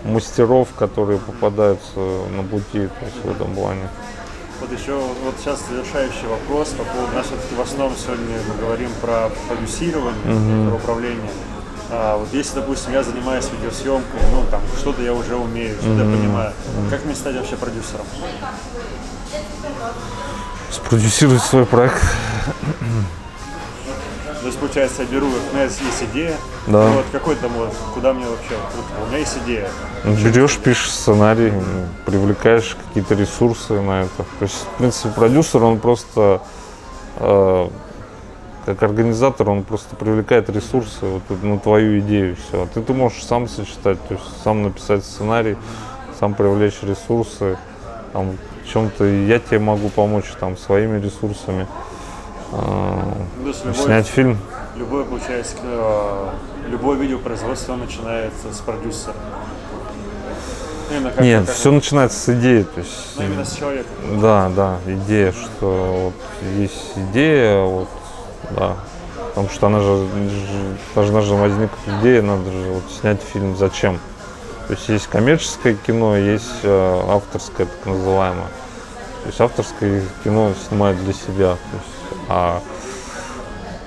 мастеров, 0.04 0.68
которые 0.78 1.18
попадаются 1.18 1.98
на 1.98 2.44
пути, 2.44 2.88
то 3.00 3.06
есть 3.06 3.24
в 3.24 3.32
этом 3.32 3.56
плане. 3.56 3.88
Вот 4.60 4.72
еще 4.72 5.00
вот 5.26 5.34
сейчас 5.40 5.64
завершающий 5.68 6.28
вопрос 6.28 6.70
по 6.78 6.84
поводу, 6.84 7.16
нас 7.16 7.26
все-таки 7.26 7.56
в 7.56 7.62
основном 7.62 7.98
сегодня 7.98 8.38
мы 8.48 8.64
говорим 8.64 8.90
про 9.02 9.32
продюсирование, 9.48 10.14
mm-hmm. 10.26 10.70
про 10.70 10.76
управление. 10.76 11.32
А, 11.94 12.18
вот 12.18 12.30
если, 12.32 12.56
допустим, 12.56 12.94
я 12.94 13.04
занимаюсь 13.04 13.50
видеосъемкой, 13.52 14.22
ну, 14.32 14.46
там, 14.50 14.62
что-то 14.78 15.02
я 15.02 15.14
уже 15.14 15.36
умею, 15.36 15.76
что-то 15.76 15.90
mm-hmm. 15.90 16.12
я 16.12 16.18
понимаю, 16.18 16.54
как 16.90 17.04
мне 17.04 17.14
стать 17.14 17.36
вообще 17.36 17.58
продюсером? 17.58 18.06
Спродюсировать 20.72 21.42
свой 21.42 21.66
проект. 21.66 22.02
То 24.42 24.48
есть, 24.48 24.58
получается, 24.58 25.04
я 25.04 25.08
беру, 25.10 25.28
у 25.28 25.54
меня 25.54 25.66
есть 25.66 25.82
идея, 26.12 26.36
да. 26.66 26.88
ну, 26.88 26.94
вот 26.94 27.06
какой 27.12 27.36
там 27.36 27.52
вот, 27.52 27.76
куда 27.94 28.14
мне 28.14 28.26
вообще, 28.26 28.56
у 29.04 29.08
меня 29.10 29.20
есть 29.20 29.38
идея. 29.44 29.68
Берешь, 30.04 30.58
пишешь 30.58 30.92
сценарий, 30.92 31.54
привлекаешь 32.06 32.76
какие-то 32.88 33.16
ресурсы 33.16 33.80
на 33.82 34.04
это. 34.04 34.24
То 34.40 34.44
есть, 34.44 34.56
в 34.56 34.78
принципе, 34.78 35.10
продюсер, 35.10 35.62
он 35.62 35.80
просто 35.80 36.42
э, 37.18 37.70
как 38.66 38.84
организатор 38.84 39.50
он 39.50 39.64
просто 39.64 39.96
привлекает 39.96 40.50
ресурсы 40.50 41.06
вот, 41.06 41.44
на 41.44 41.58
твою 41.60 42.00
идею 42.00 42.36
все. 42.36 42.64
А 42.64 42.68
ты, 42.68 42.82
ты 42.82 42.94
можешь 42.94 43.24
сам 43.24 43.48
сочетать, 43.48 44.00
то 44.08 44.14
есть 44.14 44.26
сам 44.44 44.64
написать 44.64 45.04
сценарий, 45.04 45.58
сам 46.20 46.34
привлечь 46.34 46.82
ресурсы, 46.84 47.58
там, 48.14 48.38
чем-то 48.72 49.06
я 49.06 49.40
тебе 49.40 49.60
могу 49.60 49.90
помочь 49.90 50.26
там 50.40 50.58
своими 50.58 51.02
ресурсами 51.02 51.68
ну, 52.52 53.26
любой, 53.64 53.74
снять 53.74 54.08
фильм. 54.08 54.38
Любое, 54.76 55.06
получается, 55.06 55.58
любое 56.70 56.98
видеопроизводство 56.98 57.76
начинается 57.76 58.54
с 58.54 58.60
продюсера. 58.60 59.16
Именно 60.92 61.12
как, 61.12 61.22
Нет, 61.22 61.46
как, 61.46 61.56
все 61.56 61.72
начинается 61.72 62.20
с 62.20 62.30
идеи. 62.38 62.64
То 62.64 62.80
есть, 62.82 63.16
ну, 63.18 63.24
именно 63.24 63.46
с 63.46 63.56
человека. 63.56 63.88
Да, 64.22 64.52
да, 64.56 64.80
идея, 64.86 65.32
что 65.32 66.12
вот 66.12 66.54
есть 66.58 66.92
идея, 66.98 67.64
вот 67.64 67.88
да. 68.50 68.76
Потому 69.30 69.50
что 69.50 69.68
она 69.68 69.80
же 69.80 70.08
должна 70.94 71.22
же 71.22 71.36
возникнуть 71.36 72.00
идея, 72.00 72.22
надо 72.22 72.52
же 72.52 72.72
вот 72.72 72.84
снять 73.00 73.22
фильм 73.22 73.56
зачем. 73.56 74.00
То 74.68 74.74
есть 74.74 74.90
есть 74.90 75.08
коммерческое 75.08 75.76
кино, 75.76 76.18
есть 76.18 76.64
э, 76.64 77.02
авторское 77.10 77.66
так 77.68 77.86
называемое. 77.86 78.48
То 79.24 79.28
есть 79.28 79.40
авторское 79.40 80.04
кино 80.24 80.52
снимают 80.68 81.00
для 81.04 81.14
себя, 81.14 81.56
то 81.56 81.78
есть, 81.78 82.24
а 82.28 82.62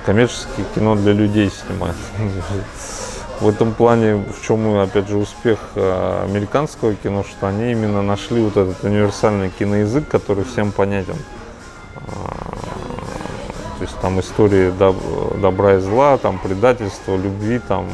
коммерческое 0.07 0.65
кино 0.75 0.95
для 0.95 1.13
людей 1.13 1.51
снимают. 1.51 1.97
В 3.41 3.49
этом 3.49 3.75
плане, 3.75 4.15
в 4.15 4.47
чем, 4.47 4.79
опять 4.79 5.09
же, 5.09 5.17
успех 5.17 5.59
э, 5.75 6.25
американского 6.25 6.95
кино, 6.95 7.25
что 7.25 7.49
они 7.49 7.73
именно 7.73 8.01
нашли 8.01 8.41
вот 8.41 8.57
этот 8.57 8.83
универсальный 8.85 9.51
киноязык, 9.51 10.09
который 10.09 10.45
всем 10.45 10.71
понятен. 10.71 11.17
То 13.79 13.83
есть 13.83 13.99
там 14.01 14.21
истории 14.21 14.71
доб- 14.71 15.41
добра 15.41 15.75
и 15.75 15.79
зла, 15.81 16.17
там 16.19 16.39
предательство, 16.39 17.17
любви, 17.17 17.59
там 17.59 17.87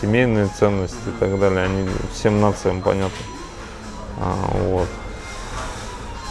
семейные 0.00 0.48
ценности 0.48 1.08
и 1.08 1.20
так 1.20 1.38
далее, 1.38 1.64
они 1.64 1.88
всем 2.12 2.40
нациям 2.40 2.82
понятны. 2.82 3.24
А, 4.18 4.34
вот. 4.66 4.88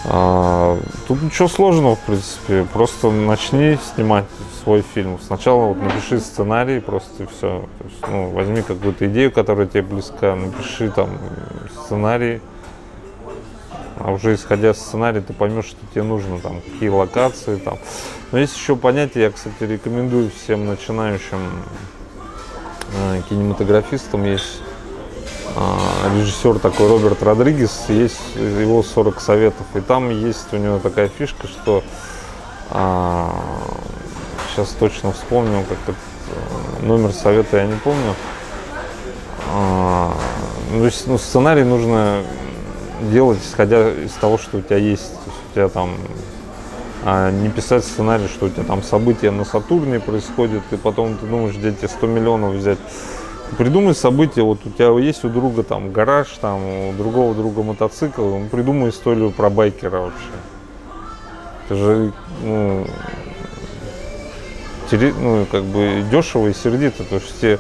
А, 0.06 0.80
тут 1.08 1.22
ничего 1.22 1.48
сложного, 1.48 1.96
в 1.96 2.00
принципе. 2.00 2.66
Просто 2.72 3.12
начни 3.12 3.78
снимать 3.94 4.26
свой 4.64 4.82
фильм. 4.82 5.20
Сначала 5.26 5.66
вот 5.66 5.82
напиши 5.82 6.20
сценарий, 6.20 6.80
просто 6.80 7.24
и 7.24 7.26
все. 7.26 7.68
То 7.80 7.86
есть, 7.86 8.08
ну, 8.08 8.30
возьми 8.32 8.62
какую-то 8.62 9.08
идею, 9.08 9.32
которая 9.32 9.68
тебе 9.68 9.84
близка, 9.84 10.36
напиши 10.36 10.90
там 10.92 11.10
сценарий, 11.84 12.42
а 14.06 14.12
уже 14.12 14.36
исходя 14.36 14.72
из 14.72 14.78
сценария 14.78 15.22
ты 15.22 15.34
поймешь, 15.34 15.66
что 15.66 15.78
тебе 15.94 16.04
нужно, 16.04 16.40
там, 16.40 16.62
какие 16.62 16.90
локации, 16.90 17.58
там. 17.58 17.78
Но 18.32 18.40
есть 18.40 18.56
еще 18.56 18.76
понятие, 18.76 19.26
я, 19.26 19.32
кстати, 19.32 19.64
рекомендую 19.64 20.32
всем 20.32 20.66
начинающим 20.68 21.40
э, 22.94 23.22
кинематографистам, 23.30 24.26
есть 24.26 24.62
э, 25.56 26.18
режиссер 26.18 26.60
такой 26.60 26.88
Роберт 26.88 27.22
Родригес, 27.24 27.86
есть 27.90 28.36
его 28.36 28.84
40 28.84 29.20
советов, 29.20 29.66
и 29.76 29.82
там 29.82 30.10
есть 30.10 30.54
у 30.54 30.58
него 30.58 30.80
такая 30.80 31.10
фишка, 31.10 31.48
что 31.48 31.84
э, 32.70 33.26
сейчас 34.50 34.70
точно 34.80 35.12
вспомнил, 35.12 35.64
как 35.64 35.78
это, 35.88 35.98
э, 36.82 36.86
номер 36.86 37.12
совета 37.12 37.58
я 37.58 37.66
не 37.66 37.76
помню. 37.76 38.16
А, 39.54 40.14
ну, 40.72 40.90
ну, 41.08 41.18
сценарий 41.18 41.64
нужно 41.64 42.24
делать, 43.02 43.40
исходя 43.44 43.90
из 43.90 44.12
того, 44.12 44.38
что 44.38 44.58
у 44.58 44.62
тебя 44.62 44.78
есть. 44.78 45.12
То 45.12 45.30
есть 45.30 45.38
у 45.52 45.54
тебя 45.56 45.70
там 45.70 45.92
а 47.04 47.32
не 47.32 47.50
писать 47.50 47.84
сценарий, 47.84 48.28
что 48.28 48.46
у 48.46 48.50
тебя 48.50 48.64
там 48.64 48.84
события 48.84 49.32
на 49.32 49.44
Сатурне 49.44 50.00
происходят, 50.00 50.62
и 50.70 50.78
потом 50.78 51.18
ты 51.18 51.26
думаешь, 51.26 51.56
где 51.56 51.72
тебе 51.72 51.88
100 51.88 52.08
миллионов 52.08 52.54
взять. 52.54 52.78
Придумай 53.58 53.96
события, 53.96 54.44
вот 54.44 54.60
у 54.66 54.70
тебя 54.70 54.98
есть 55.00 55.26
у 55.26 55.30
друга 55.30 55.64
там 55.64 55.92
гараж, 55.92 56.28
там 56.40 56.64
у 56.64 56.94
другого 56.94 57.34
друга 57.34 57.64
мотоцикл, 57.64 58.22
ну, 58.22 58.48
придумай 58.50 58.92
историю 58.92 59.32
про 59.32 59.50
байкера 59.50 60.00
вообще. 60.00 60.28
Это 61.66 61.76
же, 61.76 62.14
ну, 62.44 62.86
ну, 64.92 65.48
как 65.52 65.64
бы 65.64 66.04
дешево 66.10 66.50
и 66.50 66.54
сердито, 66.54 67.04
то 67.04 67.16
есть 67.16 67.42
тебе 67.42 67.60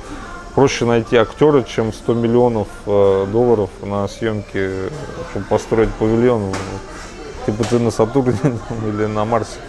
проще 0.55 0.85
найти 0.85 1.17
актера, 1.17 1.63
чем 1.63 1.93
100 1.93 2.13
миллионов 2.13 2.67
э, 2.85 3.27
долларов 3.31 3.69
на 3.81 4.07
съемки, 4.07 4.89
чтобы 5.31 5.45
построить 5.45 5.89
павильон. 5.91 6.53
Типа 7.45 7.63
ты 7.63 7.79
на 7.79 7.91
Сатурне 7.91 8.37
или 8.87 9.05
на 9.05 9.25
Марсе. 9.25 9.59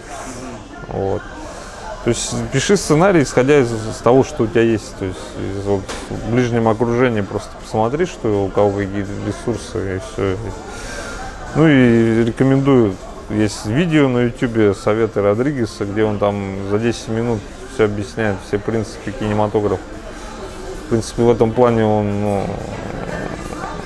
Вот. 0.87 1.21
То 2.03 2.09
есть 2.09 2.33
пиши 2.51 2.75
сценарий, 2.75 3.23
исходя 3.23 3.59
из, 3.59 3.71
из 3.71 3.97
того, 4.03 4.23
что 4.23 4.43
у 4.43 4.47
тебя 4.47 4.61
есть. 4.61 4.95
То 4.97 5.05
есть 5.05 5.19
из, 5.39 5.63
вот, 5.63 5.81
в 6.09 6.31
ближнем 6.31 6.67
окружении 6.67 7.21
просто 7.21 7.51
посмотри, 7.61 8.05
что 8.05 8.45
у 8.45 8.49
кого 8.49 8.71
какие 8.71 9.05
ресурсы 9.25 9.97
и 9.97 9.99
все. 9.99 10.37
Ну 11.55 11.67
и 11.67 12.25
рекомендую. 12.25 12.95
Есть 13.29 13.65
видео 13.65 14.09
на 14.09 14.25
YouTube 14.25 14.77
советы 14.77 15.21
Родригеса, 15.21 15.85
где 15.85 16.03
он 16.03 16.19
там 16.19 16.69
за 16.69 16.77
10 16.77 17.07
минут 17.07 17.39
все 17.73 17.85
объясняет, 17.85 18.35
все 18.45 18.59
принципы 18.59 19.11
кинематографа. 19.11 19.81
В 20.93 20.95
принципе, 20.95 21.23
в 21.23 21.31
этом 21.31 21.51
плане 21.51 21.83
он, 21.85 22.21
ну, 22.21 22.43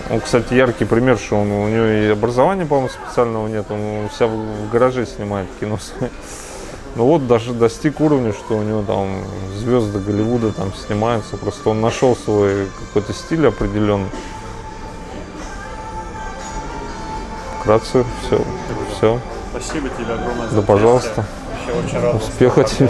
он, 0.10 0.20
кстати, 0.20 0.54
яркий 0.56 0.84
пример, 0.84 1.18
что 1.18 1.38
он, 1.40 1.50
у 1.50 1.70
него 1.70 1.86
и 1.86 2.10
образования, 2.10 2.66
по-моему, 2.66 2.90
специального 2.90 3.48
нет, 3.48 3.66
он 3.70 4.10
вся 4.10 4.28
в, 4.28 4.70
гараже 4.74 5.06
снимает 5.06 5.48
кино. 5.58 5.80
Ну 6.96 7.06
вот 7.06 7.26
даже 7.26 7.54
достиг 7.54 8.02
уровня, 8.02 8.34
что 8.34 8.58
у 8.58 8.62
него 8.62 8.84
там 8.84 9.24
звезды 9.56 10.00
Голливуда 10.00 10.52
там 10.52 10.74
снимаются. 10.74 11.38
Просто 11.38 11.70
он 11.70 11.80
нашел 11.80 12.14
свой 12.14 12.68
какой-то 12.88 13.14
стиль 13.14 13.48
определенный. 13.48 14.10
Вкратце 17.62 18.04
все. 18.26 18.42
Все. 18.98 19.20
Спасибо 19.52 19.88
тебе 19.88 20.14
огромное 20.14 20.50
за 20.50 20.56
Да, 20.58 20.62
пожалуйста. 20.62 21.26
Вообще 21.68 21.88
очень 21.88 22.02
рад. 22.02 22.16
Успеха 22.16 22.64
тебе. 22.66 22.90